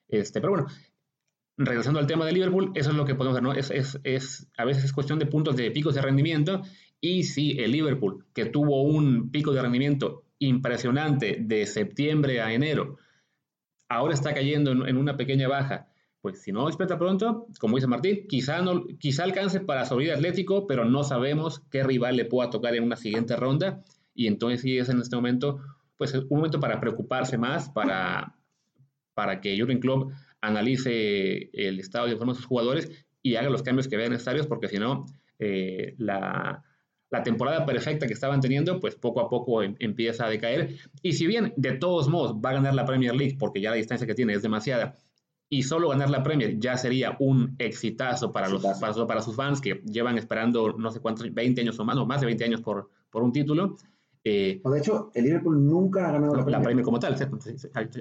este, 0.10 0.42
pero 0.42 0.52
bueno, 0.52 0.68
regresando 1.58 2.00
al 2.00 2.08
tema 2.08 2.26
de 2.26 2.34
Liverpool, 2.34 2.72
eso 2.76 2.92
es 2.92 2.96
lo 2.96 3.06
que 3.06 3.16
podemos 3.16 3.36
ver, 3.36 3.44
¿no? 3.44 3.54
Es, 3.54 3.72
es, 3.72 4.00
es, 4.04 4.48
a 4.58 4.66
veces 4.66 4.84
es 4.84 4.94
cuestión 4.94 5.20
de 5.20 5.28
puntos 5.28 5.56
de 5.56 5.72
picos 5.72 5.96
de 5.96 6.02
rendimiento 6.02 6.62
y 7.04 7.24
si 7.24 7.60
el 7.60 7.74
Liverpool, 7.74 8.24
que 8.34 8.46
tuvo 8.46 8.84
un 8.84 9.30
pico 9.30 9.52
de 9.52 9.62
rendimiento 9.62 10.24
impresionante 10.40 11.36
de 11.38 11.66
septiembre 11.66 12.40
a 12.40 12.54
enero, 12.54 12.96
ahora 13.90 14.14
está 14.14 14.34
cayendo 14.34 14.72
en, 14.72 14.96
una 14.96 15.18
pequeña 15.18 15.50
baja, 15.50 15.90
pues 16.22 16.42
si 16.42 16.54
no 16.54 16.66
despierta 16.66 16.98
pronto, 16.98 17.48
como 17.60 17.76
dice 17.76 17.88
Martín, 17.88 18.26
quizá, 18.30 18.62
no, 18.62 18.86
quizá 19.02 19.26
alcance 19.26 19.60
para 19.60 19.86
subir 19.86 20.14
Atlético, 20.14 20.66
pero 20.66 20.86
no 20.86 21.04
sabemos 21.04 21.60
qué 21.70 21.84
rival 21.84 22.16
le 22.16 22.24
pueda 22.24 22.50
tocar 22.50 22.74
en 22.74 22.84
una 22.84 22.96
siguiente 22.96 23.36
ronda. 23.36 23.84
Y 24.16 24.28
entonces 24.28 24.62
sí 24.62 24.78
es 24.78 24.88
en 24.88 25.02
este 25.02 25.18
momento, 25.18 25.60
pues 25.98 26.14
un 26.14 26.28
momento 26.30 26.62
para 26.62 26.80
preocuparse 26.80 27.38
más, 27.38 27.68
para, 27.68 28.38
para 29.14 29.42
que 29.42 29.60
Jurgen 29.60 29.82
Klopp 29.82 30.14
analice 30.40 31.50
el 31.52 31.82
estado 31.82 32.08
de 32.08 32.16
forma 32.16 32.32
de 32.32 32.38
sus 32.38 32.46
jugadores 32.46 33.06
y 33.22 33.36
haga 33.36 33.50
los 33.50 33.62
cambios 33.62 33.90
que 33.90 33.98
vean 33.98 34.12
necesarios, 34.12 34.48
porque 34.48 34.70
si 34.70 34.80
no, 34.80 35.06
eh, 35.40 35.96
la, 35.98 36.64
la 37.14 37.22
temporada 37.22 37.64
perfecta 37.64 38.08
que 38.08 38.14
estaban 38.14 38.42
teniendo, 38.42 38.80
pues 38.80 38.96
poco 38.96 39.22
a 39.22 39.30
poco 39.30 39.62
em, 39.62 39.76
empieza 39.78 40.26
a 40.26 40.30
decaer. 40.30 40.78
Y 41.04 41.14
si 41.14 41.28
bien 41.28 41.54
de 41.58 41.74
todos 41.74 42.10
modos 42.10 42.36
va 42.44 42.50
a 42.50 42.54
ganar 42.54 42.74
la 42.74 42.86
Premier 42.86 43.16
League, 43.16 43.38
porque 43.40 43.62
ya 43.62 43.70
la 43.70 43.76
distancia 43.76 44.08
que 44.08 44.16
tiene 44.16 44.34
es 44.34 44.42
demasiada, 44.42 44.96
y 45.48 45.62
solo 45.62 45.90
ganar 45.90 46.10
la 46.10 46.24
Premier 46.24 46.58
ya 46.58 46.76
sería 46.76 47.16
un 47.20 47.56
exitazo 47.60 48.32
para, 48.32 48.50
los, 48.50 48.66
para, 48.80 49.22
sus 49.22 49.36
fans 49.36 49.62
que 49.62 49.84
llevan 49.86 50.18
esperando 50.18 50.74
no 50.74 50.90
sé 50.90 51.02
cuántos, 51.02 51.32
20 51.32 51.62
años 51.62 51.80
o 51.80 51.86
más, 51.86 51.98
o 51.98 52.06
más 52.08 52.20
de 52.20 52.26
20 52.26 52.46
años 52.46 52.62
por, 52.62 52.90
por 53.12 53.22
un 53.22 53.32
título. 53.32 53.78
Eh, 54.24 54.60
de 54.66 54.80
hecho, 54.80 55.12
el 55.14 55.26
Liverpool 55.26 55.64
nunca 55.64 56.10
ha 56.10 56.14
ganado 56.14 56.34
la, 56.34 56.62
Premier. 56.64 56.84
como 56.84 57.00
tal. 57.00 57.16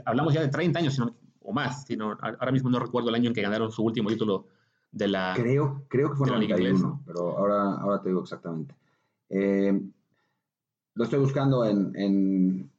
Hablamos 0.07 0.33
ya 0.33 0.41
de 0.41 0.49
30 0.49 0.79
años, 0.79 0.99
o 0.99 1.15
o 1.43 1.53
más. 1.53 1.85
Sino, 1.85 2.17
ahora 2.19 2.51
mismo 2.51 2.71
no 2.71 2.79
recuerdo 2.79 3.11
el 3.11 3.17
año 3.17 3.29
en 3.29 3.35
que 3.35 3.43
ganaron 3.43 3.71
su 3.71 3.83
último 3.83 4.09
título 4.09 4.47
de 4.91 5.09
la. 5.09 5.35
Creo, 5.37 5.85
creo 5.89 6.11
que 6.11 6.17
fue 6.17 6.29
en 6.29 6.35
91, 6.35 7.03
pero 7.05 7.37
ahora, 7.37 7.75
ahora 7.75 8.01
te 8.01 8.09
digo 8.09 8.23
exactamente. 8.23 8.75
Eh, 9.35 9.81
lo 10.95 11.05
estoy 11.05 11.19
buscando 11.21 11.65
en, 11.65 12.71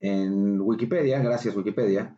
en, 0.00 0.60
Wikipedia, 0.60 1.20
gracias 1.20 1.54
Wikipedia. 1.54 2.16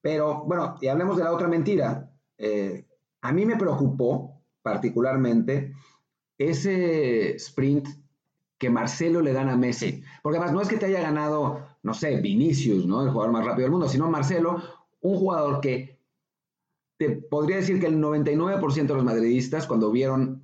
Pero 0.00 0.44
bueno, 0.44 0.76
y 0.80 0.86
hablemos 0.86 1.16
de 1.16 1.24
la 1.24 1.32
otra 1.32 1.48
mentira. 1.48 2.08
Eh, 2.38 2.86
a 3.20 3.32
mí 3.32 3.44
me 3.44 3.56
preocupó 3.56 4.40
particularmente 4.62 5.74
ese 6.38 7.34
sprint 7.34 7.88
que 8.58 8.70
Marcelo 8.70 9.20
le 9.20 9.32
gana 9.32 9.54
a 9.54 9.56
Messi. 9.56 10.04
Porque 10.22 10.38
además 10.38 10.54
no 10.54 10.60
es 10.60 10.68
que 10.68 10.76
te 10.76 10.86
haya 10.86 11.00
ganado, 11.00 11.66
no 11.82 11.94
sé, 11.94 12.20
Vinicius, 12.20 12.86
¿no? 12.86 13.02
El 13.02 13.10
jugador 13.10 13.32
más 13.32 13.44
rápido 13.44 13.64
del 13.64 13.72
mundo, 13.72 13.88
sino 13.88 14.08
Marcelo, 14.08 14.62
un 15.00 15.18
jugador 15.18 15.60
que 15.60 15.98
te 16.96 17.10
podría 17.10 17.56
decir 17.56 17.80
que 17.80 17.86
el 17.86 18.00
99% 18.00 18.86
de 18.86 18.94
los 18.94 19.04
madridistas, 19.04 19.66
cuando 19.66 19.90
vieron 19.90 20.42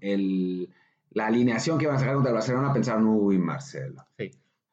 la 1.10 1.26
alineación 1.26 1.78
que 1.78 1.84
iban 1.84 1.96
a 1.96 1.98
sacar 1.98 2.14
contra 2.14 2.30
el 2.30 2.34
Barcelona, 2.34 2.72
pensaron, 2.72 3.06
uy, 3.06 3.38
Marcelo. 3.38 4.04
Sí. 4.18 4.30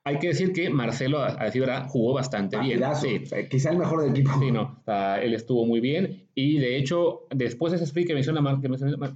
Hay 0.08 0.20
que 0.20 0.28
decir 0.28 0.54
que 0.54 0.70
Marcelo, 0.70 1.24
a 1.24 1.46
decir 1.46 1.62
verdad, 1.62 1.88
jugó 1.90 2.14
bastante 2.14 2.60
bien. 2.60 2.80
Sí. 2.94 3.24
Quizá 3.50 3.72
el 3.72 3.80
mejor 3.80 4.02
del 4.02 4.12
equipo. 4.12 4.30
Sí, 4.40 4.52
no. 4.52 4.84
él 5.20 5.34
estuvo 5.34 5.66
muy 5.66 5.80
bien. 5.80 6.28
Y 6.36 6.60
de 6.60 6.78
hecho, 6.78 7.22
después 7.32 7.72
de 7.72 7.78
ese 7.78 7.86
sprint 7.86 8.10
que 8.10 8.14
menciona, 8.14 8.62
que 8.62 8.70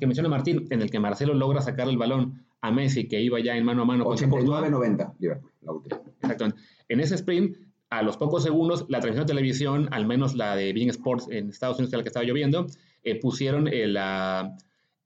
menciona, 0.08 0.30
Martín, 0.30 0.66
en 0.72 0.82
el 0.82 0.90
que 0.90 1.00
Marcelo 1.00 1.36
logra 1.36 1.62
sacar 1.62 1.88
el 1.88 1.98
balón 1.98 2.44
a 2.62 2.72
Messi, 2.72 3.08
que 3.08 3.22
iba 3.22 3.40
ya 3.40 3.56
en 3.56 3.66
mano 3.66 3.84
a 3.84 3.86
mano 3.86 4.06
89-90, 4.06 5.16
la 5.62 5.72
última. 5.72 6.02
Exactamente. 6.22 6.60
En 6.88 7.00
ese 7.02 7.16
sprint, 7.16 7.58
a 7.92 8.02
los 8.02 8.18
pocos 8.18 8.42
segundos, 8.42 8.88
la 8.90 9.00
transmisión 9.00 9.28
de 9.28 9.34
televisión, 9.34 9.90
al 9.92 10.08
menos 10.08 10.34
la 10.34 10.56
de 10.56 10.74
Being 10.74 10.90
Sports 10.90 11.28
en 11.30 11.50
Estados 11.50 11.78
Unidos, 11.78 11.92
que 11.92 11.98
la 11.98 12.04
que 12.04 12.10
estaba 12.10 12.26
lloviendo, 12.26 12.66
eh, 13.04 13.20
pusieron 13.20 13.68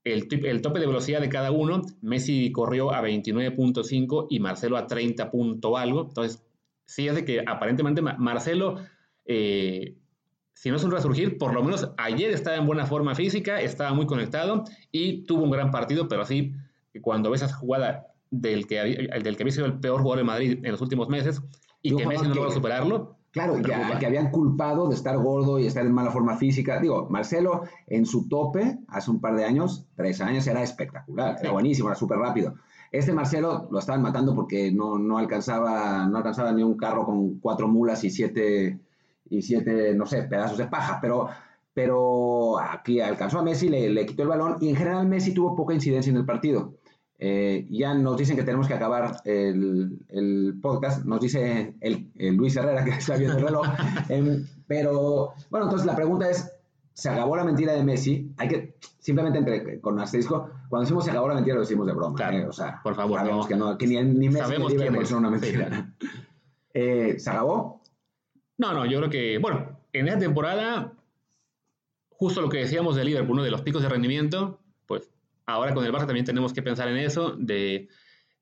el, 0.04 0.28
el, 0.44 0.62
tope 0.62 0.80
de 0.80 0.86
velocidad 0.86 1.20
de 1.20 1.28
cada 1.28 1.50
uno. 1.50 1.82
Messi 2.02 2.52
corrió 2.52 2.92
a 2.92 3.02
29.5 3.02 4.26
y 4.30 4.38
Marcelo 4.38 4.76
a 4.76 4.86
30 4.86 5.30
punto 5.30 5.76
algo. 5.76 6.02
Entonces, 6.08 6.44
sí 6.86 7.08
es 7.08 7.14
de 7.14 7.24
que 7.24 7.42
aparentemente 7.46 8.02
Marcelo, 8.02 8.76
eh, 9.24 9.96
si 10.52 10.70
no 10.70 10.76
es 10.76 10.84
un 10.84 10.90
resurgir, 10.90 11.38
por 11.38 11.54
lo 11.54 11.62
menos 11.62 11.90
ayer 11.96 12.30
estaba 12.30 12.56
en 12.56 12.66
buena 12.66 12.86
forma 12.86 13.14
física, 13.14 13.60
estaba 13.60 13.94
muy 13.94 14.06
conectado 14.06 14.64
y 14.92 15.24
tuvo 15.24 15.42
un 15.42 15.50
gran 15.50 15.70
partido, 15.70 16.08
pero 16.08 16.22
así, 16.22 16.54
cuando 17.00 17.30
ves 17.30 17.42
esa 17.42 17.54
jugada 17.54 18.08
del 18.30 18.66
que, 18.66 18.76
del 18.76 19.36
que 19.36 19.42
había 19.42 19.52
sido 19.52 19.66
el 19.66 19.80
peor 19.80 20.02
jugador 20.02 20.18
de 20.18 20.24
Madrid 20.24 20.58
en 20.62 20.72
los 20.72 20.80
últimos 20.80 21.08
meses 21.08 21.40
y 21.82 21.94
que 21.96 22.06
Messi 22.06 22.28
no 22.28 22.34
logra 22.34 22.50
superarlo, 22.50 23.16
Claro, 23.34 23.58
ya, 23.58 23.98
que 23.98 24.06
habían 24.06 24.30
culpado 24.30 24.86
de 24.86 24.94
estar 24.94 25.18
gordo 25.18 25.58
y 25.58 25.66
estar 25.66 25.84
en 25.84 25.90
mala 25.90 26.12
forma 26.12 26.36
física. 26.36 26.78
Digo, 26.78 27.08
Marcelo 27.10 27.64
en 27.88 28.06
su 28.06 28.28
tope 28.28 28.78
hace 28.86 29.10
un 29.10 29.20
par 29.20 29.34
de 29.34 29.44
años, 29.44 29.88
tres 29.96 30.20
años, 30.20 30.46
era 30.46 30.62
espectacular, 30.62 31.38
era 31.40 31.50
buenísimo, 31.50 31.88
era 31.88 31.96
súper 31.96 32.18
rápido. 32.18 32.54
Este 32.92 33.12
Marcelo 33.12 33.66
lo 33.72 33.80
estaban 33.80 34.02
matando 34.02 34.36
porque 34.36 34.70
no, 34.70 35.00
no, 35.00 35.18
alcanzaba, 35.18 36.06
no 36.06 36.18
alcanzaba 36.18 36.52
ni 36.52 36.62
un 36.62 36.76
carro 36.76 37.04
con 37.04 37.40
cuatro 37.40 37.66
mulas 37.66 38.04
y 38.04 38.10
siete, 38.10 38.78
y 39.28 39.42
siete 39.42 39.96
no 39.96 40.06
sé, 40.06 40.22
pedazos 40.22 40.56
de 40.56 40.68
paja, 40.68 41.00
pero, 41.02 41.28
pero 41.74 42.60
aquí 42.60 43.00
alcanzó 43.00 43.40
a 43.40 43.42
Messi, 43.42 43.68
le, 43.68 43.90
le 43.90 44.06
quitó 44.06 44.22
el 44.22 44.28
balón 44.28 44.58
y 44.60 44.68
en 44.68 44.76
general 44.76 45.08
Messi 45.08 45.34
tuvo 45.34 45.56
poca 45.56 45.74
incidencia 45.74 46.08
en 46.08 46.18
el 46.18 46.24
partido. 46.24 46.74
Eh, 47.26 47.66
ya 47.70 47.94
nos 47.94 48.18
dicen 48.18 48.36
que 48.36 48.42
tenemos 48.42 48.68
que 48.68 48.74
acabar 48.74 49.22
el, 49.24 50.58
podcast, 50.60 51.06
nos 51.06 51.22
dice 51.22 51.74
el, 51.80 52.10
Luis 52.36 52.54
Herrera 52.54 52.84
que 52.84 52.90
está 52.90 53.16
viendo 53.16 53.38
el 53.38 53.44
reloj. 53.44 53.66
Em, 54.10 54.46
pero 54.66 55.32
bueno, 55.48 55.64
entonces 55.64 55.86
la 55.86 55.96
pregunta 55.96 56.28
es, 56.28 56.52
¿se 56.92 57.08
acabó 57.08 57.34
la 57.34 57.44
mentira 57.44 57.72
de 57.72 57.82
Messi? 57.82 58.30
Hay 58.36 58.48
que, 58.48 58.74
simplemente 58.98 59.38
entre, 59.38 59.80
con 59.80 59.98
asterisco, 59.98 60.50
cuando 60.68 60.82
decimos 60.82 61.06
se 61.06 61.12
acabó 61.12 61.28
la 61.28 61.36
mentira 61.36 61.54
lo 61.54 61.62
decimos 61.62 61.86
de 61.86 61.94
broma. 61.94 62.30
¿eh? 62.30 62.44
o 62.46 62.52
sea, 62.52 62.82
por 62.82 62.94
favor, 62.94 63.18
sabemos 63.18 63.46
que, 63.46 63.56
no, 63.56 63.78
que 63.78 63.86
ni, 63.86 64.02
ni 64.02 64.28
Messi 64.28 64.40
sabemos 64.40 64.74
ni 64.74 64.98
es 64.98 65.12
una 65.12 65.30
mentira. 65.30 65.94
Eh, 66.76 67.20
¿Se 67.20 67.30
acabó? 67.30 67.80
No, 68.58 68.74
no, 68.74 68.84
yo 68.84 68.98
creo 68.98 69.08
que, 69.08 69.38
bueno, 69.38 69.78
en 69.92 70.08
esta 70.08 70.18
temporada, 70.18 70.92
justo 72.10 72.40
lo 72.40 72.48
que 72.48 72.58
decíamos 72.58 72.96
de 72.96 73.04
Liverpool, 73.04 73.34
uno 73.34 73.44
de 73.44 73.52
los 73.52 73.62
picos 73.62 73.80
de 73.80 73.88
rendimiento, 73.88 74.58
ahora 75.46 75.74
con 75.74 75.84
el 75.84 75.92
Barça 75.92 76.06
también 76.06 76.24
tenemos 76.24 76.52
que 76.52 76.62
pensar 76.62 76.88
en 76.88 76.96
eso, 76.96 77.36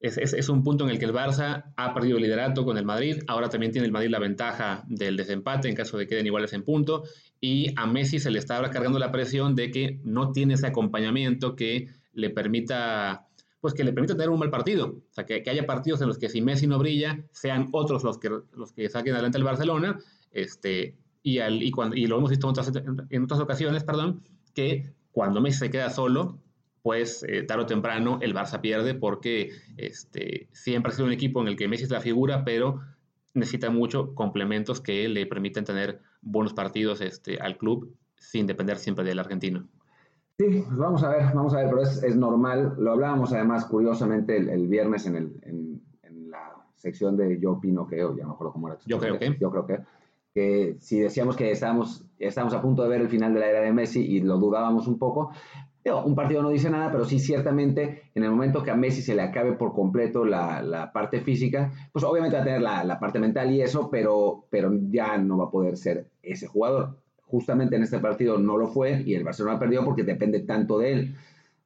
es, 0.01 0.49
un 0.49 0.65
punto 0.65 0.85
en 0.85 0.91
el 0.91 0.99
que 0.99 1.05
el 1.05 1.13
Barça 1.13 1.73
ha 1.77 1.95
perdido 1.95 2.17
el 2.17 2.25
liderato 2.25 2.65
con 2.65 2.77
el 2.77 2.85
Madrid, 2.85 3.23
ahora 3.29 3.49
también 3.49 3.73
tiene 3.73 3.87
el 3.87 3.93
Madrid 3.93 4.11
la 4.11 4.19
ventaja 4.19 4.85
del 4.89 5.17
desempate 5.17 5.69
en 5.69 5.75
caso 5.75 5.97
de 5.97 6.05
que 6.05 6.11
queden 6.11 6.27
iguales 6.27 6.53
en 6.53 6.65
punto, 6.65 7.05
y 7.41 7.73
a 7.77 7.87
Messi 7.87 8.19
se 8.19 8.31
le 8.31 8.39
está 8.39 8.57
ahora 8.57 8.71
cargando 8.71 8.99
la 8.99 9.13
presión 9.13 9.55
de 9.55 9.71
que 9.71 10.01
no 10.05 10.33
tiene 10.33 10.55
ese 10.55 10.67
acompañamiento 10.67 11.55
que 11.57 11.89
le 12.13 12.31
permita 12.31 13.29
pues 13.61 13.75
que 13.75 13.85
le 13.85 13.93
permita 13.93 14.15
tener 14.15 14.29
un 14.29 14.41
mal 14.41 14.51
partido. 14.51 14.87
O 14.89 15.13
sea, 15.13 15.25
que, 15.25 15.41
que, 15.45 15.49
haya 15.49 15.65
partidos 15.67 16.01
en 16.01 16.09
los 16.09 16.19
que 16.19 16.29
si 16.29 16.43
Messi 16.43 16.67
no 16.67 16.81
brilla, 16.81 17.25
sean 17.31 17.69
otros 17.71 18.03
los 18.03 18.19
que, 18.19 18.29
los 18.29 18.73
que 18.73 18.91
saquen 18.91 19.15
adelante 19.15 19.39
el 19.39 19.45
Barcelona, 19.45 20.01
este, 20.33 20.97
y, 21.23 21.39
al, 21.39 21.63
y, 21.63 21.71
cuando, 21.71 21.95
y 21.95 22.09
lo 22.09 22.19
hemos 22.19 22.31
visto 22.31 22.49
en 22.49 22.51
otras, 22.51 22.73
en 23.11 23.23
otras 23.23 23.39
ocasiones, 23.39 23.85
perdón, 23.85 24.25
que 24.53 24.93
cuando 25.13 25.41
Messi 25.41 25.61
se 25.61 25.71
queda 25.71 25.91
solo, 25.91 26.42
pues 26.83 27.25
eh, 27.29 27.43
tarde 27.45 27.63
o 27.63 27.67
temprano 27.67 28.19
el 28.23 28.35
Barça 28.35 28.61
pierde 28.61 28.95
porque 28.95 29.51
este, 29.77 30.49
siempre 30.53 30.93
ha 30.93 30.95
sido 30.95 31.07
un 31.07 31.13
equipo 31.13 31.41
en 31.41 31.49
el 31.49 31.57
que 31.57 31.69
Messi 31.69 31.85
es 31.85 31.91
la 31.91 32.01
figura, 32.01 32.45
pero 32.45 32.81
necesita 33.35 33.71
mucho 33.71 34.15
complementos 34.15 34.81
que 34.81 35.09
le 35.09 35.27
permiten 35.27 35.65
tener 35.65 36.01
buenos 36.21 36.53
partidos 36.53 37.01
este, 37.01 37.39
al 37.39 37.57
club 37.57 37.95
sin 38.17 38.47
depender 38.47 38.79
siempre 38.79 39.05
del 39.05 39.19
argentino. 39.19 39.67
Sí, 40.39 40.65
pues 40.67 40.77
vamos 40.77 41.03
a 41.03 41.11
ver, 41.11 41.25
vamos 41.35 41.55
a 41.55 41.59
ver, 41.59 41.69
pero 41.69 41.83
es, 41.83 42.17
normal. 42.17 42.75
Lo 42.79 42.93
hablábamos 42.93 43.33
además 43.33 43.65
curiosamente 43.67 44.37
el, 44.37 44.67
viernes 44.67 45.07
en, 45.07 45.17
el, 45.17 45.41
en, 45.43 46.31
la 46.31 46.57
sección 46.75 47.17
de 47.17 47.39
Yo 47.39 47.53
opino 47.53 47.87
que, 47.87 48.03
o 48.03 48.17
ya 48.17 48.23
no 48.23 48.31
me 48.31 48.35
acuerdo 48.35 48.53
cómo 48.55 48.69
era. 48.69 48.79
Yo 48.87 48.99
creo 48.99 49.19
que. 49.19 49.37
Yo 49.39 49.51
creo 49.51 49.67
que. 49.67 49.81
Que 50.35 50.77
si 50.81 50.99
decíamos 50.99 51.37
que 51.37 51.51
estábamos, 51.51 52.07
estábamos 52.19 52.55
a 52.55 52.63
punto 52.63 52.83
de 52.83 52.89
ver 52.89 53.03
el 53.03 53.11
final 53.11 53.35
de 53.35 53.41
la 53.41 53.51
era 53.51 53.61
de 53.61 53.71
Messi 53.71 54.01
y 54.01 54.21
lo 54.21 54.39
dudábamos 54.39 54.87
un 54.87 54.99
poco, 54.99 55.31
un 55.91 56.15
partido 56.15 56.43
no 56.43 56.51
dice 56.51 56.71
nada, 56.71 56.93
pero 56.93 57.05
sí 57.05 57.19
ciertamente 57.19 58.03
en 58.15 58.23
el 58.23 58.31
momento 58.31 58.63
que 58.63 58.71
a 58.71 58.77
Messi 58.77 59.03
se 59.03 59.15
le 59.15 59.23
acabe 59.23 59.53
por 59.53 59.73
completo 59.73 60.25
la, 60.25 60.91
parte 60.93 61.21
física, 61.21 61.73
pues 61.93 62.05
obviamente 62.05 62.37
va 62.37 62.43
a 62.43 62.45
tener 62.45 62.63
la, 62.63 63.01
parte 63.01 63.19
mental 63.19 63.51
y 63.51 63.63
eso, 63.63 63.91
pero, 63.91 64.45
pero 64.51 64.71
ya 64.91 65.19
no 65.19 65.39
va 65.39 65.47
a 65.47 65.51
poder 65.51 65.77
ser 65.77 66.07
ese 66.23 66.47
jugador. 66.47 66.97
Justamente 67.23 67.77
en 67.77 67.83
este 67.83 67.99
partido 67.99 68.39
no 68.39 68.57
lo 68.57 68.69
fue 68.69 69.03
y 69.05 69.15
el 69.15 69.25
Barcelona 69.25 69.59
perdió 69.59 69.85
porque 69.85 70.05
depende 70.05 70.41
tanto 70.41 70.79
de 70.79 70.93
él. 70.93 71.15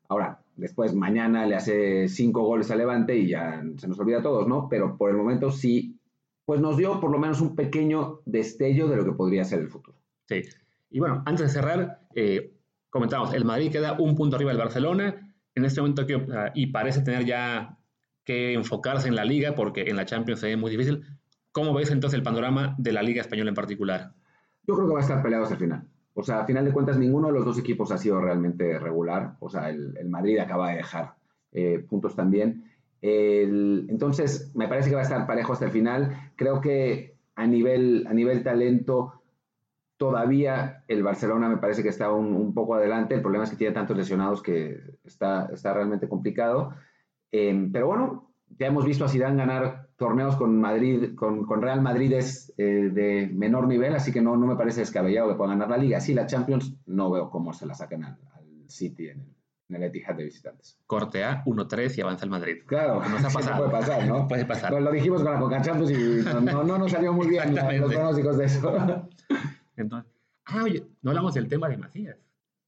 Ahora, 0.09 0.41
después 0.57 0.95
mañana 0.95 1.45
le 1.45 1.57
hace 1.57 2.09
cinco 2.09 2.43
goles 2.43 2.71
a 2.71 2.77
Levante 2.77 3.17
y 3.17 3.29
ya 3.29 3.63
se 3.77 3.89
nos 3.89 3.99
olvida 3.99 4.21
a 4.21 4.23
todos, 4.23 4.47
¿no? 4.49 4.69
Pero 4.69 4.97
por 4.97 5.11
el 5.11 5.17
momento 5.17 5.51
sí, 5.51 5.99
pues 6.45 6.61
nos 6.61 6.77
dio 6.77 7.01
por 7.01 7.11
lo 7.11 7.19
menos 7.19 7.41
un 7.41 7.55
pequeño 7.57 8.21
destello 8.25 8.89
de 8.89 8.97
lo 8.97 9.05
que 9.05 9.13
podría 9.13 9.45
ser 9.45 9.59
el 9.61 9.69
futuro. 9.69 9.99
Sí. 10.29 10.43
Y 10.91 11.01
bueno, 11.01 11.23
antes 11.27 11.47
de 11.47 11.53
cerrar, 11.53 12.01
eh, 12.15 12.56
comentamos, 12.97 13.35
el 13.35 13.45
Madrid 13.45 13.71
queda 13.71 13.93
un 13.99 14.15
punto 14.15 14.37
arriba 14.37 14.51
del 14.51 14.59
Barcelona, 14.59 15.35
en 15.55 15.65
este 15.65 15.81
momento 15.81 16.07
que, 16.07 16.25
y 16.55 16.67
parece 16.67 17.03
tener 17.03 17.25
ya 17.25 17.79
que 18.25 18.53
enfocarse 18.53 19.09
en 19.09 19.15
la 19.15 19.25
liga 19.25 19.55
porque 19.55 19.83
en 19.83 19.97
la 19.97 20.05
Champions 20.05 20.41
se 20.41 20.49
ve 20.49 20.57
muy 20.57 20.71
difícil. 20.71 21.03
¿Cómo 21.53 21.73
ves 21.73 21.91
entonces 21.91 22.19
el 22.19 22.23
panorama 22.23 22.75
de 22.77 22.93
la 22.93 23.03
liga 23.03 23.23
española 23.23 23.51
en 23.51 23.55
particular? 23.55 24.13
Yo 24.67 24.75
creo 24.75 24.89
que 24.89 24.95
va 24.95 24.99
a 24.99 25.03
estar 25.03 25.23
peleado 25.23 25.45
hasta 25.45 25.55
el 25.55 25.61
final. 25.61 25.89
O 26.13 26.23
sea, 26.23 26.41
a 26.41 26.45
final 26.45 26.65
de 26.65 26.73
cuentas, 26.73 26.99
ninguno 26.99 27.29
de 27.29 27.35
los 27.35 27.45
dos 27.45 27.59
equipos 27.59 27.93
ha 27.93 27.99
sido 27.99 28.21
realmente 28.21 28.79
regular. 28.79 29.37
O 29.41 29.49
sea, 29.49 29.71
el, 29.71 29.95
Madrid 30.09 30.39
acaba 30.39 30.71
de 30.71 30.79
dejar 30.79 31.15
eh, 31.53 31.85
puntos 31.89 32.17
también. 32.17 32.65
entonces, 33.01 34.51
me 34.55 34.67
parece 34.67 34.89
que 34.89 34.97
va 34.97 35.03
a 35.03 35.05
estar 35.05 35.27
parejo 35.27 35.53
hasta 35.53 35.67
el 35.67 35.71
final. 35.71 36.33
Creo 36.35 36.61
que 36.61 37.17
a 37.37 37.47
nivel, 37.47 38.07
a 38.09 38.15
nivel 38.15 38.43
talento, 38.43 39.23
Todavía 39.97 40.85
el 40.89 41.03
Barcelona 41.03 41.49
me 41.49 41.57
parece 41.57 41.83
que 41.83 41.89
está 41.89 42.13
un, 42.13 42.53
poco 42.53 42.75
adelante. 42.75 43.15
El 43.15 43.23
problema 43.23 43.45
es 43.45 43.51
que 43.51 43.57
tiene 43.57 43.75
tantos 43.75 43.97
lesionados 43.97 44.43
que 44.43 44.79
está, 45.05 45.49
está 45.53 45.73
realmente 45.73 46.09
complicado. 46.09 46.75
Em, 47.33 47.73
pero 47.73 47.87
bueno, 47.87 48.31
ya 48.59 48.67
hemos 48.67 48.85
visto 48.85 49.05
a 49.05 49.09
Zidane 49.09 49.37
ganar 49.37 49.89
torneos 49.97 50.37
con 50.37 50.61
Madrid, 50.61 51.15
con, 51.15 51.47
Real 51.61 51.81
Madrid 51.81 52.13
es 52.13 52.53
eh, 52.59 52.91
de 52.93 53.31
menor 53.33 53.67
nivel, 53.67 53.95
así 53.95 54.13
que 54.13 54.21
no, 54.21 54.37
no 54.37 54.47
me 54.47 54.57
parece 54.57 54.81
descabellado 54.81 55.29
que 55.29 55.35
pueda 55.35 55.51
ganar 55.51 55.71
la 55.71 55.79
Liga. 55.79 56.01
Sí, 56.01 56.15
la 56.15 56.27
Champions 56.27 56.75
no 56.87 57.11
veo 57.11 57.31
cómo 57.31 57.53
se 57.53 57.67
la 57.67 57.75
saquen 57.75 58.05
al, 58.05 58.19
City 58.69 59.09
en 59.09 59.25
el, 59.69 59.83
Etihad 59.85 60.17
de 60.17 60.25
visitantes. 60.25 60.79
Corte 60.87 61.25
A, 61.25 61.45
1-3 61.45 61.97
y 61.97 62.01
avanza 62.01 62.25
el 62.25 62.31
Madrid. 62.31 62.63
Claro, 62.67 63.01
nos 63.09 63.25
ha 63.25 63.29
pasado. 63.33 63.59
puede 63.59 63.71
pasar, 63.71 64.07
¿no? 64.07 64.29
puede 64.29 64.45
pasar. 64.45 64.71
Pues 64.71 64.83
lo 64.83 64.91
dijimos 64.91 65.23
con 65.23 65.33
la 65.33 65.39
Coca 65.39 65.63
Champions 65.63 65.91
y 65.93 66.25
no, 66.25 66.65
no, 66.65 66.79
nos 66.79 66.91
salió 66.91 67.13
muy 67.13 67.29
bien 67.29 67.55
los 67.81 67.95
pronósticos 67.95 68.39
de 68.39 68.45
eso. 68.45 69.09
Entonces, 69.77 70.11
ah, 70.47 70.65
oye, 70.65 70.85
no 71.03 71.11
hablamos 71.11 71.35
del 71.35 71.49
tema 71.49 71.69
de 71.69 71.77
Macías. 71.77 72.17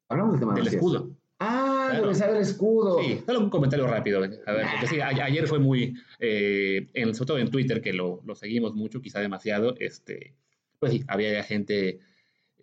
Hablamos 0.09 0.33
del 0.33 0.41
tema 0.41 0.55
del 0.55 0.67
escudo. 0.67 1.11
Ah, 1.41 1.89
claro. 1.91 2.13
de 2.13 2.25
el 2.25 2.37
escudo. 2.43 3.01
Sí, 3.01 3.23
dale 3.25 3.39
un 3.39 3.51
comentario 3.51 3.87
rápido. 3.87 4.19
A 4.19 4.23
ver, 4.23 4.67
porque 4.73 4.87
sí, 4.89 5.01
ayer 5.01 5.47
fue 5.47 5.61
muy, 5.61 5.95
eh, 6.19 6.89
en, 6.95 7.15
sobre 7.15 7.27
todo 7.27 7.39
en 7.39 7.51
Twitter, 7.51 7.81
que 7.81 7.93
lo, 7.93 8.21
lo, 8.25 8.35
seguimos 8.35 8.75
mucho, 8.75 9.01
quizá 9.01 9.21
demasiado, 9.21 9.75
este, 9.79 10.35
pues 10.81 10.93
sí, 10.93 11.05
había 11.07 11.43
gente 11.45 12.01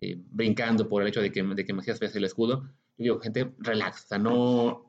eh, 0.00 0.16
brincando 0.30 0.88
por 0.88 1.02
el 1.02 1.08
hecho 1.08 1.22
de 1.22 1.32
que, 1.32 1.42
de 1.42 1.64
que 1.64 1.72
Macías 1.72 1.98
pese 1.98 2.18
el 2.18 2.24
escudo. 2.24 2.64
Yo 2.98 3.02
digo, 3.04 3.20
gente, 3.20 3.54
relax, 3.58 4.04
o 4.04 4.08
sea, 4.08 4.18
no... 4.18 4.86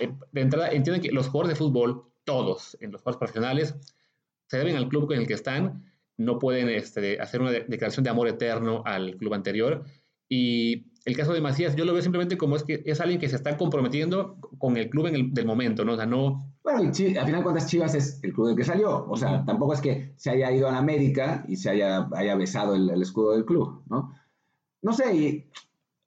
Eh, 0.00 0.12
de 0.32 0.40
entrada, 0.40 0.70
entienden 0.70 1.02
que 1.02 1.12
los 1.12 1.28
jugadores 1.28 1.58
de 1.58 1.64
fútbol, 1.64 2.04
todos, 2.24 2.78
en 2.80 2.92
los 2.92 3.02
juegos 3.02 3.18
profesionales, 3.18 3.74
se 4.46 4.56
deben 4.56 4.76
al 4.76 4.88
club 4.88 5.12
en 5.12 5.20
el 5.20 5.26
que 5.26 5.34
están, 5.34 5.84
no 6.18 6.38
pueden 6.38 6.68
este, 6.68 7.20
hacer 7.20 7.40
una 7.40 7.52
declaración 7.52 8.04
de 8.04 8.10
amor 8.10 8.28
eterno 8.28 8.82
al 8.84 9.16
club 9.16 9.34
anterior. 9.34 9.84
Y 10.28 10.92
el 11.04 11.16
caso 11.16 11.32
de 11.32 11.40
Macías, 11.40 11.74
yo 11.74 11.86
lo 11.86 11.94
veo 11.94 12.02
simplemente 12.02 12.36
como 12.36 12.56
es 12.56 12.64
que 12.64 12.82
es 12.84 13.00
alguien 13.00 13.18
que 13.18 13.28
se 13.28 13.36
está 13.36 13.56
comprometiendo 13.56 14.36
con 14.58 14.76
el 14.76 14.90
club 14.90 15.06
en 15.06 15.14
el 15.14 15.32
del 15.32 15.46
momento, 15.46 15.84
¿no? 15.84 15.92
O 15.94 15.96
sea, 15.96 16.04
no... 16.04 16.54
Bueno, 16.62 16.82
y 16.82 17.16
al 17.16 17.24
final 17.24 17.42
cuentas 17.42 17.66
Chivas 17.66 17.94
es 17.94 18.22
el 18.22 18.34
club 18.34 18.48
del 18.48 18.56
que 18.56 18.64
salió. 18.64 19.06
O 19.08 19.16
sea, 19.16 19.42
tampoco 19.46 19.72
es 19.72 19.80
que 19.80 20.12
se 20.16 20.30
haya 20.30 20.52
ido 20.52 20.68
a 20.68 20.72
la 20.72 20.78
América 20.78 21.44
y 21.48 21.56
se 21.56 21.70
haya, 21.70 22.08
haya 22.12 22.34
besado 22.34 22.74
el, 22.74 22.90
el, 22.90 23.00
escudo 23.00 23.32
del 23.32 23.46
club, 23.46 23.84
¿no? 23.88 24.12
No 24.82 24.92
sé, 24.92 25.14
y, 25.16 25.50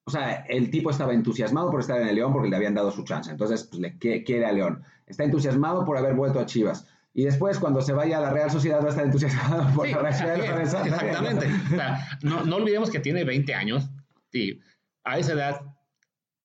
o 0.04 0.12
sea, 0.12 0.46
el 0.48 0.70
tipo 0.70 0.90
estaba 0.90 1.14
entusiasmado 1.14 1.72
por 1.72 1.80
estar 1.80 2.00
en 2.02 2.08
el 2.08 2.16
León 2.16 2.34
porque 2.34 2.50
le 2.50 2.56
habían 2.56 2.76
dado 2.76 2.92
su 2.92 3.04
chance. 3.04 3.32
Entonces, 3.32 3.64
pues 3.64 3.82
le 3.82 3.98
quiere 3.98 4.46
a 4.46 4.52
León. 4.52 4.84
Está 5.08 5.24
entusiasmado 5.24 5.84
por 5.86 5.98
haber 5.98 6.16
vuelto 6.16 6.40
a 6.40 6.46
Chivas. 6.46 6.86
Y 7.14 7.26
después, 7.26 7.60
cuando 7.60 7.82
se 7.82 7.92
vaya 7.94 8.20
a 8.20 8.22
la 8.22 8.30
Real 8.30 8.50
Sociedad, 8.50 8.80
va 8.82 8.86
a 8.86 8.90
estar 8.90 9.04
entusiasmado 9.06 9.76
por 9.76 9.86
Sí, 9.88 9.94
la 9.94 10.10
también, 10.12 10.54
prensa. 10.56 10.82
exactamente. 10.86 11.48
O 11.48 11.76
sea, 11.76 12.08
no, 12.24 12.44
no 12.46 12.56
olvidemos 12.56 12.90
que 12.90 13.00
tiene 13.00 13.24
20 13.26 13.54
años 13.54 13.90
y 14.32 14.60
a 15.04 15.18
esa 15.20 15.34
edad 15.34 15.62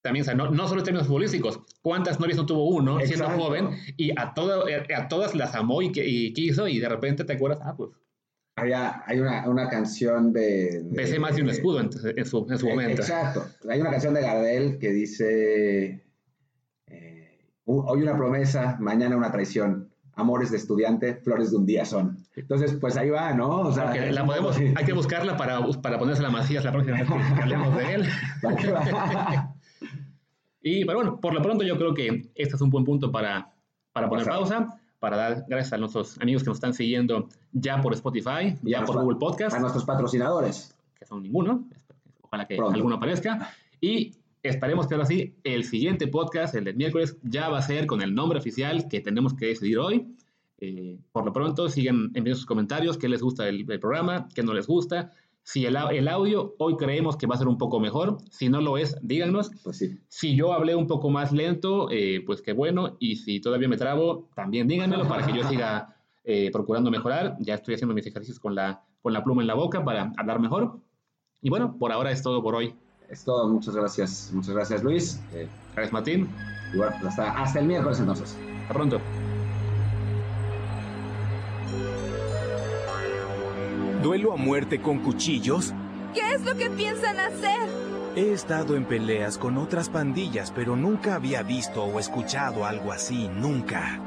también, 0.03 0.23
o 0.23 0.25
sea, 0.25 0.35
no, 0.35 0.51
no 0.51 0.67
solo 0.69 0.81
en 0.81 0.85
términos 0.85 1.07
futbolísticos, 1.09 1.61
¿cuántas 1.83 2.19
novias 2.21 2.37
no 2.37 2.47
tuvo 2.47 2.69
uno 2.69 2.99
siendo 3.01 3.29
joven? 3.31 3.71
Y 3.97 4.11
a, 4.19 4.35
todo, 4.35 4.65
a 4.97 5.09
todas 5.09 5.35
las 5.35 5.55
amó 5.55 5.83
y, 5.83 5.91
que- 5.93 6.07
y 6.07 6.33
quiso 6.33 6.67
y 6.69 6.79
de 6.79 6.89
repente 6.89 7.25
te 7.25 7.33
acuerdas, 7.35 7.61
ah, 7.65 7.75
pues 7.77 7.91
Había- 8.57 9.03
hay 9.07 9.21
una, 9.21 9.49
una 9.49 9.69
canción 9.69 10.33
de... 10.33 10.83
de- 10.83 10.97
besé 10.97 11.19
más 11.19 11.37
de 11.37 11.43
un 11.43 11.51
escudo 11.51 11.81
en, 11.81 11.91
en 12.17 12.25
su, 12.25 12.47
en 12.51 12.59
su 12.59 12.67
Eh, 12.67 12.71
momento. 12.71 13.03
Exacto. 13.03 13.47
Hay 13.69 13.81
una 13.81 13.91
canción 13.91 14.15
de 14.15 14.23
Gardel 14.23 14.79
que 14.79 14.91
dice, 14.93 16.05
eh, 16.87 17.39
hoy 17.67 18.03
una 18.03 18.17
promesa, 18.17 18.77
mañana 18.81 19.17
una 19.17 19.31
traición. 19.33 19.86
Amores 20.17 20.51
de 20.51 20.57
estudiante, 20.57 21.15
flores 21.17 21.51
de 21.51 21.59
un 21.59 21.67
día 21.67 21.85
son. 21.85 22.17
Entonces, 22.35 22.75
pues 22.81 22.97
ahí 22.97 23.11
va, 23.11 23.33
¿no? 23.35 23.61
O 23.61 23.73
sea, 23.73 23.91
Ok, 23.91 23.97
es 23.97 24.15
la 24.15 24.25
podemos, 24.25 24.57
hay 24.57 24.85
que 24.85 24.93
buscarla 24.95 25.37
para, 25.37 25.61
para 25.83 25.99
ponerse 25.99 26.23
la 26.23 26.31
Macías 26.31 26.65
la 26.65 26.73
próxima 26.73 26.99
vez 26.99 27.09
que 27.09 27.15
hablemos 27.43 27.77
de 27.77 27.95
él. 27.95 28.09
Y 30.63 30.85
pero 30.85 30.99
bueno, 30.99 31.21
por 31.21 31.33
lo 31.33 31.41
pronto 31.43 31.65
yo 31.65 31.77
creo 31.79 31.95
que 31.95 32.29
este 32.35 32.57
es 32.57 32.61
un 32.61 32.71
buen 32.71 32.85
punto 32.85 33.13
para, 33.13 33.53
para 33.93 34.09
poner 34.09 34.27
pausa, 34.27 34.81
para 34.99 35.17
dar 35.17 35.45
gracias 35.49 35.73
a 35.75 35.79
nuestros 35.79 36.19
amigos 36.21 36.43
que 36.43 36.49
nos 36.49 36.57
están 36.57 36.75
siguiendo 36.75 37.29
ya 37.53 37.81
por 37.81 37.93
Spotify, 37.95 38.57
Y 38.65 38.75
a 38.75 38.81
ya 38.81 38.85
por 38.85 39.01
Google 39.01 39.19
Podcast, 39.19 39.55
A 39.55 39.61
nuestros 39.61 39.85
patrocinadores. 39.85 40.75
que 40.99 41.07
son 41.07 41.23
ninguno, 41.23 41.69
ojalá 42.21 42.49
que 42.49 42.57
Pronto. 42.57 42.75
alguno 42.75 42.97
aparezca, 42.97 43.51
y 43.81 44.17
esperemos 44.49 44.87
que 44.87 44.95
ahora 44.95 45.07
sí, 45.07 45.35
el 45.45 45.65
siguiente 45.65 46.07
podcast, 46.09 46.55
el 46.55 46.65
del 46.65 46.77
miércoles, 46.77 47.17
ya 47.23 47.49
va 47.49 47.59
a 47.59 47.63
ser 47.63 47.87
con 47.87 48.03
el 48.03 48.15
nombre 48.15 48.39
oficial 48.39 48.89
que 48.89 49.01
tenemos 49.01 49.35
que 49.35 49.47
decidir 49.47 49.79
hoy. 49.79 50.07
Eh, 50.59 50.99
por 51.13 51.25
lo 51.25 51.33
pronto, 51.33 51.69
sigan 51.69 52.11
enviando 52.15 52.37
sus 52.37 52.47
comentarios, 52.47 52.97
qué 52.99 53.09
les 53.09 53.23
gusta 53.23 53.49
el, 53.49 53.71
el 53.71 53.81
programa, 53.81 54.29
qué 54.35 54.43
no 54.43 54.55
les 54.55 54.67
gusta. 54.67 55.13
Si 55.47 55.65
el, 55.65 55.77
el 55.77 56.09
audio 56.09 56.57
hoy 56.59 56.77
creemos 56.77 57.17
que 57.17 57.29
va 57.29 57.37
a 57.37 57.39
ser 57.39 57.47
un 57.47 57.57
poco 57.57 57.79
mejor, 57.79 58.19
si 58.33 58.49
no 58.49 58.61
lo 58.61 58.79
es, 58.79 58.97
díganos. 59.01 59.53
Pues 59.63 59.79
sí. 59.79 59.97
Si 60.09 60.35
yo 60.35 60.53
hablé 60.53 60.75
un 60.75 60.89
poco 60.89 61.09
más 61.09 61.31
lento, 61.31 61.89
eh, 61.93 62.21
pues 62.27 62.43
qué 62.43 62.53
bueno. 62.53 62.97
Y 62.99 63.15
si 63.15 63.39
todavía 63.39 63.69
me 63.69 63.77
trabo, 63.77 64.29
también 64.35 64.67
díganmelo 64.67 65.07
para 65.07 65.25
que 65.25 65.33
yo 65.33 65.49
siga 65.49 65.95
eh, 66.25 66.51
procurando 66.51 66.91
mejorar. 66.91 67.37
Ya 67.39 67.55
estoy 67.55 67.75
haciendo 67.75 67.95
mis 67.95 68.05
ejercicios 68.07 68.41
con 68.41 68.57
la, 68.57 68.83
con 69.01 69.13
la 69.13 69.23
pluma 69.23 69.41
en 69.41 69.47
la 69.47 69.55
boca 69.55 69.85
para 69.85 70.13
hablar 70.17 70.41
mejor. 70.41 70.81
Y 71.41 71.49
bueno, 71.49 71.77
por 71.79 71.93
ahora 71.93 72.11
es 72.11 72.25
todo 72.25 72.43
por 72.43 72.57
hoy. 72.57 72.75
Es 73.09 73.25
todo. 73.25 73.49
Muchas 73.49 73.75
gracias. 73.75 74.31
Muchas 74.33 74.55
gracias, 74.55 74.83
Luis. 74.83 75.21
Eh, 75.33 75.49
Gracias, 75.75 75.93
Martín. 75.93 76.29
y 76.73 76.77
bueno, 76.77 76.93
pues 77.01 77.11
hasta, 77.19 77.43
hasta 77.43 77.61
el 77.61 77.67
miércoles 77.67 78.01
entonces. 78.01 78.37
Hasta 78.63 78.75
pronto. 78.75 79.01
¿Duelo 84.03 84.33
a 84.33 84.37
muerte 84.37 84.81
con 84.81 84.99
cuchillos? 85.01 85.73
¿Qué 86.15 86.21
es 86.35 86.45
lo 86.45 86.57
que 86.57 86.71
piensan 86.71 87.19
hacer? 87.19 87.69
He 88.15 88.33
estado 88.33 88.77
en 88.77 88.85
peleas 88.87 89.37
con 89.37 89.59
otras 89.59 89.89
pandillas, 89.91 90.51
pero 90.51 90.77
nunca 90.77 91.17
había 91.17 91.43
visto 91.43 91.85
o 91.85 91.99
escuchado 91.99 92.65
algo 92.65 92.93
así, 92.93 93.29
nunca. 93.29 94.01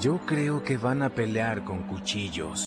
Yo 0.00 0.18
creo 0.24 0.62
que 0.62 0.76
van 0.76 1.02
a 1.02 1.08
pelear 1.10 1.64
con 1.64 1.82
cuchillos. 1.82 2.64